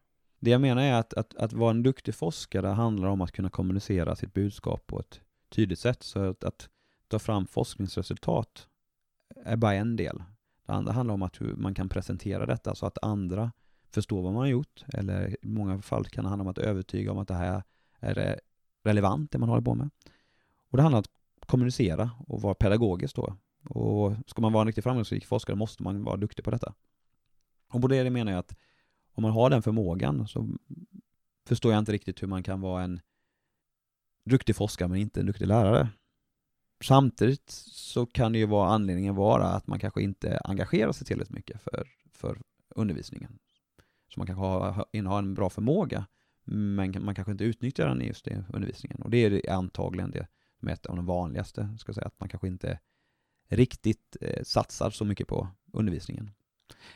Det 0.40 0.51
jag 0.51 0.61
menar 0.61 0.82
är 0.82 0.95
att, 0.95 1.14
att, 1.14 1.34
att 1.34 1.53
vara 1.53 1.70
en 1.70 1.82
duktig 1.82 2.14
forskare 2.14 2.66
handlar 2.66 3.09
om 3.09 3.20
att 3.20 3.32
kunna 3.32 3.51
kommunicera 3.51 4.16
sitt 4.16 4.32
budskap 4.32 4.86
på 4.86 5.01
ett 5.01 5.20
tydligt 5.49 5.78
sätt. 5.78 6.03
Så 6.03 6.30
att, 6.30 6.45
att 6.45 6.68
ta 7.09 7.18
fram 7.18 7.47
forskningsresultat 7.47 8.68
är 9.45 9.57
bara 9.57 9.74
en 9.74 9.97
del. 9.97 10.22
Det 10.66 10.72
andra 10.72 10.93
handlar 10.93 11.14
om 11.14 11.22
att 11.22 11.40
hur 11.40 11.57
man 11.57 11.74
kan 11.74 11.88
presentera 11.88 12.47
detta 12.47 12.74
så 12.74 12.86
att 12.86 12.99
andra 13.03 13.53
förstår 13.90 14.22
vad 14.22 14.32
man 14.32 14.40
har 14.40 14.49
gjort. 14.49 14.84
Eller 14.95 15.45
i 15.45 15.49
många 15.49 15.82
fall 15.82 16.05
kan 16.05 16.24
det 16.24 16.30
handla 16.30 16.43
om 16.43 16.49
att 16.49 16.59
övertyga 16.59 17.12
om 17.12 17.18
att 17.18 17.28
det 17.28 17.34
här 17.34 17.62
är 18.01 18.40
relevant, 18.82 19.30
det 19.30 19.38
man 19.38 19.49
håller 19.49 19.62
på 19.62 19.74
med. 19.74 19.90
Och 20.70 20.76
det 20.76 20.82
handlar 20.82 20.99
om 20.99 21.01
att 21.01 21.21
kommunicera 21.53 22.11
och 22.26 22.42
vara 22.42 22.55
pedagogisk 22.55 23.16
då. 23.16 23.36
Och 23.64 24.14
ska 24.26 24.42
man 24.42 24.53
vara 24.53 24.61
en 24.61 24.66
riktigt 24.66 24.84
framgångsrik 24.84 25.26
forskare 25.26 25.57
måste 25.57 25.82
man 25.82 26.05
vara 26.05 26.16
duktig 26.16 26.44
på 26.44 26.50
detta. 26.50 26.74
Och 27.72 27.80
på 27.80 27.88
det 27.88 28.11
menar 28.11 28.32
jag 28.32 28.38
att 28.38 28.57
om 29.14 29.22
man 29.22 29.32
har 29.32 29.50
den 29.50 29.62
förmågan 29.62 30.28
så 30.28 30.48
förstår 31.46 31.72
jag 31.72 31.78
inte 31.78 31.92
riktigt 31.92 32.22
hur 32.22 32.28
man 32.28 32.42
kan 32.42 32.61
vara 32.61 32.82
en 32.82 33.00
duktig 34.24 34.57
forskare 34.57 34.88
men 34.88 34.98
inte 34.98 35.20
en 35.20 35.26
duktig 35.26 35.46
lärare. 35.46 35.88
Samtidigt 36.84 37.50
så 37.70 38.07
kan 38.07 38.32
det 38.32 38.38
ju 38.38 38.46
vara 38.46 38.70
anledningen 38.70 39.14
vara 39.14 39.44
att 39.44 39.66
man 39.66 39.78
kanske 39.78 40.03
inte 40.03 40.40
engagerar 40.44 40.92
sig 40.92 41.07
tillräckligt 41.07 41.36
mycket 41.36 41.62
för, 41.62 41.88
för 42.12 42.38
undervisningen. 42.74 43.38
Så 44.09 44.20
man 44.20 44.26
kanske 44.26 44.44
har, 44.44 44.86
innehar 44.92 45.18
en 45.18 45.34
bra 45.34 45.50
förmåga 45.50 46.07
men 46.44 47.05
man 47.05 47.14
kanske 47.14 47.32
inte 47.32 47.44
utnyttjar 47.44 47.88
den 47.88 48.03
i 48.03 48.07
just 48.07 48.24
det 48.24 48.44
undervisningen. 48.48 49.03
Och 49.03 49.11
det 49.11 49.18
är 49.18 49.53
antagligen 49.53 50.11
det 50.11 50.26
som 50.62 50.68
är 50.68 50.72
ett 50.72 50.86
av 50.86 50.96
de 50.96 51.06
vanligaste, 51.06 51.76
ska 51.78 51.92
säga, 51.92 52.06
att 52.06 52.20
man 52.20 52.28
kanske 52.28 52.48
inte 52.48 52.78
riktigt 53.48 54.16
eh, 54.20 54.42
satsar 54.42 54.90
så 54.90 55.04
mycket 55.04 55.28
på 55.28 55.48
undervisningen. 55.72 56.30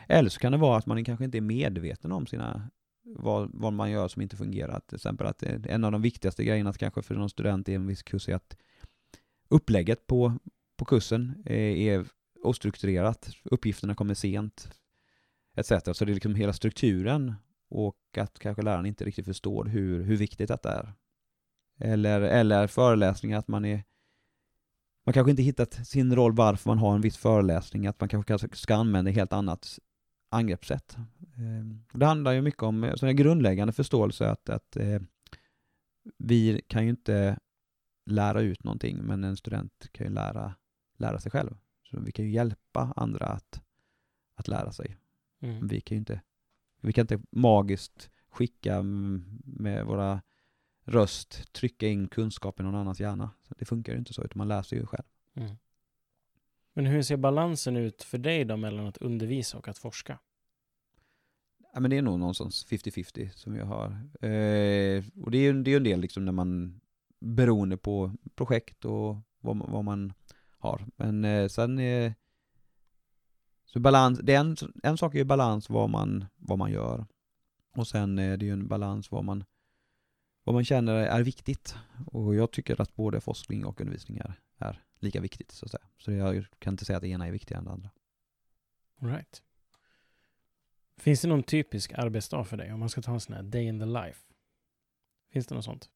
Eller 0.09 0.31
så 0.31 0.41
kan 0.41 0.53
det 0.53 0.59
vara 0.59 0.79
att 0.79 0.87
man 0.87 1.05
kanske 1.05 1.25
inte 1.25 1.39
är 1.39 1.41
medveten 1.41 2.13
om 2.13 2.27
sina, 2.27 2.71
vad, 3.03 3.51
vad 3.53 3.73
man 3.73 3.91
gör 3.91 4.09
som 4.09 4.23
inte 4.23 4.37
fungerar. 4.37 4.81
Till 4.81 4.97
exempel 4.97 5.27
att 5.27 5.43
eh, 5.43 5.61
en 5.65 5.85
av 5.85 5.93
de 5.93 6.03
viktigaste 6.03 6.45
grejerna 6.45 6.73
kanske 6.73 7.03
för 7.03 7.15
någon 7.15 7.31
student 7.31 7.69
i 7.69 7.75
en 7.75 7.87
viss 7.87 8.03
kurs 8.03 8.29
är 8.29 8.35
att 8.35 8.57
upplägget 9.49 10.07
på, 10.07 10.39
på 10.77 10.85
kursen 10.85 11.43
är, 11.47 11.77
är 11.77 12.07
ostrukturerat, 12.43 13.31
uppgifterna 13.45 13.95
kommer 13.95 14.15
sent, 14.15 14.71
etc. 15.57 15.73
Så 15.93 16.05
det 16.05 16.13
är 16.13 16.15
liksom 16.15 16.35
hela 16.35 16.53
strukturen 16.53 17.35
och 17.69 17.99
att 18.19 18.39
kanske 18.39 18.63
läraren 18.63 18.87
inte 18.87 19.05
riktigt 19.05 19.27
förstår 19.27 19.65
hur, 19.65 20.03
hur 20.03 20.17
viktigt 20.17 20.49
detta 20.49 20.73
är. 20.73 20.93
Eller, 21.79 22.21
eller 22.21 22.67
föreläsningar, 22.67 23.39
att 23.39 23.49
man 23.49 23.65
är 23.65 23.85
man 25.07 25.13
kanske 25.13 25.31
inte 25.31 25.43
hittat 25.43 25.87
sin 25.87 26.17
roll 26.17 26.33
varför 26.33 26.71
man 26.71 26.79
har 26.79 26.95
en 26.95 27.01
viss 27.01 27.17
föreläsning, 27.17 27.87
att 27.87 28.01
man 28.01 28.09
kanske 28.09 28.49
ska 28.53 28.75
använda 28.75 29.11
ett 29.11 29.17
helt 29.17 29.33
annat 29.33 29.79
angreppssätt. 30.29 30.97
Det 31.93 32.07
handlar 32.07 32.33
ju 32.33 32.43
mycket 32.43 32.63
om 32.63 32.93
sån 32.97 33.17
grundläggande 33.17 33.73
förståelse 33.73 34.31
att, 34.31 34.49
att 34.49 34.77
eh, 34.77 35.01
vi 36.19 36.61
kan 36.67 36.85
ju 36.85 36.91
inte 36.91 37.39
lära 38.07 38.41
ut 38.41 38.65
någonting, 38.65 38.99
men 38.99 39.25
en 39.25 39.37
student 39.37 39.89
kan 39.93 40.07
ju 40.07 40.13
lära, 40.13 40.55
lära 40.97 41.21
sig 41.21 41.33
själv. 41.33 41.57
Så 41.91 42.01
vi 42.01 42.13
kan 42.13 42.25
ju 42.25 42.31
hjälpa 42.31 42.93
andra 42.97 43.27
att, 43.27 43.63
att 44.35 44.49
lära 44.49 44.73
sig. 44.73 44.97
Mm. 45.41 45.67
Vi 45.67 45.81
kan 45.81 45.95
ju 45.95 45.99
inte, 45.99 46.21
vi 46.81 46.93
kan 46.93 47.03
inte 47.03 47.21
magiskt 47.31 48.11
skicka 48.29 48.83
med 49.45 49.87
våra 49.87 50.23
röst 50.87 51.53
trycka 51.53 51.89
in 51.89 52.09
kunskap 52.09 52.61
i 52.61 52.63
någon 52.63 52.75
annans 52.75 53.01
hjärna. 53.01 53.31
Så 53.49 53.55
det 53.59 53.65
funkar 53.65 53.93
ju 53.93 53.99
inte 53.99 54.13
så, 54.13 54.23
utan 54.23 54.39
man 54.39 54.49
lär 54.49 54.63
sig 54.63 54.79
ju 54.79 54.87
själv. 54.87 55.05
Mm. 55.35 55.57
Men 56.73 56.87
hur 56.87 57.03
ser 57.03 57.17
balansen 57.17 57.77
ut 57.77 58.03
för 58.03 58.19
dig 58.19 58.45
då 58.45 58.57
mellan 58.57 58.87
att 58.87 58.97
undervisa 58.97 59.59
och 59.59 59.69
att 59.69 59.79
forska? 59.79 60.19
Ja, 61.73 61.81
men 61.81 61.91
det 61.91 61.99
är 61.99 62.03
nog 62.03 62.19
någonstans 62.19 62.67
50-50 62.67 63.31
som 63.31 63.57
jag 63.57 63.67
har. 63.67 63.87
Eh, 64.21 65.05
och 65.25 65.31
det 65.31 65.39
är 65.39 65.43
ju 65.43 65.63
det 65.63 65.73
är 65.73 65.77
en 65.77 65.85
del 65.85 66.01
liksom 66.01 66.25
när 66.25 66.33
man, 66.33 66.81
beroende 67.21 67.77
på 67.77 68.13
projekt 68.35 68.85
och 68.85 69.17
vad, 69.41 69.59
vad 69.59 69.85
man 69.85 70.13
har. 70.59 70.87
Men 70.97 71.25
eh, 71.25 71.49
sen, 71.49 71.79
eh, 71.79 72.13
så 73.65 73.81
balans, 73.81 74.21
det 74.23 74.35
är 74.35 74.41
en, 74.41 74.57
en 74.83 74.99
sak 74.99 75.15
är 75.15 75.19
ju 75.19 75.25
balans 75.25 75.71
vad 75.71 75.91
man, 75.91 76.25
vad 76.37 76.59
man 76.59 76.71
gör. 76.71 77.07
Och 77.77 77.87
sen 77.87 78.19
är 78.19 78.37
det 78.37 78.45
ju 78.45 78.53
en 78.53 78.69
balans 78.69 79.11
vad 79.11 79.25
man 79.25 79.45
vad 80.47 80.55
man 80.55 80.65
känner 80.65 80.95
är 80.95 81.23
viktigt. 81.23 81.75
Och 82.07 82.35
jag 82.35 82.51
tycker 82.51 82.81
att 82.81 82.95
både 82.95 83.21
forskning 83.21 83.65
och 83.65 83.81
undervisning 83.81 84.19
är, 84.19 84.35
är 84.59 84.83
lika 84.99 85.21
viktigt 85.21 85.51
så 85.53 85.65
att 85.65 85.71
säga. 85.71 85.85
Så 85.99 86.13
jag 86.13 86.47
kan 86.59 86.75
inte 86.75 86.85
säga 86.85 86.97
att 86.97 87.03
det 87.03 87.09
ena 87.09 87.27
är 87.27 87.33
viktigare 87.33 87.59
än 87.59 87.65
det 87.65 87.71
andra. 87.71 87.91
All 89.01 89.09
right. 89.09 89.43
Finns 90.97 91.21
det 91.21 91.29
någon 91.29 91.43
typisk 91.43 91.93
arbetsdag 91.93 92.45
för 92.45 92.57
dig? 92.57 92.73
Om 92.73 92.81
man 92.81 92.89
ska 92.89 93.03
ta 93.03 93.13
en 93.13 93.21
sån 93.21 93.35
här 93.35 93.43
day 93.43 93.65
in 93.65 93.81
the 93.81 93.87
life. 93.87 94.21
Finns 95.33 95.47
det 95.47 95.55
något 95.55 95.65
sånt? 95.65 95.91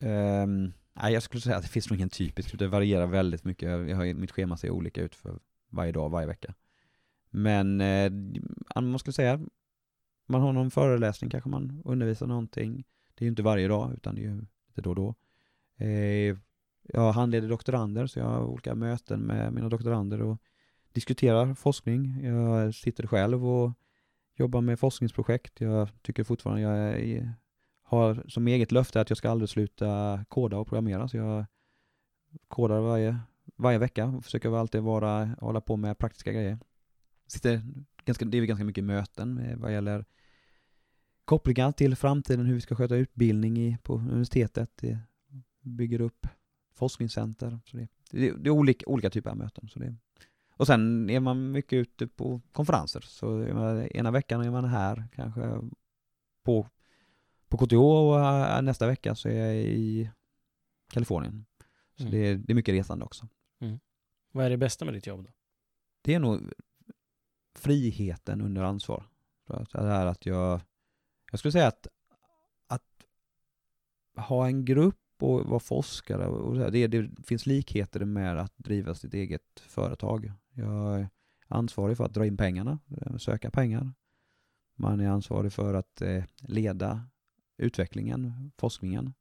Um, 0.00 0.72
nej, 0.92 1.12
jag 1.12 1.22
skulle 1.22 1.40
säga 1.40 1.56
att 1.56 1.62
det 1.62 1.68
finns 1.68 1.90
nog 1.90 1.98
ingen 1.98 2.10
typisk, 2.10 2.58
det 2.58 2.68
varierar 2.68 3.06
väldigt 3.06 3.44
mycket. 3.44 3.68
Jag 3.88 3.96
har, 3.96 4.14
mitt 4.14 4.30
schema 4.30 4.56
ser 4.56 4.70
olika 4.70 5.02
ut 5.02 5.14
för 5.14 5.38
varje 5.68 5.92
dag, 5.92 6.10
varje 6.10 6.26
vecka. 6.26 6.54
Men 7.30 7.80
eh, 7.80 8.12
man 8.82 8.98
skulle 8.98 9.12
säga, 9.12 9.40
man 10.26 10.40
har 10.40 10.52
någon 10.52 10.70
föreläsning 10.70 11.30
kanske 11.30 11.50
man 11.50 11.82
undervisar 11.84 12.26
någonting. 12.26 12.84
Det 13.22 13.24
är 13.24 13.28
ju 13.28 13.30
inte 13.30 13.42
varje 13.42 13.68
dag, 13.68 13.92
utan 13.94 14.14
det 14.14 14.20
är 14.20 14.22
ju 14.22 14.40
lite 14.68 14.82
då 14.82 14.90
och 14.90 14.96
då. 14.96 15.14
Eh, 15.76 16.36
jag 16.82 17.12
handleder 17.12 17.48
doktorander, 17.48 18.06
så 18.06 18.18
jag 18.18 18.26
har 18.26 18.44
olika 18.44 18.74
möten 18.74 19.20
med 19.20 19.52
mina 19.52 19.68
doktorander 19.68 20.22
och 20.22 20.38
diskuterar 20.92 21.54
forskning. 21.54 22.24
Jag 22.24 22.74
sitter 22.74 23.06
själv 23.06 23.46
och 23.46 23.72
jobbar 24.34 24.60
med 24.60 24.78
forskningsprojekt. 24.78 25.60
Jag 25.60 25.88
tycker 26.02 26.24
fortfarande 26.24 26.62
jag 26.62 26.76
är, 26.78 27.34
har 27.82 28.24
som 28.28 28.48
eget 28.48 28.72
löfte 28.72 29.00
att 29.00 29.10
jag 29.10 29.16
ska 29.16 29.30
aldrig 29.30 29.48
sluta 29.48 30.24
koda 30.28 30.58
och 30.58 30.68
programmera, 30.68 31.08
så 31.08 31.16
jag 31.16 31.44
kodar 32.48 32.80
varje, 32.80 33.18
varje 33.56 33.78
vecka 33.78 34.06
och 34.06 34.24
försöker 34.24 34.56
alltid 34.56 34.82
vara, 34.82 35.36
hålla 35.40 35.60
på 35.60 35.76
med 35.76 35.98
praktiska 35.98 36.32
grejer. 36.32 36.58
Sitter 37.26 37.62
ganska, 38.04 38.24
det 38.24 38.38
är 38.38 38.42
ganska 38.42 38.64
mycket 38.64 38.84
möten 38.84 39.60
vad 39.60 39.72
gäller 39.72 40.04
kopplingar 41.24 41.72
till 41.72 41.96
framtiden, 41.96 42.46
hur 42.46 42.54
vi 42.54 42.60
ska 42.60 42.74
sköta 42.74 42.96
utbildning 42.96 43.58
i, 43.58 43.78
på 43.82 43.94
universitetet. 43.94 44.76
Det 44.76 44.98
bygger 45.60 46.00
upp 46.00 46.26
forskningscenter. 46.74 47.60
Så 47.64 47.76
det, 47.76 47.88
det, 48.10 48.30
det 48.30 48.48
är 48.48 48.50
olika, 48.50 48.86
olika 48.86 49.10
typer 49.10 49.30
av 49.30 49.36
möten. 49.36 49.68
Så 49.68 49.78
det, 49.78 49.94
och 50.56 50.66
sen 50.66 51.10
är 51.10 51.20
man 51.20 51.50
mycket 51.50 51.72
ute 51.76 52.06
på 52.06 52.40
konferenser. 52.52 53.00
Så 53.00 53.44
ena 53.86 54.10
veckan 54.10 54.40
är 54.40 54.50
man 54.50 54.64
här 54.64 55.08
kanske 55.14 55.58
på, 56.44 56.68
på 57.48 57.56
KTH 57.56 57.76
och 57.76 58.64
nästa 58.64 58.86
vecka 58.86 59.14
så 59.14 59.28
är 59.28 59.46
jag 59.46 59.56
i 59.56 60.10
Kalifornien. 60.92 61.44
Så 61.96 62.02
Mm. 62.02 62.10
det, 62.10 62.18
är, 62.18 62.34
det 62.36 62.52
är 62.52 62.54
mycket 62.54 62.72
resande 62.74 63.04
också. 63.04 63.28
Vad 64.32 64.44
är 64.46 64.50
det 64.50 64.56
bästa 64.56 64.84
med 64.84 64.94
ditt 64.94 65.06
jobb 65.06 65.24
då? 65.24 65.30
Det 66.02 66.14
är 66.14 66.18
nog 66.18 66.52
friheten 67.54 68.40
under 68.40 68.62
ansvar. 68.62 69.06
Det 69.72 69.80
här 69.82 70.06
att 70.06 70.26
jag, 70.26 70.60
jag 71.32 71.38
skulle 71.38 71.52
säga 71.52 71.66
att, 71.66 71.86
att 72.66 73.06
ha 74.26 74.46
en 74.46 74.64
grupp 74.64 74.98
och 75.18 75.46
vara 75.46 75.60
forskare, 75.60 76.26
och 76.26 76.56
så 76.56 76.62
här, 76.62 76.70
det, 76.70 76.86
det 76.86 77.10
finns 77.26 77.46
likheter 77.46 78.04
med 78.04 78.38
att 78.38 78.52
driva 78.56 78.94
sitt 78.94 79.14
eget 79.14 79.60
företag. 79.60 80.32
Jag 80.52 81.00
är 81.00 81.08
ansvarig 81.48 81.96
för 81.96 82.04
att 82.04 82.14
dra 82.14 82.26
in 82.26 82.36
pengarna, 82.36 82.78
eh, 83.00 83.16
söka 83.16 83.50
pengar. 83.50 83.92
Man 84.74 85.00
är 85.00 85.08
ansvarig 85.08 85.52
för 85.52 85.74
att 85.74 86.02
eh, 86.02 86.24
leda 86.38 87.06
utvecklingen, 87.56 88.52
forskningen 88.58 89.14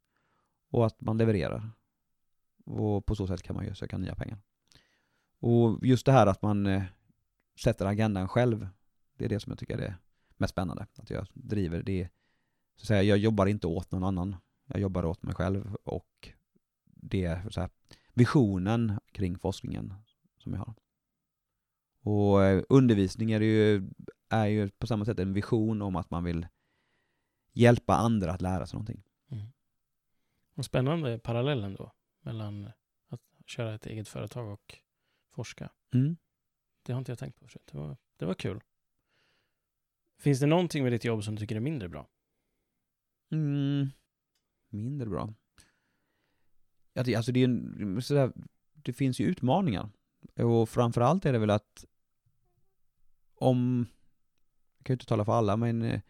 och 0.70 0.86
att 0.86 1.02
man 1.02 1.18
levererar. 1.18 1.72
Och 2.66 3.06
på 3.06 3.16
så 3.16 3.28
sätt 3.28 3.42
kan 3.42 3.56
man 3.56 3.66
ju 3.66 3.76
söka 3.76 3.98
nya 3.98 4.16
pengar. 4.16 4.38
Och 5.40 5.86
just 5.86 6.06
det 6.06 6.12
här 6.12 6.28
att 6.28 6.42
man 6.42 6.66
eh, 6.66 6.84
sätter 7.60 7.86
agendan 7.86 8.28
själv, 8.28 8.68
det 9.18 9.26
är 9.26 9.30
det 9.30 9.40
som 9.40 9.52
jag 9.52 9.60
tycker 9.60 9.78
är 9.78 9.82
det 9.82 9.96
mest 10.42 10.52
spännande. 10.52 10.88
Att 10.96 11.10
jag 11.10 11.28
driver 11.34 11.84
det, 11.84 12.10
så 12.76 12.84
att 12.84 12.88
säga, 12.88 13.04
jag 13.04 13.18
jobbar 13.18 13.46
inte 13.46 13.68
åt 13.68 13.92
någon 13.92 14.04
annan. 14.04 14.36
Jag 14.66 14.82
jobbar 14.82 15.06
åt 15.06 15.24
mig 15.24 15.36
själv 15.36 15.76
och 15.84 16.30
det 16.86 17.26
är 17.26 17.50
så 17.50 17.62
här, 17.62 17.70
visionen 18.14 19.00
kring 19.12 19.40
forskningen 19.40 19.94
som 20.38 20.54
jag 20.54 20.60
har. 20.60 20.74
Och 22.04 22.44
eh, 22.44 22.64
undervisning 22.70 23.32
är 23.32 23.42
ju, 23.42 23.90
är 24.30 24.46
ju 24.46 24.70
på 24.70 24.88
samma 24.88 25.06
sätt 25.06 25.20
en 25.20 25.34
vision 25.34 25.82
om 25.82 25.96
att 25.96 26.10
man 26.10 26.24
vill 26.24 26.48
hjälpa 27.54 27.96
andra 27.96 28.32
att 28.32 28.42
lära 28.42 28.68
sig 28.68 28.78
någonting. 28.78 29.04
Mm. 29.32 29.46
Och 30.56 30.66
spännande 30.66 31.20
parallellen 31.20 31.76
då 31.76 31.92
mellan 32.22 32.72
att 33.10 33.22
köra 33.46 33.74
ett 33.74 33.86
eget 33.86 34.08
företag 34.08 34.54
och 34.54 34.78
forska. 35.32 35.70
Mm. 35.94 36.18
Det 36.84 36.94
har 36.94 37.00
inte 37.00 37.12
jag 37.12 37.20
tänkt 37.20 37.40
på 37.40 37.48
förut. 37.48 37.70
Det 37.72 37.78
var, 37.78 37.98
det 38.18 38.26
var 38.26 38.34
kul. 38.34 38.62
Finns 40.22 40.40
det 40.40 40.46
någonting 40.46 40.84
med 40.84 40.92
ditt 40.92 41.06
jobb 41.06 41.24
som 41.24 41.36
du 41.36 41.40
tycker 41.40 41.56
är 41.56 41.60
mindre 41.60 41.90
bra? 41.90 42.08
Mm. 43.32 43.88
Mindre 44.70 45.10
bra. 45.10 45.34
Ja, 46.94 47.04
det, 47.04 47.16
alltså 47.16 47.32
det, 47.32 47.40
är 47.40 47.44
en, 47.44 48.02
sådär, 48.02 48.32
det 48.74 48.94
finns 48.94 49.20
ju 49.20 49.26
utmaningar. 49.26 49.90
Och 50.36 50.70
framförallt 50.70 51.26
är 51.26 51.34
det 51.34 51.40
väl 51.40 51.50
att 51.50 51.86
om, 53.36 53.88
jag 54.78 54.86
kan 54.86 54.94
ju 54.94 54.96
inte 54.96 55.06
tala 55.06 55.26
för 55.26 55.32
alla, 55.32 55.58
men 55.58 55.82
eh, 55.82 56.02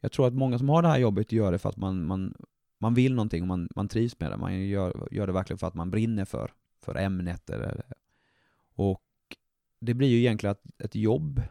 jag 0.00 0.12
tror 0.12 0.26
att 0.26 0.34
många 0.34 0.58
som 0.58 0.68
har 0.68 0.82
det 0.82 0.88
här 0.88 0.98
jobbet 0.98 1.32
gör 1.32 1.52
det 1.52 1.58
för 1.58 1.68
att 1.68 1.76
man, 1.76 2.06
man, 2.06 2.34
man 2.78 2.94
vill 2.94 3.14
någonting 3.14 3.42
och 3.42 3.48
man, 3.48 3.68
man 3.76 3.88
trivs 3.88 4.20
med 4.20 4.30
det. 4.30 4.36
Man 4.36 4.68
gör, 4.68 5.08
gör 5.10 5.26
det 5.26 5.32
verkligen 5.32 5.58
för 5.58 5.66
att 5.66 5.74
man 5.74 5.90
brinner 5.90 6.24
för, 6.24 6.52
för 6.80 6.94
ämnet. 6.94 7.50
Eller, 7.50 7.82
och 8.74 9.04
det 9.80 9.94
blir 9.94 10.08
ju 10.08 10.18
egentligen 10.18 10.50
att 10.50 10.80
ett 10.80 10.94
jobb 10.94 11.42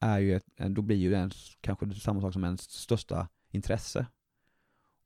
är 0.00 0.18
ju, 0.18 0.36
ett, 0.36 0.46
då 0.56 0.82
blir 0.82 0.96
ju 0.96 1.10
det 1.10 1.30
kanske 1.60 1.94
samma 1.94 2.20
sak 2.20 2.32
som 2.32 2.44
ens 2.44 2.70
största 2.70 3.28
intresse. 3.50 4.06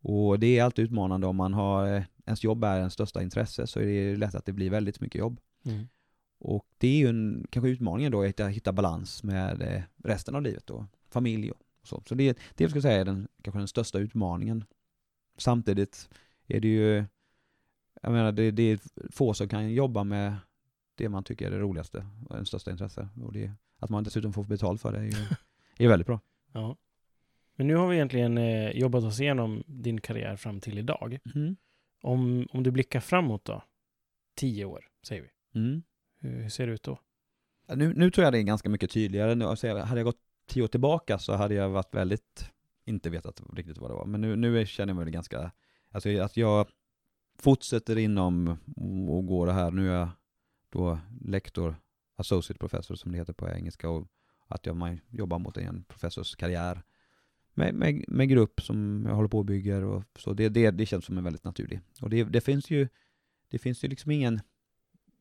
Och 0.00 0.38
det 0.38 0.58
är 0.58 0.64
alltid 0.64 0.84
utmanande 0.84 1.26
om 1.26 1.36
man 1.36 1.54
har, 1.54 1.96
eh, 1.96 2.02
ens 2.26 2.44
jobb 2.44 2.64
är 2.64 2.78
ens 2.78 2.92
största 2.92 3.22
intresse 3.22 3.66
så 3.66 3.80
är 3.80 3.86
det 3.86 4.16
lätt 4.16 4.34
att 4.34 4.44
det 4.44 4.52
blir 4.52 4.70
väldigt 4.70 5.00
mycket 5.00 5.18
jobb. 5.18 5.40
Mm. 5.64 5.88
Och 6.38 6.66
det 6.78 6.88
är 6.88 6.98
ju 6.98 7.08
en, 7.08 7.46
kanske 7.50 7.68
utmaningen 7.68 8.12
då, 8.12 8.22
att 8.22 8.28
hitta, 8.28 8.46
hitta 8.46 8.72
balans 8.72 9.22
med 9.22 9.62
eh, 9.62 9.82
resten 9.96 10.34
av 10.34 10.42
livet 10.42 10.66
då, 10.66 10.86
familj 11.08 11.50
och 11.50 11.58
så. 11.82 12.02
Så 12.06 12.14
det, 12.14 12.38
det 12.54 12.64
jag 12.64 12.70
skulle 12.70 12.82
säga 12.82 13.00
är 13.00 13.04
den, 13.04 13.28
kanske 13.42 13.58
den 13.58 13.68
största 13.68 13.98
utmaningen. 13.98 14.64
Samtidigt 15.38 16.08
är 16.46 16.60
det 16.60 16.68
ju, 16.68 17.04
jag 18.02 18.12
menar 18.12 18.32
det, 18.32 18.50
det 18.50 18.62
är 18.62 18.80
få 19.10 19.34
som 19.34 19.48
kan 19.48 19.72
jobba 19.72 20.04
med 20.04 20.36
det 20.94 21.08
man 21.08 21.24
tycker 21.24 21.46
är 21.46 21.50
det 21.50 21.58
roligaste 21.58 22.06
och 22.28 22.36
den 22.36 22.46
största 22.46 22.70
intresse. 22.70 23.08
Och 23.22 23.32
det, 23.32 23.52
att 23.84 23.90
man 23.90 24.04
dessutom 24.04 24.32
får 24.32 24.44
betalt 24.44 24.80
för 24.80 24.92
det 24.92 24.98
är 24.98 25.02
ju 25.02 25.12
är 25.84 25.88
väldigt 25.88 26.06
bra. 26.06 26.20
Ja. 26.52 26.76
Men 27.56 27.66
nu 27.66 27.74
har 27.76 27.88
vi 27.88 27.96
egentligen 27.96 28.38
eh, 28.38 28.70
jobbat 28.70 29.04
oss 29.04 29.20
igenom 29.20 29.62
din 29.66 30.00
karriär 30.00 30.36
fram 30.36 30.60
till 30.60 30.78
idag. 30.78 31.18
Mm. 31.34 31.56
Om, 32.02 32.46
om 32.52 32.62
du 32.62 32.70
blickar 32.70 33.00
framåt 33.00 33.44
då, 33.44 33.62
tio 34.34 34.64
år 34.64 34.84
säger 35.06 35.22
vi. 35.22 35.60
Mm. 35.60 35.82
Hur, 36.20 36.42
hur 36.42 36.48
ser 36.48 36.66
det 36.66 36.72
ut 36.72 36.82
då? 36.82 36.98
Nu, 37.74 37.94
nu 37.94 38.10
tror 38.10 38.24
jag 38.24 38.32
det 38.32 38.38
är 38.38 38.42
ganska 38.42 38.68
mycket 38.68 38.90
tydligare. 38.90 39.34
Nu, 39.34 39.44
alltså, 39.44 39.78
hade 39.78 40.00
jag 40.00 40.04
gått 40.04 40.20
tio 40.46 40.62
år 40.62 40.68
tillbaka 40.68 41.18
så 41.18 41.32
hade 41.32 41.54
jag 41.54 41.68
varit 41.68 41.94
väldigt, 41.94 42.50
inte 42.84 43.10
vetat 43.10 43.42
riktigt 43.52 43.78
vad 43.78 43.90
det 43.90 43.94
var. 43.94 44.06
Men 44.06 44.20
nu, 44.20 44.36
nu 44.36 44.66
känner 44.66 44.94
jag 44.94 45.04
mig 45.04 45.12
ganska, 45.12 45.50
alltså 45.90 46.18
att 46.18 46.36
jag 46.36 46.68
fortsätter 47.38 47.98
inom 47.98 48.58
och 49.08 49.26
går 49.26 49.46
det 49.46 49.52
här. 49.52 49.70
Nu 49.70 49.88
är 49.88 49.94
jag 49.94 50.08
då 50.70 50.98
lektor, 51.20 51.76
associate 52.16 52.58
professor 52.58 52.94
som 52.94 53.12
det 53.12 53.18
heter 53.18 53.32
på 53.32 53.48
engelska 53.48 53.90
och 53.90 54.08
att 54.46 54.66
jag 54.66 54.76
man 54.76 55.00
jobbar 55.10 55.38
mot 55.38 55.56
en 55.56 55.84
professorskarriär 55.84 56.82
med, 57.54 57.74
med, 57.74 58.04
med 58.08 58.28
grupp 58.28 58.62
som 58.62 59.04
jag 59.08 59.14
håller 59.14 59.28
på 59.28 59.38
och 59.38 59.44
bygger 59.44 59.84
och 59.84 60.04
så. 60.18 60.32
Det, 60.32 60.48
det, 60.48 60.70
det 60.70 60.86
känns 60.86 61.04
som 61.04 61.18
en 61.18 61.24
väldigt 61.24 61.44
naturlig. 61.44 61.80
Och 62.00 62.10
det, 62.10 62.24
det 62.24 62.40
finns 62.40 62.70
ju, 62.70 62.88
det 63.50 63.58
finns 63.58 63.84
ju 63.84 63.88
liksom 63.88 64.10
ingen, 64.10 64.40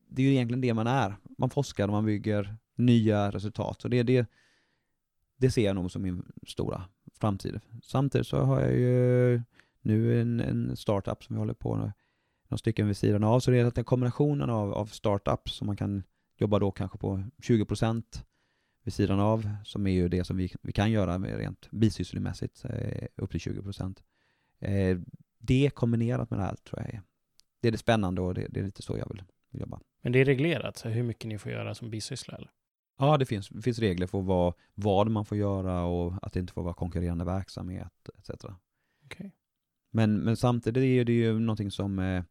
det 0.08 0.22
är 0.22 0.26
ju 0.26 0.32
egentligen 0.32 0.60
det 0.60 0.74
man 0.74 0.86
är. 0.86 1.16
Man 1.38 1.50
forskar 1.50 1.88
och 1.88 1.92
man 1.92 2.04
bygger 2.04 2.56
nya 2.74 3.30
resultat. 3.30 3.84
Och 3.84 3.90
det, 3.90 4.02
det, 4.02 4.26
det 5.36 5.50
ser 5.50 5.64
jag 5.64 5.74
nog 5.74 5.90
som 5.90 6.02
min 6.02 6.32
stora 6.46 6.84
framtid. 7.14 7.60
Samtidigt 7.82 8.26
så 8.26 8.40
har 8.40 8.60
jag 8.60 8.72
ju 8.72 9.42
nu 9.80 10.20
en, 10.20 10.40
en 10.40 10.76
startup 10.76 11.24
som 11.24 11.36
vi 11.36 11.38
håller 11.38 11.54
på 11.54 11.76
med, 11.76 11.92
några 12.48 12.58
stycken 12.58 12.86
vid 12.86 12.96
sidan 12.96 13.24
av. 13.24 13.40
Så 13.40 13.50
det 13.50 13.58
är 13.58 13.64
att 13.64 13.74
den 13.74 13.84
kombinationen 13.84 14.50
av, 14.50 14.74
av 14.74 14.86
startups 14.86 15.52
som 15.52 15.66
man 15.66 15.76
kan 15.76 16.02
jobba 16.36 16.58
då 16.58 16.70
kanske 16.70 16.98
på 16.98 17.24
20% 17.38 18.24
vid 18.82 18.94
sidan 18.94 19.20
av, 19.20 19.48
som 19.64 19.86
är 19.86 19.90
ju 19.90 20.08
det 20.08 20.24
som 20.24 20.36
vi, 20.36 20.54
vi 20.62 20.72
kan 20.72 20.90
göra 20.90 21.18
rent 21.18 21.70
bisysslemässigt, 21.70 22.64
eh, 22.64 23.06
upp 23.16 23.30
till 23.30 23.40
20%. 23.40 24.02
Eh, 24.58 24.98
det 25.38 25.70
kombinerat 25.74 26.30
med 26.30 26.38
det 26.38 26.44
här 26.44 26.56
tror 26.56 26.82
jag 26.82 26.94
är, 26.94 27.02
det 27.60 27.68
är 27.68 27.72
det 27.72 27.78
spännande 27.78 28.20
och 28.20 28.34
det, 28.34 28.46
det 28.50 28.60
är 28.60 28.64
lite 28.64 28.82
så 28.82 28.98
jag 28.98 29.08
vill, 29.08 29.22
jobba. 29.50 29.80
Men 30.02 30.12
det 30.12 30.18
är 30.18 30.24
reglerat, 30.24 30.76
så 30.76 30.88
hur 30.88 31.02
mycket 31.02 31.28
ni 31.28 31.38
får 31.38 31.52
göra 31.52 31.74
som 31.74 31.90
bisyssla 31.90 32.36
eller? 32.36 32.50
Ja, 32.98 33.18
det 33.18 33.26
finns, 33.26 33.48
det 33.48 33.62
finns 33.62 33.78
regler 33.78 34.06
för 34.06 34.20
vad, 34.20 34.54
vad 34.74 35.10
man 35.10 35.24
får 35.24 35.38
göra 35.38 35.84
och 35.84 36.26
att 36.26 36.32
det 36.32 36.40
inte 36.40 36.52
får 36.52 36.62
vara 36.62 36.74
konkurrerande 36.74 37.24
verksamhet 37.24 38.08
etc. 38.18 38.30
Okej. 39.04 39.32
Men, 39.90 40.18
men 40.18 40.36
samtidigt 40.36 40.82
är 40.82 41.04
det 41.04 41.12
ju 41.12 41.38
någonting 41.38 41.70
som, 41.70 41.98
eh, 41.98 42.24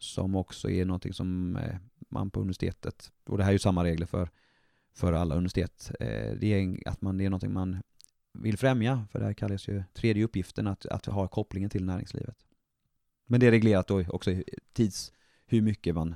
som 0.00 0.36
också 0.36 0.70
är 0.70 0.84
någonting 0.84 1.12
som 1.12 1.58
man 2.08 2.30
på 2.30 2.40
universitetet, 2.40 3.12
och 3.26 3.38
det 3.38 3.44
här 3.44 3.50
är 3.50 3.54
ju 3.54 3.58
samma 3.58 3.84
regler 3.84 4.06
för, 4.06 4.30
för 4.94 5.12
alla 5.12 5.34
universitet, 5.34 5.90
eh, 6.00 6.32
det 6.38 6.46
är 6.46 6.58
en- 6.58 6.82
att 6.86 7.00
man, 7.02 7.18
det 7.18 7.24
är 7.24 7.30
någonting 7.30 7.52
man 7.52 7.82
vill 8.32 8.58
främja, 8.58 9.06
för 9.10 9.18
det 9.18 9.24
här 9.24 9.32
kallas 9.32 9.68
ju 9.68 9.82
tredje 9.94 10.24
uppgiften, 10.24 10.66
att, 10.66 10.86
att 10.86 11.06
ha 11.06 11.28
kopplingen 11.28 11.70
till 11.70 11.84
näringslivet. 11.84 12.46
Men 13.26 13.40
det 13.40 13.46
är 13.46 13.50
reglerat 13.50 13.86
då 13.88 14.04
också 14.08 14.30
i 14.30 14.44
tids, 14.72 15.12
hur 15.46 15.62
mycket 15.62 15.94
man 15.94 16.14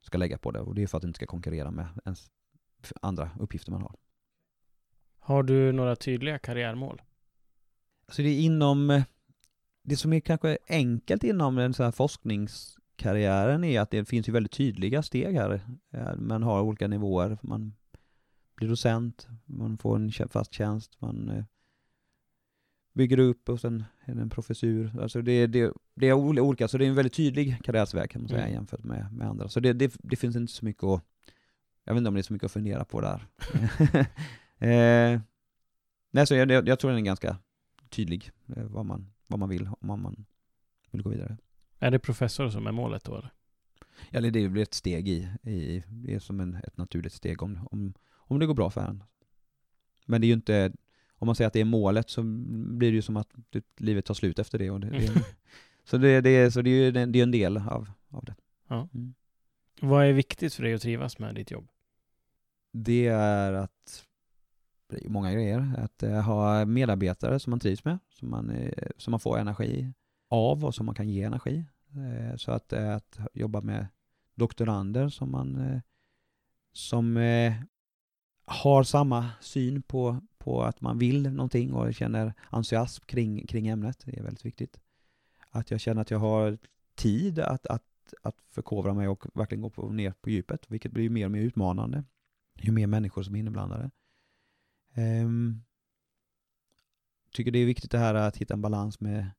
ska 0.00 0.18
lägga 0.18 0.38
på 0.38 0.50
det, 0.50 0.60
och 0.60 0.74
det 0.74 0.82
är 0.82 0.86
för 0.86 0.98
att 0.98 1.02
det 1.02 1.06
inte 1.06 1.16
ska 1.16 1.26
konkurrera 1.26 1.70
med 1.70 1.86
ens 2.04 2.30
andra 3.02 3.30
uppgifter 3.40 3.72
man 3.72 3.82
har. 3.82 3.94
Har 5.18 5.42
du 5.42 5.72
några 5.72 5.96
tydliga 5.96 6.38
karriärmål? 6.38 7.02
Alltså 8.06 8.22
det 8.22 8.28
är 8.28 8.40
inom, 8.40 9.02
det 9.82 9.96
som 9.96 10.12
är 10.12 10.20
kanske 10.20 10.58
enkelt 10.68 11.24
inom 11.24 11.54
den 11.54 11.74
så 11.74 11.82
här 11.82 11.90
forskningskarriären 12.98 13.64
är 13.64 13.80
att 13.80 13.90
det 13.90 14.04
finns 14.08 14.28
ju 14.28 14.32
väldigt 14.32 14.52
tydliga 14.52 15.02
steg 15.02 15.34
här. 15.36 15.60
Eh, 15.92 16.16
Man 16.16 16.42
har 16.42 16.62
olika 16.62 16.88
nivåer, 16.88 17.38
man 17.42 17.74
blir 18.56 18.68
docent, 18.68 19.28
man 19.46 19.78
får 19.78 19.96
en 19.96 20.10
fast 20.28 20.52
tjänst, 20.52 21.00
man 21.00 21.28
eh, 21.28 21.44
bygger 22.94 23.18
upp 23.18 23.48
och 23.48 23.60
sen 23.60 23.84
är 24.04 24.14
det 24.14 24.22
en 24.22 24.30
professur. 24.30 25.00
Alltså 25.00 25.22
det, 25.22 25.46
det, 25.46 25.72
det 25.96 26.08
är 26.08 26.12
ol- 26.14 26.40
olika, 26.40 26.68
så 26.68 26.78
det 26.78 26.84
är 26.84 26.88
en 26.88 26.94
väldigt 26.94 27.14
tydlig 27.14 27.58
karriärsväg 27.64 28.10
kan 28.10 28.22
man 28.22 28.28
säga 28.28 28.40
Mm. 28.42 28.52
jämfört 28.54 28.84
med, 28.84 29.12
med 29.12 29.28
andra. 29.28 29.48
Så 29.48 29.60
det, 29.60 29.72
det, 29.72 29.94
det 30.02 30.16
finns 30.16 30.36
inte 30.36 30.52
så 30.52 30.64
mycket 30.64 30.84
att, 30.84 31.02
jag 31.84 31.94
vet 31.94 31.98
inte 32.00 32.08
om 32.08 32.14
det 32.14 32.20
är 32.20 32.22
så 32.22 32.32
mycket 32.32 32.46
att 32.46 32.52
fundera 32.52 32.84
på 32.84 33.00
där. 33.00 33.26
eh, 34.58 35.20
nej, 36.10 36.26
så 36.26 36.34
jag, 36.34 36.50
jag, 36.50 36.68
jag 36.68 36.78
tror 36.78 36.90
den 36.90 37.00
är 37.00 37.04
ganska 37.04 37.38
tydlig 37.90 38.30
eh, 38.56 38.64
vad 38.64 38.86
man, 38.86 39.12
vad 39.28 39.38
man 39.40 39.48
vill 39.48 39.68
om 39.80 40.02
man 40.02 40.26
vill 40.90 41.02
gå 41.02 41.10
vidare. 41.10 41.36
Är 41.84 41.90
det 41.90 41.98
professor 41.98 42.48
som 42.48 42.66
är 42.66 42.72
målet 42.72 43.04
då 43.04 43.16
eller? 43.16 43.30
Eller 44.10 44.30
det 44.30 44.48
blir 44.48 44.62
ett 44.62 44.74
steg 44.74 45.08
i, 45.08 45.28
i 45.42 45.82
det 45.88 46.14
är 46.14 46.18
som 46.18 46.40
en, 46.40 46.54
ett 46.54 46.76
naturligt 46.76 47.12
steg 47.12 47.42
om, 47.42 47.68
om, 47.70 47.94
om 48.14 48.38
det 48.38 48.46
går 48.46 48.54
bra 48.54 48.70
för 48.70 48.80
en. 48.80 49.04
Men 50.06 50.20
det 50.20 50.24
är 50.26 50.28
ju 50.28 50.34
inte, 50.34 50.72
om 51.12 51.26
man 51.26 51.34
säger 51.34 51.46
att 51.46 51.52
det 51.52 51.60
är 51.60 51.64
målet 51.64 52.10
så 52.10 52.22
blir 52.22 52.90
det 52.90 52.94
ju 52.94 53.02
som 53.02 53.16
att 53.16 53.28
livet 53.76 54.04
tar 54.04 54.14
slut 54.14 54.38
efter 54.38 54.58
det. 54.58 54.70
Och 54.70 54.80
det, 54.80 54.90
det 54.90 55.24
så 55.84 55.98
det, 55.98 56.20
det, 56.20 56.30
är- 56.30 56.50
så 56.50 56.62
det 56.62 56.70
är 56.70 56.84
ju 56.84 56.90
det 56.90 57.18
är 57.18 57.22
en 57.22 57.30
del 57.30 57.56
av, 57.56 57.90
av 58.08 58.24
det. 58.24 58.34
Ja. 58.68 58.88
Mm. 58.94 59.14
Vad 59.80 60.06
är 60.06 60.12
viktigt 60.12 60.54
för 60.54 60.62
dig 60.62 60.74
att 60.74 60.82
trivas 60.82 61.18
med 61.18 61.34
ditt 61.34 61.50
jobb? 61.50 61.68
Det 62.72 63.06
är 63.06 63.52
att, 63.52 64.04
det 64.90 65.04
är 65.04 65.08
många 65.08 65.32
grejer, 65.32 65.74
att 65.78 66.02
eh, 66.02 66.20
ha 66.20 66.64
medarbetare 66.64 67.40
som 67.40 67.50
man 67.50 67.60
trivs 67.60 67.84
med, 67.84 67.98
som 68.08 68.30
man, 68.30 68.50
eh, 68.50 68.88
som 68.96 69.10
man 69.10 69.20
får 69.20 69.38
energi 69.38 69.92
av 70.28 70.64
och 70.64 70.74
som 70.74 70.86
man 70.86 70.94
kan 70.94 71.08
ge 71.08 71.22
energi. 71.22 71.64
Eh, 71.96 72.36
Så 72.36 72.52
att, 72.52 72.72
eh, 72.72 72.94
att 72.94 73.18
jobba 73.34 73.60
med 73.60 73.86
doktorander 74.34 75.08
som 75.08 75.30
man, 75.30 75.56
eh, 75.56 75.80
som 76.72 77.16
eh, 77.16 77.54
har 78.44 78.82
samma 78.84 79.30
syn 79.40 79.82
på, 79.82 80.20
på 80.38 80.62
att 80.62 80.80
man 80.80 80.98
vill 80.98 81.22
någonting 81.32 81.72
och 81.72 81.94
känner 81.94 82.34
entusiasm 82.50 83.04
kring, 83.06 83.46
kring 83.46 83.68
ämnet. 83.68 84.02
Det 84.04 84.18
är 84.18 84.22
väldigt 84.22 84.44
viktigt. 84.44 84.80
Att 85.50 85.70
jag 85.70 85.80
känner 85.80 86.02
att 86.02 86.10
jag 86.10 86.18
har 86.18 86.58
tid 86.94 87.38
att, 87.38 87.66
att, 87.66 88.14
att 88.22 88.36
förkovra 88.50 88.94
mig 88.94 89.08
och 89.08 89.26
verkligen 89.34 89.62
gå 89.62 89.70
på, 89.70 89.90
ner 89.90 90.12
på 90.20 90.30
djupet, 90.30 90.70
vilket 90.70 90.92
blir 90.92 91.10
mer 91.10 91.24
och 91.24 91.32
mer 91.32 91.42
utmanande 91.42 92.04
ju 92.54 92.72
mer 92.72 92.86
människor 92.86 93.22
som 93.22 93.34
är 93.34 93.38
inblandade. 93.38 93.90
Um, 94.96 95.64
tycker 97.32 97.50
det 97.50 97.58
är 97.58 97.66
viktigt 97.66 97.90
det 97.90 97.98
här 97.98 98.14
att 98.14 98.36
hitta 98.36 98.54
en 98.54 98.62
balans 98.62 99.00
med, 99.00 99.30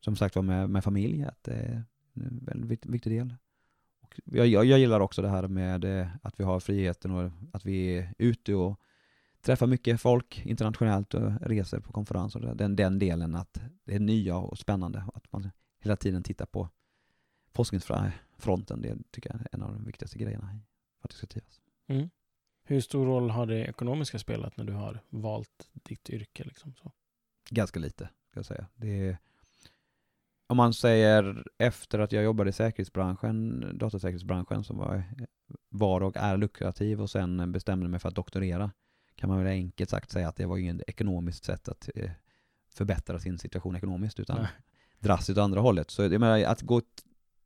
som 0.00 0.16
sagt 0.16 0.36
var, 0.36 0.42
med, 0.42 0.70
med 0.70 0.84
familj. 0.84 1.24
Att 1.24 1.48
eh, 1.48 1.80
en 2.22 2.44
väldigt 2.44 2.86
viktig 2.86 3.12
del. 3.12 3.34
Och 4.00 4.20
jag, 4.24 4.46
jag, 4.46 4.64
jag 4.64 4.78
gillar 4.78 5.00
också 5.00 5.22
det 5.22 5.28
här 5.28 5.48
med 5.48 5.84
eh, 5.84 6.08
att 6.22 6.40
vi 6.40 6.44
har 6.44 6.60
friheten 6.60 7.10
och 7.10 7.30
att 7.52 7.64
vi 7.64 7.98
är 7.98 8.14
ute 8.18 8.54
och 8.54 8.80
träffar 9.40 9.66
mycket 9.66 10.00
folk 10.00 10.46
internationellt 10.46 11.14
och 11.14 11.40
reser 11.40 11.80
på 11.80 11.92
konferenser. 11.92 12.40
Den, 12.54 12.76
den 12.76 12.98
delen 12.98 13.34
att 13.34 13.60
det 13.84 13.94
är 13.94 14.00
nya 14.00 14.36
och 14.36 14.58
spännande 14.58 15.04
och 15.06 15.16
att 15.16 15.32
man 15.32 15.50
hela 15.80 15.96
tiden 15.96 16.22
tittar 16.22 16.46
på 16.46 16.68
forskningsfronten. 17.52 18.82
Det 18.82 18.98
tycker 19.10 19.30
jag 19.30 19.40
är 19.40 19.48
en 19.52 19.62
av 19.62 19.72
de 19.72 19.84
viktigaste 19.84 20.18
grejerna 20.18 20.60
för 21.00 21.08
att 21.08 21.30
trivas. 21.30 21.60
Mm. 21.86 22.10
Hur 22.64 22.80
stor 22.80 23.06
roll 23.06 23.30
har 23.30 23.46
det 23.46 23.64
ekonomiska 23.64 24.18
spelat 24.18 24.56
när 24.56 24.64
du 24.64 24.72
har 24.72 25.00
valt 25.08 25.68
ditt 25.72 26.10
yrke? 26.10 26.44
Liksom 26.44 26.74
så? 26.74 26.92
Ganska 27.50 27.80
lite, 27.80 28.08
ska 28.30 28.38
jag 28.38 28.46
säga. 28.46 28.66
Det 28.76 29.08
är, 29.08 29.18
om 30.48 30.56
man 30.56 30.74
säger 30.74 31.44
efter 31.58 31.98
att 31.98 32.12
jag 32.12 32.24
jobbade 32.24 32.50
i 32.50 32.52
säkerhetsbranschen, 32.52 33.64
datasäkerhetsbranschen, 33.78 34.64
som 34.64 34.78
var, 34.78 35.02
var 35.68 36.00
och 36.00 36.16
är 36.16 36.36
lukrativ 36.36 37.00
och 37.00 37.10
sen 37.10 37.52
bestämde 37.52 37.88
mig 37.88 38.00
för 38.00 38.08
att 38.08 38.14
doktorera, 38.14 38.70
kan 39.14 39.28
man 39.28 39.38
väl 39.38 39.46
enkelt 39.46 39.90
sagt 39.90 40.10
säga 40.10 40.28
att 40.28 40.36
det 40.36 40.46
var 40.46 40.58
inget 40.58 40.82
ekonomiskt 40.86 41.44
sätt 41.44 41.68
att 41.68 41.88
eh, 41.94 42.10
förbättra 42.74 43.18
sin 43.18 43.38
situation 43.38 43.76
ekonomiskt, 43.76 44.20
utan 44.20 44.36
Nej. 44.36 44.48
drastiskt 44.98 45.38
åt 45.38 45.44
andra 45.44 45.60
hållet. 45.60 45.90
Så 45.90 46.02
jag 46.02 46.20
menar, 46.20 46.44
att 46.44 46.62
gå 46.62 46.82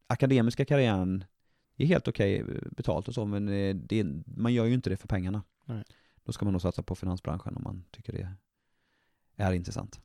akademiska 0.07 0.65
karriären 0.65 1.25
är 1.77 1.87
helt 1.87 2.09
okej 2.09 2.45
okay 2.45 2.59
betalt 2.71 3.09
och 3.09 3.15
så, 3.15 3.25
men 3.25 3.49
eh, 3.49 3.75
det, 3.75 4.05
man 4.27 4.55
gör 4.55 4.65
ju 4.65 4.75
inte 4.75 4.91
det 4.91 4.97
för 4.97 5.09
pengarna. 5.09 5.43
Nej. 5.65 5.85
Då 6.25 6.33
ska 6.33 6.45
man 6.45 6.53
nog 6.53 6.63
satsa 6.63 6.83
på 6.83 6.95
finansbranschen 6.95 7.57
om 7.57 7.63
man 7.63 7.85
tycker 7.91 8.13
det 8.13 8.29
är 9.37 9.53
intressant. 9.53 10.01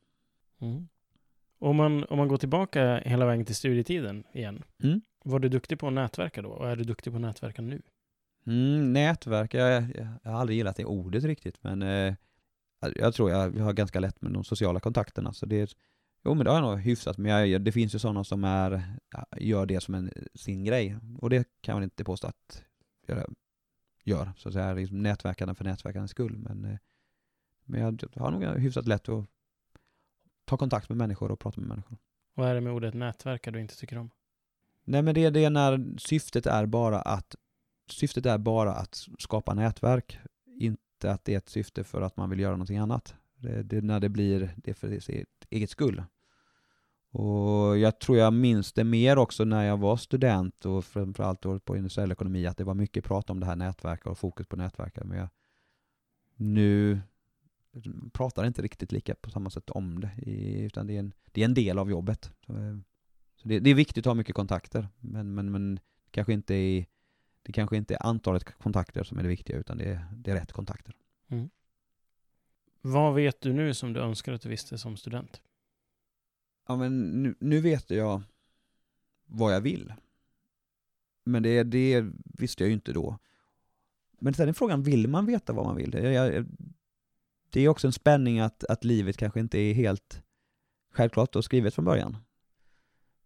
Mm. 0.59 0.87
Om, 1.59 1.75
man, 1.75 2.03
om 2.03 2.17
man 2.17 2.27
går 2.27 2.37
tillbaka 2.37 2.97
hela 3.05 3.25
vägen 3.25 3.45
till 3.45 3.55
studietiden 3.55 4.23
igen, 4.33 4.63
mm. 4.83 5.01
var 5.23 5.39
du 5.39 5.49
duktig 5.49 5.79
på 5.79 5.87
att 5.87 5.93
nätverka 5.93 6.41
då? 6.41 6.49
Och 6.49 6.69
är 6.69 6.75
du 6.75 6.83
duktig 6.83 7.13
på 7.13 7.17
att 7.17 7.21
nätverka 7.21 7.61
nu? 7.61 7.81
Mm, 8.47 8.93
nätverka, 8.93 9.57
jag, 9.57 9.83
jag, 10.23 10.31
har 10.31 10.39
aldrig 10.39 10.57
gillat 10.57 10.75
det 10.75 10.85
ordet 10.85 11.23
riktigt, 11.23 11.63
men 11.63 11.81
eh, 11.81 12.13
jag 12.95 13.13
tror 13.13 13.31
jag, 13.31 13.51
har 13.51 13.73
ganska 13.73 13.99
lätt 13.99 14.21
med 14.21 14.31
de 14.31 14.43
sociala 14.43 14.79
kontakterna, 14.79 15.33
så 15.33 15.45
det 15.45 15.75
Jo 16.27 16.33
men 16.33 16.45
det 16.45 16.51
har 16.51 16.57
jag 16.57 16.69
nog 16.69 16.79
hyfsat, 16.79 17.17
men 17.17 17.49
jag, 17.49 17.61
det 17.61 17.71
finns 17.71 17.95
ju 17.95 17.99
sådana 17.99 18.23
som 18.23 18.43
är, 18.43 18.83
gör 19.37 19.65
det 19.65 19.81
som 19.81 19.95
en, 19.95 20.11
sin 20.33 20.63
grej. 20.63 20.97
Och 21.19 21.29
det 21.29 21.47
kan 21.61 21.75
man 21.75 21.83
inte 21.83 22.03
påstå 22.03 22.27
att 22.27 22.63
jag 23.05 23.33
gör, 24.03 24.31
så 24.37 24.49
att 24.49 24.53
säga, 24.53 24.73
liksom 24.73 25.03
nätverkande 25.03 25.55
för 25.55 25.63
nätverkandets 25.63 26.11
skull. 26.11 26.37
Men, 26.37 26.65
eh, 26.65 26.77
men 27.65 27.81
jag 27.81 28.21
har 28.21 28.31
nog 28.31 28.43
hyfsat 28.43 28.87
lätt 28.87 29.09
att 29.09 29.25
ta 30.47 30.57
kontakt 30.57 30.89
med 30.89 30.97
människor 30.97 31.31
och 31.31 31.39
prata 31.39 31.61
med 31.61 31.69
människor. 31.69 31.97
Vad 32.33 32.49
är 32.49 32.55
det 32.55 32.61
med 32.61 32.73
ordet 32.73 32.93
nätverka 32.93 33.51
du 33.51 33.59
inte 33.59 33.77
tycker 33.77 33.97
om? 33.97 34.09
Nej 34.83 35.01
men 35.01 35.15
det, 35.15 35.29
det 35.29 35.43
är 35.43 35.49
när 35.49 35.97
syftet 35.97 36.45
är 36.45 36.65
bara 36.65 37.01
att 37.01 37.35
syftet 37.89 38.25
är 38.25 38.37
bara 38.37 38.73
att 38.73 39.07
skapa 39.19 39.53
nätverk, 39.53 40.19
inte 40.45 41.11
att 41.11 41.25
det 41.25 41.33
är 41.33 41.37
ett 41.37 41.49
syfte 41.49 41.83
för 41.83 42.01
att 42.01 42.17
man 42.17 42.29
vill 42.29 42.39
göra 42.39 42.51
någonting 42.51 42.77
annat. 42.77 43.15
Det, 43.35 43.63
det 43.63 43.81
när 43.81 43.99
det 43.99 44.09
blir 44.09 44.53
det 44.57 44.73
för 44.73 44.99
sitt 44.99 45.45
eget 45.49 45.69
skull. 45.69 46.03
Och 47.11 47.77
jag 47.77 47.99
tror 47.99 48.17
jag 48.17 48.33
minns 48.33 48.73
det 48.73 48.83
mer 48.83 49.17
också 49.17 49.43
när 49.43 49.63
jag 49.63 49.77
var 49.77 49.97
student 49.97 50.65
och 50.65 50.85
framförallt 50.85 51.41
då 51.41 51.59
på 51.59 51.77
industriell 51.77 52.11
ekonomi, 52.11 52.47
att 52.47 52.57
det 52.57 52.63
var 52.63 52.73
mycket 52.73 53.03
prat 53.03 53.29
om 53.29 53.39
det 53.39 53.45
här 53.45 53.55
nätverket 53.55 54.07
och 54.07 54.17
fokus 54.17 54.47
på 54.47 54.55
nätverket. 54.55 55.03
Men 55.03 55.17
jag, 55.17 55.29
nu 56.35 57.01
pratar 58.13 58.45
inte 58.45 58.61
riktigt 58.61 58.91
lika 58.91 59.15
på 59.15 59.29
samma 59.29 59.49
sätt 59.49 59.69
om 59.69 59.99
det, 59.99 60.11
utan 60.65 60.87
det 60.87 60.95
är 60.95 60.99
en, 60.99 61.13
det 61.31 61.41
är 61.41 61.45
en 61.45 61.53
del 61.53 61.79
av 61.79 61.89
jobbet. 61.89 62.31
Så, 62.45 62.81
så 63.35 63.47
det, 63.47 63.59
det, 63.59 63.69
är 63.69 63.75
viktigt 63.75 64.01
att 64.07 64.09
ha 64.09 64.15
mycket 64.15 64.35
kontakter, 64.35 64.87
men, 64.99 65.33
men, 65.33 65.51
men 65.51 65.79
kanske 66.11 66.33
inte 66.33 66.55
är, 66.55 66.85
det 67.43 67.51
kanske 67.51 67.77
inte 67.77 67.95
är 67.95 68.05
antalet 68.05 68.57
kontakter 68.57 69.03
som 69.03 69.17
är 69.17 69.23
det 69.23 69.29
viktiga, 69.29 69.57
utan 69.57 69.77
det 69.77 69.85
är, 69.85 70.05
det 70.15 70.31
är 70.31 70.35
rätt 70.35 70.51
kontakter. 70.51 70.95
Mm. 71.27 71.49
Vad 72.81 73.15
vet 73.15 73.41
du 73.41 73.53
nu 73.53 73.73
som 73.73 73.93
du 73.93 73.99
önskar 73.99 74.33
att 74.33 74.41
du 74.41 74.49
visste 74.49 74.77
som 74.77 74.97
student? 74.97 75.41
Ja, 76.67 76.75
men 76.75 77.23
nu, 77.23 77.35
nu 77.39 77.61
vet 77.61 77.89
jag 77.89 78.21
vad 79.25 79.53
jag 79.53 79.61
vill. 79.61 79.93
Men 81.23 81.43
det, 81.43 81.63
det 81.63 82.05
visste 82.23 82.63
jag 82.63 82.67
ju 82.67 82.73
inte 82.73 82.93
då. 82.93 83.17
Men 84.19 84.33
sen 84.33 84.49
är 84.49 84.53
frågan, 84.53 84.83
vill 84.83 85.07
man 85.07 85.25
veta 85.25 85.53
vad 85.53 85.65
man 85.65 85.75
vill? 85.75 85.93
Jag, 85.93 86.13
jag, 86.13 86.45
det 87.49 87.61
är 87.61 87.67
också 87.67 87.87
en 87.87 87.93
spänning 87.93 88.39
att, 88.39 88.63
att 88.63 88.83
livet 88.83 89.17
kanske 89.17 89.39
inte 89.39 89.59
är 89.59 89.73
helt 89.73 90.21
självklart 90.91 91.35
och 91.35 91.45
skrivet 91.45 91.73
från 91.73 91.85
början. 91.85 92.17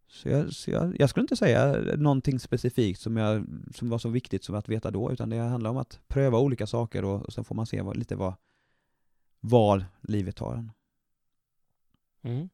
Så, 0.08 0.30
jag, 0.30 0.54
så 0.54 0.72
jag, 0.72 0.96
jag, 1.00 1.10
skulle 1.10 1.24
inte 1.24 1.36
säga 1.36 1.74
någonting 1.98 2.40
specifikt 2.40 3.00
som, 3.00 3.18
jag, 3.18 3.46
som 3.76 3.90
var 3.90 3.98
så 3.98 4.10
viktigt 4.10 4.44
som 4.44 4.56
att 4.56 4.70
veta 4.70 4.92
då, 4.92 5.12
utan 5.12 5.30
det 5.30 5.38
handlar 5.38 5.70
om 5.70 5.78
att 5.78 6.00
pröva 6.08 6.40
olika 6.40 6.68
saker 6.68 7.06
och, 7.06 7.26
och 7.26 7.34
sen 7.34 7.44
får 7.44 7.56
man 7.56 7.66
se 7.66 7.82
vad, 7.82 7.98
lite 7.98 8.16
vad, 8.16 8.34
var 9.40 9.86
livet 10.02 10.36
tar 10.36 10.56
en. 10.56 10.72
Mm. 12.22 12.50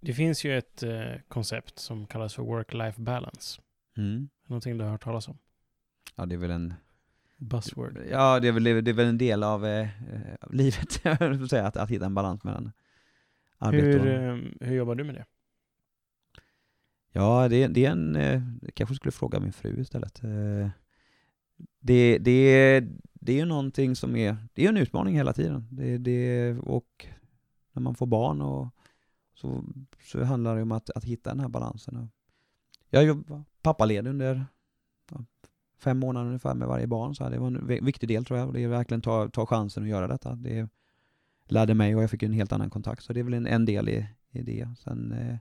Det 0.00 0.14
finns 0.14 0.44
ju 0.44 0.58
ett 0.58 0.82
eh, 0.82 1.14
koncept 1.28 1.78
som 1.78 2.06
kallas 2.06 2.34
för 2.34 2.42
work-life 2.42 3.00
balance. 3.00 3.60
Mm. 3.96 4.28
Någonting 4.46 4.78
du 4.78 4.84
har 4.84 4.90
hört 4.90 5.04
talas 5.04 5.28
om? 5.28 5.38
Ja, 6.14 6.26
det 6.26 6.34
är 6.34 6.38
väl 6.38 6.50
en... 6.50 6.74
Buzzword. 7.38 7.98
Ja, 8.10 8.40
det 8.40 8.48
är 8.48 8.52
väl, 8.52 8.64
det 8.64 8.90
är 8.90 8.92
väl 8.92 9.06
en 9.06 9.18
del 9.18 9.42
av 9.42 9.66
eh, 9.66 9.88
livet, 10.50 11.06
att, 11.52 11.76
att 11.76 11.90
hitta 11.90 12.06
en 12.06 12.14
balans 12.14 12.44
mellan 12.44 12.72
arbete 13.58 13.86
hur, 13.86 14.00
och... 14.00 14.06
Eh, 14.06 14.38
hur 14.60 14.76
jobbar 14.76 14.94
du 14.94 15.04
med 15.04 15.14
det? 15.14 15.24
Ja, 17.12 17.48
det, 17.48 17.66
det 17.66 17.86
är 17.86 17.90
en... 17.90 18.16
Eh, 18.16 18.42
kanske 18.74 18.94
skulle 18.94 19.12
fråga 19.12 19.40
min 19.40 19.52
fru 19.52 19.80
istället. 19.80 20.24
Eh, 20.24 20.68
det, 21.80 22.18
det, 22.18 22.80
det 23.12 23.32
är 23.32 23.36
ju 23.36 23.44
någonting 23.44 23.96
som 23.96 24.16
är, 24.16 24.36
det 24.52 24.64
är 24.64 24.68
en 24.68 24.76
utmaning 24.76 25.16
hela 25.16 25.32
tiden. 25.32 25.68
Det, 25.70 25.98
det, 25.98 26.52
och 26.58 27.06
när 27.72 27.82
man 27.82 27.94
får 27.94 28.06
barn 28.06 28.42
och 28.42 28.68
så, 29.34 29.64
så 30.02 30.24
handlar 30.24 30.56
det 30.56 30.62
om 30.62 30.72
att, 30.72 30.90
att 30.90 31.04
hitta 31.04 31.30
den 31.30 31.40
här 31.40 31.48
balansen. 31.48 32.10
Jag 32.90 33.04
jobbar 33.04 33.44
pappaledig 33.62 34.10
under 34.10 34.46
fem 35.78 35.98
månader 35.98 36.26
ungefär 36.26 36.54
med 36.54 36.68
varje 36.68 36.86
barn, 36.86 37.14
så 37.14 37.28
det 37.28 37.38
var 37.38 37.46
en 37.46 37.66
viktig 37.84 38.08
del 38.08 38.24
tror 38.24 38.38
jag. 38.38 38.52
Det 38.52 38.62
är 38.64 38.68
verkligen 38.68 39.00
ta, 39.00 39.28
ta 39.28 39.46
chansen 39.46 39.82
att 39.82 39.88
göra 39.88 40.06
detta. 40.06 40.34
Det 40.34 40.68
lärde 41.48 41.74
mig 41.74 41.96
och 41.96 42.02
jag 42.02 42.10
fick 42.10 42.22
en 42.22 42.32
helt 42.32 42.52
annan 42.52 42.70
kontakt, 42.70 43.02
så 43.02 43.12
det 43.12 43.20
är 43.20 43.24
väl 43.24 43.34
en, 43.34 43.46
en 43.46 43.64
del 43.64 43.88
i, 43.88 44.06
i 44.30 44.42
det. 44.42 44.68
Sen, 44.78 45.12
eh, 45.12 45.36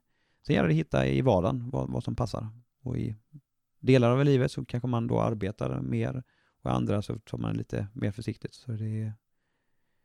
sen 0.45 0.55
gäller 0.55 0.67
det 0.67 0.73
att 0.73 0.79
hitta 0.79 1.07
i 1.07 1.21
vardagen 1.21 1.69
vad, 1.69 1.91
vad 1.91 2.03
som 2.03 2.15
passar. 2.15 2.47
Och 2.83 2.97
i 2.97 3.15
delar 3.79 4.11
av 4.11 4.25
livet 4.25 4.51
så 4.51 4.65
kanske 4.65 4.87
man 4.87 5.07
då 5.07 5.21
arbetar 5.21 5.81
mer 5.81 6.23
och 6.61 6.73
andra 6.73 7.01
så 7.01 7.19
tar 7.19 7.37
man 7.37 7.57
lite 7.57 7.87
mer 7.93 8.11
försiktigt. 8.11 8.53
Så 8.53 8.71
det, 8.71 9.13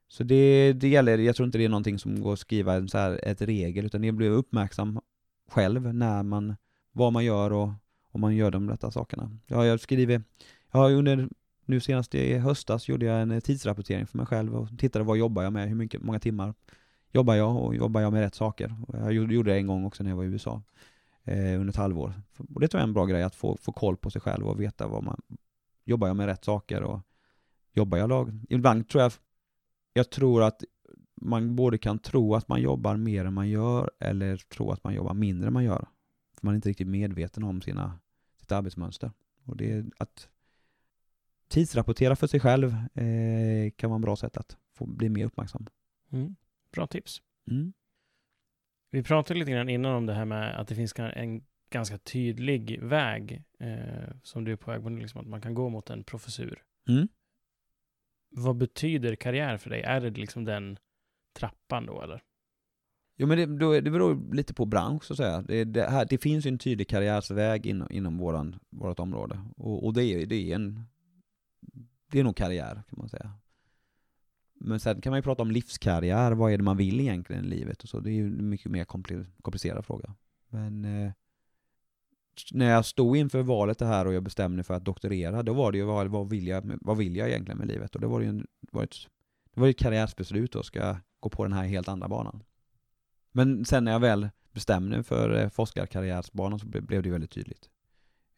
så 0.08 0.24
det, 0.24 0.72
det 0.72 0.88
gäller, 0.88 1.18
jag 1.18 1.36
tror 1.36 1.46
inte 1.46 1.58
det 1.58 1.64
är 1.64 1.68
någonting 1.68 1.98
som 1.98 2.20
går 2.20 2.32
att 2.32 2.38
skriva 2.38 2.74
en 2.74 2.88
så 2.88 2.98
här, 2.98 3.20
ett 3.22 3.42
regel, 3.42 3.86
utan 3.86 4.02
det 4.02 4.12
blir 4.12 4.30
uppmärksam 4.30 5.00
själv 5.48 5.94
när 5.94 6.22
man, 6.22 6.56
vad 6.92 7.12
man 7.12 7.24
gör 7.24 7.52
och 7.52 7.70
om 8.12 8.20
man 8.20 8.36
gör 8.36 8.50
de 8.50 8.70
rätta 8.70 8.90
sakerna. 8.90 9.30
Jag 9.46 9.56
har 9.56 9.76
skrivit, 9.76 10.20
jag 10.72 10.80
har 10.80 10.92
under, 10.92 11.28
nu 11.64 11.80
senast 11.80 12.14
i 12.14 12.38
höstas 12.38 12.88
gjorde 12.88 13.06
jag 13.06 13.22
en 13.22 13.40
tidsrapportering 13.40 14.06
för 14.06 14.16
mig 14.16 14.26
själv 14.26 14.54
och 14.54 14.68
tittade 14.78 15.04
vad 15.04 15.18
jobbar 15.18 15.42
jag 15.42 15.52
med, 15.52 15.68
hur 15.68 15.74
mycket, 15.74 16.02
många 16.02 16.18
timmar 16.18 16.54
jobbar 17.12 17.34
jag 17.34 17.56
och 17.56 17.74
jobbar 17.74 18.00
jag 18.00 18.12
med 18.12 18.20
rätt 18.20 18.34
saker. 18.34 18.74
Och 18.88 18.98
jag 18.98 19.12
gjorde 19.12 19.50
det 19.50 19.56
en 19.56 19.66
gång 19.66 19.84
också 19.84 20.02
när 20.02 20.10
jag 20.10 20.16
var 20.16 20.24
i 20.24 20.26
USA 20.26 20.62
eh, 21.24 21.60
under 21.60 21.68
ett 21.68 21.76
halvår. 21.76 22.14
Och 22.54 22.60
det 22.60 22.68
tror 22.68 22.78
jag 22.78 22.84
är 22.84 22.88
en 22.88 22.94
bra 22.94 23.06
grej, 23.06 23.22
att 23.22 23.34
få, 23.34 23.56
få 23.56 23.72
koll 23.72 23.96
på 23.96 24.10
sig 24.10 24.20
själv 24.20 24.48
och 24.48 24.60
veta 24.60 24.86
vad 24.86 25.02
man, 25.02 25.20
jobbar 25.84 26.06
jag 26.06 26.16
med 26.16 26.26
rätt 26.26 26.44
saker 26.44 26.82
och 26.82 27.00
jobbar 27.72 27.98
jag 27.98 28.08
lag? 28.08 28.40
Ibland 28.48 28.88
tror 28.88 29.02
jag, 29.02 29.12
jag 29.92 30.10
tror 30.10 30.42
att 30.42 30.64
man 31.14 31.56
både 31.56 31.78
kan 31.78 31.98
tro 31.98 32.34
att 32.34 32.48
man 32.48 32.62
jobbar 32.62 32.96
mer 32.96 33.24
än 33.24 33.34
man 33.34 33.48
gör 33.48 33.90
eller 34.00 34.36
tro 34.36 34.70
att 34.70 34.84
man 34.84 34.94
jobbar 34.94 35.14
mindre 35.14 35.46
än 35.46 35.52
man 35.52 35.64
gör. 35.64 35.86
För 36.42 36.46
man 36.46 36.54
är 36.54 36.56
inte 36.56 36.68
riktigt 36.68 36.88
medveten 36.88 37.44
om 37.44 37.60
sina, 37.60 37.98
sitt 38.36 38.52
arbetsmönster. 38.52 39.10
Och 39.44 39.56
det 39.56 39.84
att 39.98 40.28
tidsrapportera 41.48 42.16
för 42.16 42.26
sig 42.26 42.40
själv 42.40 42.74
eh, 42.94 43.70
kan 43.76 43.90
vara 43.90 43.96
en 43.96 44.02
bra 44.02 44.16
sätt 44.16 44.36
att 44.36 44.56
få 44.74 44.86
bli 44.86 45.08
mer 45.08 45.24
uppmärksam. 45.24 45.66
Mm. 46.10 46.36
Bra 46.72 46.86
tips. 46.86 47.22
Mm. 47.50 47.72
Vi 48.90 49.02
pratade 49.02 49.40
lite 49.40 49.50
grann 49.50 49.68
innan 49.68 49.94
om 49.94 50.06
det 50.06 50.14
här 50.14 50.24
med 50.24 50.60
att 50.60 50.68
det 50.68 50.74
finns 50.74 50.94
en 50.98 51.44
ganska 51.70 51.98
tydlig 51.98 52.80
väg 52.82 53.44
eh, 53.58 54.14
som 54.22 54.44
du 54.44 54.52
är 54.52 54.56
på 54.56 54.70
väg 54.70 54.82
på, 54.82 54.88
liksom 54.88 55.20
att 55.20 55.26
man 55.26 55.40
kan 55.40 55.54
gå 55.54 55.68
mot 55.68 55.90
en 55.90 56.04
professur. 56.04 56.62
Mm. 56.88 57.08
Vad 58.28 58.56
betyder 58.56 59.14
karriär 59.14 59.56
för 59.56 59.70
dig? 59.70 59.82
Är 59.82 60.00
det 60.00 60.10
liksom 60.10 60.44
den 60.44 60.78
trappan 61.32 61.86
då 61.86 62.02
eller? 62.02 62.22
Jo 63.16 63.26
men 63.26 63.38
det, 63.38 63.46
då, 63.46 63.80
det 63.80 63.90
beror 63.90 64.34
lite 64.34 64.54
på 64.54 64.64
bransch 64.64 65.04
så 65.04 65.12
att 65.12 65.16
säga. 65.16 65.42
Det, 65.42 65.64
det, 65.64 65.90
här, 65.90 66.06
det 66.10 66.18
finns 66.18 66.46
ju 66.46 66.48
en 66.48 66.58
tydlig 66.58 66.88
karriärsväg 66.88 67.66
inom, 67.66 67.88
inom 67.90 68.18
våran, 68.18 68.58
vårat 68.70 69.00
område. 69.00 69.40
Och, 69.56 69.86
och 69.86 69.92
det, 69.92 70.04
är, 70.04 70.26
det 70.26 70.36
är 70.36 70.54
en, 70.54 70.84
det 72.10 72.20
är 72.20 72.24
nog 72.24 72.36
karriär 72.36 72.74
kan 72.74 72.98
man 72.98 73.08
säga. 73.08 73.32
Men 74.54 74.80
sen 74.80 75.00
kan 75.00 75.10
man 75.10 75.18
ju 75.18 75.22
prata 75.22 75.42
om 75.42 75.50
livskarriär, 75.50 76.32
vad 76.32 76.52
är 76.52 76.56
det 76.56 76.64
man 76.64 76.76
vill 76.76 77.00
egentligen 77.00 77.44
i 77.44 77.48
livet 77.48 77.82
och 77.82 77.88
så. 77.88 78.00
Det 78.00 78.10
är 78.10 78.14
ju 78.14 78.26
en 78.26 78.48
mycket 78.48 78.70
mer 78.70 78.84
komplicerad 79.42 79.84
fråga. 79.84 80.14
Men 80.48 80.84
eh, 80.84 81.12
när 82.52 82.70
jag 82.70 82.84
stod 82.84 83.16
inför 83.16 83.42
valet 83.42 83.78
det 83.78 83.86
här 83.86 84.06
och 84.06 84.14
jag 84.14 84.22
bestämde 84.22 84.56
mig 84.56 84.64
för 84.64 84.74
att 84.74 84.84
doktorera, 84.84 85.42
då 85.42 85.52
var 85.52 85.72
det 85.72 85.78
ju 85.78 85.84
vad, 85.84 86.08
vad, 86.08 86.28
vill, 86.28 86.46
jag, 86.46 86.78
vad 86.80 86.96
vill 86.96 87.16
jag 87.16 87.28
egentligen 87.28 87.58
med 87.58 87.68
livet? 87.68 87.94
Och 87.94 88.00
det 88.00 88.06
var 88.06 88.20
ju 88.20 88.28
en, 88.28 88.46
var 88.72 88.82
ett, 88.82 88.96
det 89.54 89.60
var 89.60 89.68
ett 89.68 89.78
karriärsbeslut 89.78 90.52
då, 90.52 90.62
ska 90.62 90.78
jag 90.78 90.96
gå 91.20 91.28
på 91.28 91.44
den 91.44 91.52
här 91.52 91.64
helt 91.64 91.88
andra 91.88 92.08
banan. 92.08 92.42
Men 93.32 93.64
sen 93.64 93.84
när 93.84 93.92
jag 93.92 94.00
väl 94.00 94.28
bestämde 94.52 94.96
mig 94.96 95.02
för 95.04 95.34
eh, 95.34 95.48
forskarkarriärsbanan 95.48 96.58
så 96.58 96.66
blev 96.66 97.02
det 97.02 97.10
väldigt 97.10 97.30
tydligt. 97.30 97.70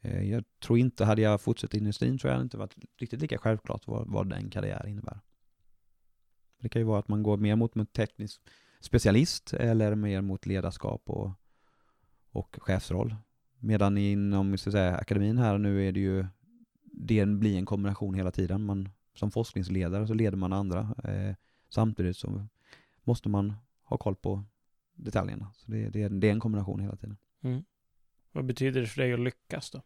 Eh, 0.01 0.31
jag 0.31 0.45
tror 0.65 0.79
inte, 0.79 1.05
hade 1.05 1.23
jag 1.23 1.41
fortsatt 1.41 1.75
i 1.75 1.79
industrin 1.79 2.19
tror 2.19 2.33
jag 2.33 2.43
inte 2.43 2.57
varit 2.57 2.77
riktigt 2.99 3.21
lika 3.21 3.39
självklart 3.39 3.87
vad, 3.87 4.09
vad 4.09 4.29
den 4.29 4.51
karriär 4.51 4.87
innebär. 4.87 5.21
Det 6.61 6.69
kan 6.69 6.81
ju 6.81 6.87
vara 6.87 6.99
att 6.99 7.09
man 7.09 7.23
går 7.23 7.37
mer 7.37 7.57
mot 7.57 7.77
en 7.77 7.87
teknisk 7.87 8.41
specialist 8.81 9.53
eller 9.53 9.95
mer 9.95 10.21
mot 10.21 10.47
ledarskap 10.47 11.03
och, 11.07 11.31
och 12.31 12.57
chefsroll. 12.61 13.17
Medan 13.59 13.99
inom 13.99 14.59
så 14.59 14.71
säga, 14.71 14.97
akademin 14.97 15.39
här 15.39 15.59
nu 15.59 15.89
är 15.89 15.93
det 15.93 16.01
ju, 16.01 16.27
det 16.85 17.27
blir 17.27 17.59
en 17.59 17.67
kombination 17.67 18.15
hela 18.15 18.31
tiden. 18.31 18.65
Man, 18.65 18.89
som 19.15 19.31
forskningsledare 19.31 20.07
så 20.07 20.15
leder 20.15 20.37
man 20.37 20.53
andra. 20.53 20.95
Eh, 21.05 21.35
samtidigt 21.69 22.17
så 22.17 22.47
måste 23.05 23.29
man 23.29 23.53
ha 23.85 23.97
koll 23.97 24.17
på 24.17 24.45
detaljerna. 24.95 25.53
Så 25.55 25.71
det, 25.71 25.89
det, 25.89 26.09
det 26.09 26.29
är 26.29 26.33
en 26.33 26.41
kombination 26.41 26.81
hela 26.81 26.97
tiden. 26.97 27.17
Mm. 27.41 27.65
Vad 28.33 28.45
betyder 28.45 28.81
det 28.81 28.87
för 28.87 29.03
dig 29.03 29.13
att 29.13 29.21
lyckas 29.21 29.71
då? 29.71 29.83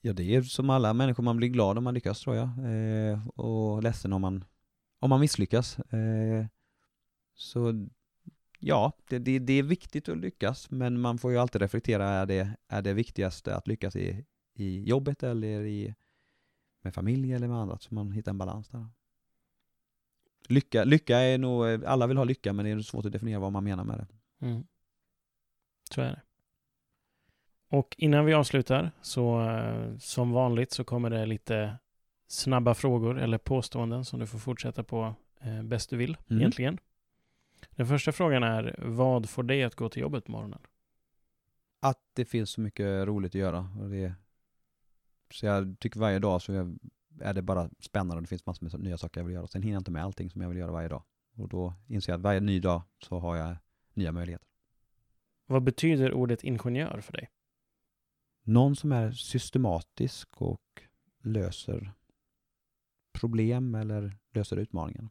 Ja, 0.00 0.12
det 0.12 0.34
är 0.34 0.42
som 0.42 0.70
alla 0.70 0.94
människor, 0.94 1.22
man 1.22 1.36
blir 1.36 1.48
glad 1.48 1.78
om 1.78 1.84
man 1.84 1.94
lyckas 1.94 2.20
tror 2.20 2.36
jag. 2.36 2.48
Eh, 2.48 3.28
och 3.28 3.82
ledsen 3.82 4.12
om 4.12 4.20
man, 4.20 4.44
om 4.98 5.10
man 5.10 5.20
misslyckas. 5.20 5.78
Eh, 5.78 6.46
så 7.34 7.88
ja, 8.58 8.92
det, 9.08 9.18
det, 9.18 9.38
det, 9.38 9.52
är 9.52 9.62
viktigt 9.62 10.08
att 10.08 10.18
lyckas, 10.18 10.70
men 10.70 11.00
man 11.00 11.18
får 11.18 11.32
ju 11.32 11.38
alltid 11.38 11.62
reflektera, 11.62 12.08
är 12.08 12.26
det, 12.26 12.56
är 12.68 12.82
det 12.82 12.92
viktigaste 12.92 13.56
att 13.56 13.68
lyckas 13.68 13.96
i, 13.96 14.24
i 14.54 14.84
jobbet 14.84 15.22
eller 15.22 15.64
i, 15.64 15.94
med 16.82 16.94
familj 16.94 17.32
eller 17.32 17.48
med 17.48 17.56
annat, 17.56 17.82
så 17.82 17.94
man 17.94 18.12
hittar 18.12 18.30
en 18.30 18.38
balans 18.38 18.68
där. 18.68 18.86
Lycka, 20.50 20.84
lycka 20.84 21.18
är 21.18 21.38
nog, 21.38 21.84
alla 21.84 22.06
vill 22.06 22.16
ha 22.16 22.24
lycka, 22.24 22.52
men 22.52 22.64
det 22.64 22.70
är 22.70 22.80
svårt 22.80 23.06
att 23.06 23.12
definiera 23.12 23.40
vad 23.40 23.52
man 23.52 23.64
menar 23.64 23.84
med 23.84 23.98
det. 23.98 24.06
Mm. 24.46 24.64
Så 25.90 26.00
är 26.00 26.06
det. 26.06 26.20
Och 27.68 27.94
innan 27.98 28.24
vi 28.24 28.34
avslutar, 28.34 28.90
så 29.02 29.48
eh, 29.48 29.96
som 29.98 30.32
vanligt 30.32 30.72
så 30.72 30.84
kommer 30.84 31.10
det 31.10 31.26
lite 31.26 31.78
snabba 32.26 32.74
frågor 32.74 33.18
eller 33.18 33.38
påståenden 33.38 34.04
som 34.04 34.20
du 34.20 34.26
får 34.26 34.38
fortsätta 34.38 34.84
på 34.84 35.14
eh, 35.40 35.62
bäst 35.62 35.90
du 35.90 35.96
vill, 35.96 36.16
mm. 36.28 36.40
egentligen. 36.40 36.78
Den 37.70 37.86
första 37.86 38.12
frågan 38.12 38.42
är, 38.42 38.74
vad 38.78 39.30
får 39.30 39.42
dig 39.42 39.64
att 39.64 39.74
gå 39.74 39.88
till 39.88 40.02
jobbet 40.02 40.24
på 40.24 40.32
morgonen? 40.32 40.58
Att 41.80 42.00
det 42.12 42.24
finns 42.24 42.50
så 42.50 42.60
mycket 42.60 43.06
roligt 43.06 43.30
att 43.30 43.40
göra. 43.40 43.68
Och 43.80 43.90
det, 43.90 44.14
så 45.30 45.46
jag 45.46 45.76
tycker 45.78 46.00
varje 46.00 46.18
dag 46.18 46.42
så 46.42 46.76
är 47.20 47.34
det 47.34 47.42
bara 47.42 47.70
spännande 47.78 48.16
och 48.16 48.22
det 48.22 48.28
finns 48.28 48.46
massor 48.46 48.66
med 48.66 48.80
nya 48.80 48.98
saker 48.98 49.20
jag 49.20 49.26
vill 49.26 49.34
göra. 49.34 49.46
Sen 49.46 49.62
hinner 49.62 49.74
jag 49.74 49.80
inte 49.80 49.90
med 49.90 50.04
allting 50.04 50.30
som 50.30 50.40
jag 50.40 50.48
vill 50.48 50.58
göra 50.58 50.72
varje 50.72 50.88
dag. 50.88 51.02
Och 51.36 51.48
då 51.48 51.74
inser 51.86 52.12
jag 52.12 52.18
att 52.18 52.24
varje 52.24 52.40
ny 52.40 52.60
dag 52.60 52.82
så 52.98 53.18
har 53.18 53.36
jag 53.36 53.56
nya 53.94 54.12
möjligheter. 54.12 54.48
Vad 55.46 55.62
betyder 55.62 56.12
ordet 56.12 56.44
ingenjör 56.44 57.00
för 57.00 57.12
dig? 57.12 57.30
Någon 58.42 58.76
som 58.76 58.92
är 58.92 59.12
systematisk 59.12 60.42
och 60.42 60.82
löser 61.22 61.92
problem 63.12 63.74
eller 63.74 64.18
löser 64.32 64.56
utmaningen. 64.56 65.08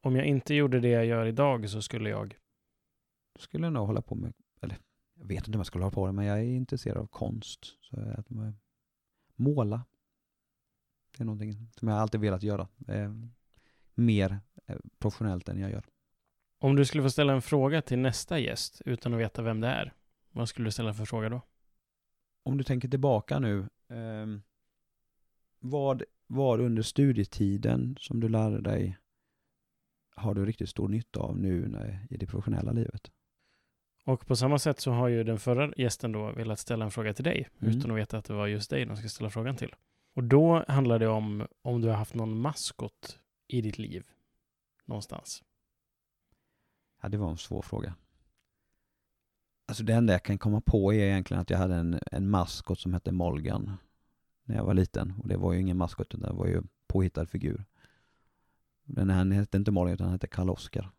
Om 0.00 0.16
jag 0.16 0.26
inte 0.26 0.54
gjorde 0.54 0.80
det 0.80 0.88
jag 0.88 1.06
gör 1.06 1.26
idag 1.26 1.70
så 1.70 1.82
skulle 1.82 2.10
jag? 2.10 2.38
Då 3.34 3.40
skulle 3.40 3.66
jag 3.66 3.72
nog 3.72 3.86
hålla 3.86 4.02
på 4.02 4.14
med, 4.14 4.32
eller 4.60 4.78
jag 5.14 5.26
vet 5.26 5.46
inte 5.46 5.56
om 5.56 5.60
jag 5.60 5.66
skulle 5.66 5.84
hålla 5.84 5.94
på 5.94 6.04
med 6.04 6.14
men 6.14 6.24
jag 6.24 6.38
är 6.38 6.44
intresserad 6.44 6.96
av 6.96 7.06
konst. 7.06 7.76
Så 7.80 8.00
att 8.00 8.26
måla. 9.36 9.84
Det 11.16 11.22
är 11.22 11.24
någonting 11.24 11.70
som 11.78 11.88
jag 11.88 11.98
alltid 11.98 12.20
velat 12.20 12.42
göra. 12.42 12.68
Eh, 12.88 13.12
mer 13.94 14.40
eh, 14.66 14.76
professionellt 14.98 15.48
än 15.48 15.58
jag 15.58 15.70
gör. 15.70 15.84
Om 16.58 16.76
du 16.76 16.84
skulle 16.84 17.02
få 17.02 17.10
ställa 17.10 17.32
en 17.32 17.42
fråga 17.42 17.82
till 17.82 17.98
nästa 17.98 18.38
gäst 18.38 18.82
utan 18.84 19.14
att 19.14 19.20
veta 19.20 19.42
vem 19.42 19.60
det 19.60 19.68
är, 19.68 19.92
vad 20.30 20.48
skulle 20.48 20.66
du 20.66 20.72
ställa 20.72 20.94
för 20.94 21.04
fråga 21.04 21.28
då? 21.28 21.40
Om 22.42 22.58
du 22.58 22.64
tänker 22.64 22.88
tillbaka 22.88 23.38
nu, 23.38 23.58
eh, 23.88 24.26
vad 25.58 26.02
var 26.26 26.60
under 26.60 26.82
studietiden 26.82 27.96
som 28.00 28.20
du 28.20 28.28
lärde 28.28 28.60
dig 28.60 28.98
har 30.14 30.34
du 30.34 30.46
riktigt 30.46 30.68
stor 30.68 30.88
nytta 30.88 31.20
av 31.20 31.38
nu 31.38 31.68
när, 31.68 32.06
i 32.10 32.16
det 32.16 32.26
professionella 32.26 32.72
livet. 32.72 33.10
Och 34.04 34.26
på 34.26 34.36
samma 34.36 34.58
sätt 34.58 34.80
så 34.80 34.90
har 34.90 35.08
ju 35.08 35.24
den 35.24 35.38
förra 35.38 35.72
gästen 35.76 36.12
då 36.12 36.32
velat 36.32 36.58
ställa 36.58 36.84
en 36.84 36.90
fråga 36.90 37.14
till 37.14 37.24
dig, 37.24 37.48
mm. 37.60 37.78
utan 37.78 37.90
att 37.90 37.96
veta 37.96 38.18
att 38.18 38.24
det 38.24 38.34
var 38.34 38.46
just 38.46 38.70
dig 38.70 38.84
de 38.84 38.96
ska 38.96 39.08
ställa 39.08 39.30
frågan 39.30 39.56
till. 39.56 39.74
Och 40.14 40.24
då 40.24 40.64
handlar 40.68 40.98
det 40.98 41.08
om 41.08 41.46
om 41.62 41.80
du 41.80 41.88
har 41.88 41.96
haft 41.96 42.14
någon 42.14 42.40
maskot 42.40 43.18
i 43.48 43.60
ditt 43.60 43.78
liv 43.78 44.04
någonstans. 44.84 45.42
Ja, 47.02 47.08
det 47.08 47.16
var 47.16 47.30
en 47.30 47.36
svår 47.36 47.62
fråga. 47.62 47.94
Alltså 49.66 49.84
det 49.84 49.92
enda 49.92 50.12
jag 50.12 50.22
kan 50.22 50.38
komma 50.38 50.60
på 50.60 50.92
är 50.92 50.98
egentligen 50.98 51.40
att 51.40 51.50
jag 51.50 51.58
hade 51.58 51.74
en, 51.74 52.00
en 52.12 52.30
maskot 52.30 52.78
som 52.78 52.92
hette 52.94 53.12
Molgan 53.12 53.76
när 54.44 54.56
jag 54.56 54.64
var 54.64 54.74
liten. 54.74 55.14
Och 55.22 55.28
det 55.28 55.36
var 55.36 55.52
ju 55.52 55.60
ingen 55.60 55.76
maskot, 55.76 56.14
utan 56.14 56.20
det 56.20 56.38
var 56.38 56.46
ju 56.46 56.62
påhittad 56.86 57.26
figur. 57.26 57.64
Den 58.84 59.10
här 59.10 59.24
hette 59.24 59.56
inte 59.56 59.70
Malin 59.70 59.94
utan 59.94 60.04
han 60.04 60.12
hette 60.12 60.26
Karl-Oskar. 60.26 60.90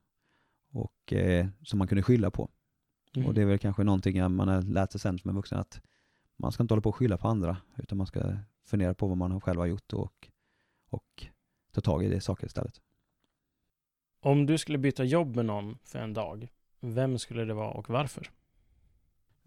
Och 0.71 1.13
eh, 1.13 1.47
som 1.63 1.79
man 1.79 1.87
kunde 1.87 2.03
skylla 2.03 2.31
på. 2.31 2.49
Mm. 3.15 3.27
Och 3.27 3.33
det 3.33 3.41
är 3.41 3.45
väl 3.45 3.59
kanske 3.59 3.83
någonting 3.83 4.35
man 4.35 4.47
har 4.47 4.61
lärt 4.61 4.91
sig 4.91 5.01
sen 5.01 5.19
som 5.19 5.29
en 5.29 5.35
vuxen 5.35 5.59
att 5.59 5.81
man 6.37 6.51
ska 6.51 6.63
inte 6.63 6.73
hålla 6.73 6.81
på 6.81 6.89
och 6.89 6.95
skylla 6.95 7.17
på 7.17 7.27
andra 7.27 7.57
utan 7.77 7.97
man 7.97 8.07
ska 8.07 8.37
fundera 8.65 8.93
på 8.93 9.07
vad 9.07 9.17
man 9.17 9.41
själv 9.41 9.59
har 9.59 9.65
gjort 9.65 9.93
och, 9.93 10.29
och 10.89 11.27
ta 11.71 11.81
tag 11.81 12.03
i 12.03 12.09
det 12.09 12.21
saker 12.21 12.47
istället. 12.47 12.81
Om 14.19 14.45
du 14.45 14.57
skulle 14.57 14.77
byta 14.77 15.03
jobb 15.03 15.35
med 15.35 15.45
någon 15.45 15.77
för 15.83 15.99
en 15.99 16.13
dag, 16.13 16.47
vem 16.79 17.19
skulle 17.19 17.45
det 17.45 17.53
vara 17.53 17.71
och 17.71 17.89
varför? 17.89 18.29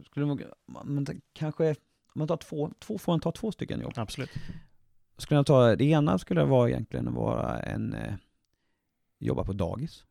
Skulle 0.04 0.26
man, 0.26 0.40
man 0.66 1.06
kanske, 1.32 1.70
om 1.70 1.76
man 2.14 2.28
tar 2.28 2.36
två, 2.36 2.70
två, 2.78 2.98
får 2.98 3.12
man 3.12 3.20
ta 3.20 3.32
två 3.32 3.52
stycken 3.52 3.80
jobb? 3.80 3.92
Absolut. 3.96 4.30
Skulle 5.18 5.38
jag 5.38 5.46
ta, 5.46 5.76
det 5.76 5.84
ena 5.84 6.18
skulle 6.18 6.44
vara 6.44 6.68
egentligen 6.68 7.14
vara 7.14 7.60
en 7.60 7.94
eh, 7.94 8.14
jobbar 9.18 9.44
på 9.44 9.52
dagis. 9.52 10.04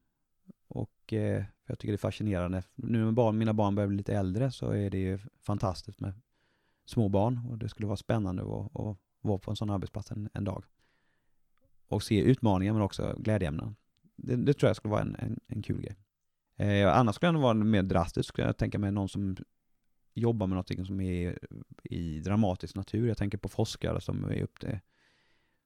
Och 0.67 1.13
eh, 1.13 1.43
jag 1.65 1.79
tycker 1.79 1.91
det 1.91 1.95
är 1.95 1.97
fascinerande. 1.97 2.63
Nu 2.75 3.05
när 3.05 3.11
barn, 3.11 3.37
mina 3.37 3.53
barn 3.53 3.75
börjar 3.75 3.87
bli 3.87 3.97
lite 3.97 4.13
äldre 4.13 4.51
så 4.51 4.71
är 4.71 4.89
det 4.89 4.97
ju 4.97 5.19
fantastiskt 5.41 5.99
med 5.99 6.13
små 6.85 7.09
barn 7.09 7.47
och 7.49 7.57
det 7.57 7.69
skulle 7.69 7.87
vara 7.87 7.97
spännande 7.97 8.43
att, 8.43 8.79
att 8.79 8.97
vara 9.21 9.37
på 9.37 9.51
en 9.51 9.55
sån 9.55 9.69
arbetsplats 9.69 10.11
en, 10.11 10.29
en, 10.33 10.43
dag. 10.43 10.63
Och 11.87 12.03
se 12.03 12.19
utmaningar 12.21 12.73
men 12.73 12.81
också 12.81 13.15
glädjeämnen. 13.19 13.75
Det, 14.15 14.35
det, 14.35 14.53
tror 14.53 14.69
jag 14.69 14.75
skulle 14.75 14.91
vara 14.91 15.01
en, 15.01 15.15
en, 15.15 15.39
en 15.47 15.61
kul 15.61 15.81
grej. 15.81 15.95
Eh, 16.57 16.97
annars 16.97 17.15
skulle 17.15 17.31
det 17.31 17.37
vara 17.37 17.53
mer 17.53 17.83
drastiskt, 17.83 18.29
skulle 18.29 18.47
jag 18.47 18.57
tänka 18.57 18.79
mig 18.79 18.91
någon 18.91 19.09
som 19.09 19.37
jobbar 20.13 20.47
med 20.47 20.57
något 20.57 20.87
som 20.87 21.01
är 21.01 21.39
i 21.83 22.19
dramatisk 22.19 22.75
natur. 22.75 23.07
Jag 23.07 23.17
tänker 23.17 23.37
på 23.37 23.49
forskare 23.49 24.01
som 24.01 24.23
är 24.23 24.41
upp 24.41 24.59
till 24.59 24.79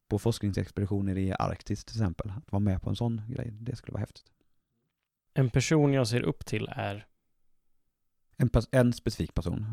på 0.09 0.19
forskningsexpeditioner 0.19 1.17
i 1.17 1.33
Arktis 1.39 1.85
till 1.85 1.95
exempel. 1.95 2.29
Att 2.29 2.51
vara 2.51 2.59
med 2.59 2.81
på 2.81 2.89
en 2.89 2.95
sån 2.95 3.21
grej, 3.27 3.51
det 3.51 3.75
skulle 3.75 3.93
vara 3.93 3.99
häftigt. 3.99 4.31
En 5.33 5.49
person 5.49 5.93
jag 5.93 6.07
ser 6.07 6.21
upp 6.21 6.45
till 6.45 6.67
är? 6.71 7.07
En, 8.37 8.49
en 8.71 8.93
specifik 8.93 9.33
person. 9.33 9.65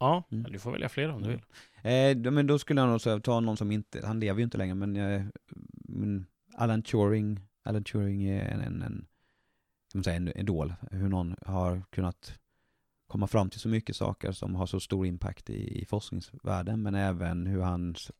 Ja, 0.00 0.24
mm. 0.30 0.52
du 0.52 0.58
får 0.58 0.72
välja 0.72 0.88
fler 0.88 1.08
om 1.08 1.22
du 1.22 1.28
vill. 1.28 1.42
Eh, 1.82 2.32
men 2.32 2.46
då 2.46 2.58
skulle 2.58 2.80
jag 2.80 2.88
nog 3.06 3.22
ta 3.22 3.40
någon 3.40 3.56
som 3.56 3.72
inte, 3.72 4.06
han 4.06 4.20
lever 4.20 4.38
ju 4.38 4.44
inte 4.44 4.58
längre, 4.58 4.74
men, 4.74 4.96
eh, 4.96 5.22
men 5.72 6.26
Alan 6.54 6.82
Turing, 6.82 7.40
Alan 7.62 7.84
Turing 7.84 8.24
är 8.24 8.48
en, 8.48 8.60
en, 8.60 8.82
en, 8.82 9.06
som 9.92 10.04
säga, 10.04 10.16
en 10.16 10.28
idol. 10.28 10.74
Hur 10.90 11.08
någon 11.08 11.34
har 11.46 11.82
kunnat 11.90 12.38
komma 13.06 13.26
fram 13.26 13.50
till 13.50 13.60
så 13.60 13.68
mycket 13.68 13.96
saker 13.96 14.32
som 14.32 14.54
har 14.54 14.66
så 14.66 14.80
stor 14.80 15.06
impact 15.06 15.50
i, 15.50 15.82
i 15.82 15.84
forskningsvärlden, 15.84 16.82
men 16.82 16.94
även 16.94 17.46
hur 17.46 17.60
hans 17.60 18.10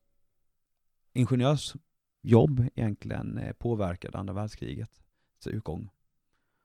ingenjörsjobb 1.12 2.68
egentligen 2.74 3.38
eh, 3.38 3.52
påverkade 3.52 4.18
andra 4.18 4.34
världskrigets 4.34 5.00
utgång 5.46 5.90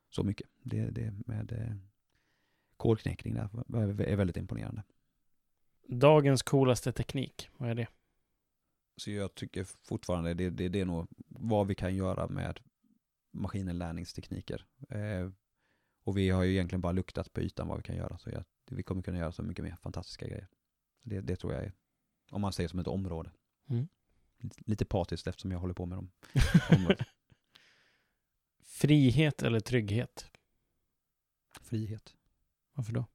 så 0.10 0.24
mycket. 0.24 0.48
Det, 0.64 0.90
det 0.90 1.14
med 1.26 1.52
eh, 1.52 1.76
kodknäckning 2.78 3.34
där 3.34 4.02
är 4.02 4.16
väldigt 4.16 4.38
imponerande. 4.38 4.84
Dagens 5.88 6.44
coolaste 6.44 6.92
teknik, 6.92 7.50
vad 7.58 7.70
är 7.70 7.76
det? 7.76 7.88
Så 8.98 9.12
jag 9.12 9.36
tycker 9.36 9.64
fortfarande 9.64 10.34
det, 10.34 10.50
det, 10.50 10.70
det 10.70 10.82
är 10.82 10.86
nog 10.86 11.08
vad 11.28 11.68
vi 11.68 11.76
kan 11.76 11.96
göra 11.96 12.28
med 12.28 12.60
maskininlärningstekniker. 13.32 14.66
Eh, 14.90 15.30
och 16.04 16.18
vi 16.18 16.30
har 16.30 16.44
ju 16.44 16.52
egentligen 16.52 16.82
bara 16.82 16.92
luktat 16.92 17.34
på 17.34 17.42
ytan 17.42 17.68
vad 17.68 17.78
vi 17.78 17.84
kan 17.84 17.96
göra. 17.96 18.18
Så 18.18 18.30
jag, 18.30 18.44
vi 18.70 18.84
kommer 18.84 19.02
kunna 19.02 19.18
göra 19.18 19.32
så 19.32 19.44
mycket 19.44 19.66
mer 19.66 19.76
fantastiska 19.76 20.28
grejer. 20.28 20.48
Det, 21.02 21.22
det 21.22 21.36
tror 21.36 21.54
jag 21.54 21.64
är, 21.64 21.74
om 22.32 22.42
man 22.42 22.54
säger 22.54 22.68
som 22.68 22.80
ett 22.80 22.88
område. 22.88 23.32
Mm. 23.70 23.88
Lite 24.66 24.86
patiskt 24.86 25.28
eftersom 25.28 25.52
jag 25.52 25.60
håller 25.60 25.74
på 25.74 25.86
med 25.86 25.98
dem. 25.98 26.12
Frihet 28.64 29.44
eller 29.44 29.60
trygghet? 29.60 30.32
Frihet. 31.62 32.16
Varför 32.74 32.94
då? 32.94 33.06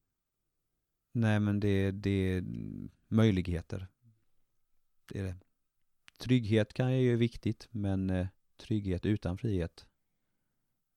Nej 1.13 1.41
men 1.41 1.61
det, 1.61 1.91
det 1.91 2.11
är 2.11 2.45
möjligheter. 3.09 3.89
Det 5.13 5.19
är 5.19 5.25
det. 5.25 5.37
Trygghet 6.19 6.73
kan 6.73 6.99
ju 6.99 7.13
är 7.13 7.17
viktigt 7.17 7.69
men 7.71 8.11
eh, 8.11 8.27
trygghet 8.57 9.07
utan 9.07 9.39
frihet 9.39 9.87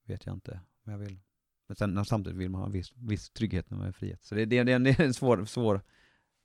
vet 0.06 0.26
jag 0.26 0.36
inte 0.36 0.62
om 0.86 0.92
jag 0.92 1.00
vill. 1.00 1.20
Men 1.68 1.76
sen, 1.76 2.06
samtidigt 2.06 2.40
vill 2.40 2.50
man 2.50 2.62
ha 2.62 2.66
en 2.66 2.72
viss, 2.74 2.94
viss 2.96 3.30
trygghet 3.30 3.70
när 3.70 3.78
man 3.78 3.88
är 3.88 3.92
frihet. 3.92 4.24
Så 4.24 4.36
det, 4.36 4.46
det, 4.46 4.64
det, 4.64 4.78
det 4.84 4.90
är 4.90 5.02
en 5.02 5.14
svår, 5.14 5.46
svår 5.46 5.82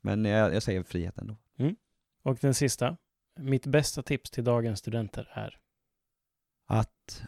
men 0.00 0.24
jag, 0.24 0.54
jag 0.54 0.62
säger 0.62 0.82
frihet 0.82 1.18
ändå. 1.18 1.36
Mm. 1.56 1.76
Och 2.22 2.38
den 2.40 2.54
sista. 2.54 2.96
Mitt 3.40 3.66
bästa 3.66 4.02
tips 4.02 4.30
till 4.30 4.44
dagens 4.44 4.78
studenter 4.78 5.28
är? 5.32 5.58
Att 6.66 7.22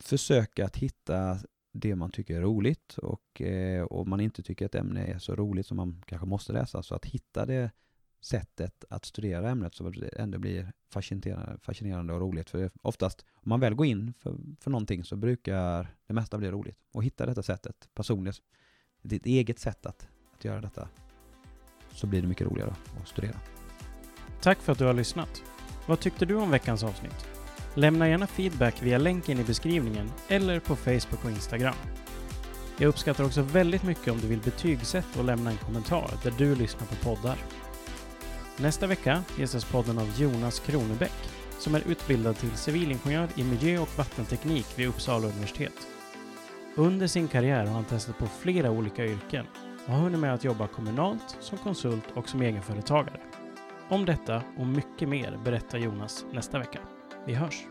försöka 0.00 0.64
att 0.64 0.76
hitta 0.76 1.38
det 1.72 1.96
man 1.96 2.10
tycker 2.10 2.36
är 2.36 2.40
roligt 2.40 2.98
och 2.98 3.42
eh, 3.42 3.84
om 3.84 4.10
man 4.10 4.20
inte 4.20 4.42
tycker 4.42 4.66
att 4.66 4.74
ämne 4.74 5.04
är 5.04 5.18
så 5.18 5.34
roligt 5.34 5.66
som 5.66 5.76
man 5.76 6.02
kanske 6.06 6.26
måste 6.26 6.52
läsa, 6.52 6.82
så 6.82 6.94
att 6.94 7.04
hitta 7.04 7.46
det 7.46 7.70
sättet 8.20 8.84
att 8.90 9.04
studera 9.04 9.50
ämnet 9.50 9.74
så 9.74 9.86
att 9.86 9.94
det 9.94 10.08
ändå 10.08 10.38
blir 10.38 10.72
fascinerande, 10.90 11.58
fascinerande 11.62 12.12
och 12.12 12.20
roligt. 12.20 12.50
För 12.50 12.70
oftast, 12.82 13.24
om 13.34 13.48
man 13.48 13.60
väl 13.60 13.74
går 13.74 13.86
in 13.86 14.14
för, 14.18 14.38
för 14.60 14.70
någonting 14.70 15.04
så 15.04 15.16
brukar 15.16 15.96
det 16.06 16.14
mesta 16.14 16.38
bli 16.38 16.50
roligt. 16.50 16.78
Och 16.92 17.04
hitta 17.04 17.26
detta 17.26 17.42
sättet, 17.42 17.88
personligt, 17.94 18.36
ditt 19.02 19.26
eget 19.26 19.58
sätt 19.58 19.86
att, 19.86 20.08
att 20.34 20.44
göra 20.44 20.60
detta, 20.60 20.88
så 21.90 22.06
blir 22.06 22.22
det 22.22 22.28
mycket 22.28 22.46
roligare 22.46 22.74
att 23.02 23.08
studera. 23.08 23.36
Tack 24.42 24.58
för 24.58 24.72
att 24.72 24.78
du 24.78 24.84
har 24.84 24.94
lyssnat. 24.94 25.42
Vad 25.86 26.00
tyckte 26.00 26.26
du 26.26 26.34
om 26.34 26.50
veckans 26.50 26.82
avsnitt? 26.84 27.41
Lämna 27.74 28.08
gärna 28.08 28.26
feedback 28.26 28.82
via 28.82 28.98
länken 28.98 29.40
i 29.40 29.44
beskrivningen 29.44 30.10
eller 30.28 30.60
på 30.60 30.76
Facebook 30.76 31.24
och 31.24 31.30
Instagram. 31.30 31.74
Jag 32.78 32.88
uppskattar 32.88 33.24
också 33.24 33.42
väldigt 33.42 33.82
mycket 33.82 34.12
om 34.12 34.20
du 34.20 34.26
vill 34.26 34.40
betygsätta 34.40 35.18
och 35.18 35.24
lämna 35.24 35.50
en 35.50 35.56
kommentar 35.56 36.10
där 36.22 36.32
du 36.38 36.54
lyssnar 36.54 36.86
på 36.86 36.94
poddar. 36.94 37.36
Nästa 38.56 38.86
vecka 38.86 39.24
gästas 39.38 39.64
podden 39.64 39.98
av 39.98 40.20
Jonas 40.20 40.60
Kronebäck 40.60 41.12
som 41.58 41.74
är 41.74 41.82
utbildad 41.88 42.36
till 42.36 42.50
civilingenjör 42.50 43.28
i 43.34 43.44
miljö 43.44 43.78
och 43.78 43.98
vattenteknik 43.98 44.66
vid 44.76 44.88
Uppsala 44.88 45.26
universitet. 45.26 45.86
Under 46.74 47.06
sin 47.06 47.28
karriär 47.28 47.66
har 47.66 47.74
han 47.74 47.84
testat 47.84 48.18
på 48.18 48.26
flera 48.26 48.70
olika 48.70 49.04
yrken 49.06 49.46
och 49.86 49.92
har 49.92 50.00
hunnit 50.00 50.20
med 50.20 50.34
att 50.34 50.44
jobba 50.44 50.66
kommunalt, 50.66 51.36
som 51.40 51.58
konsult 51.58 52.04
och 52.14 52.28
som 52.28 52.42
egenföretagare. 52.42 53.20
Om 53.88 54.04
detta 54.04 54.42
och 54.58 54.66
mycket 54.66 55.08
mer 55.08 55.38
berättar 55.44 55.78
Jonas 55.78 56.24
nästa 56.32 56.58
vecka. 56.58 56.78
Vi 57.26 57.34
hörs! 57.34 57.66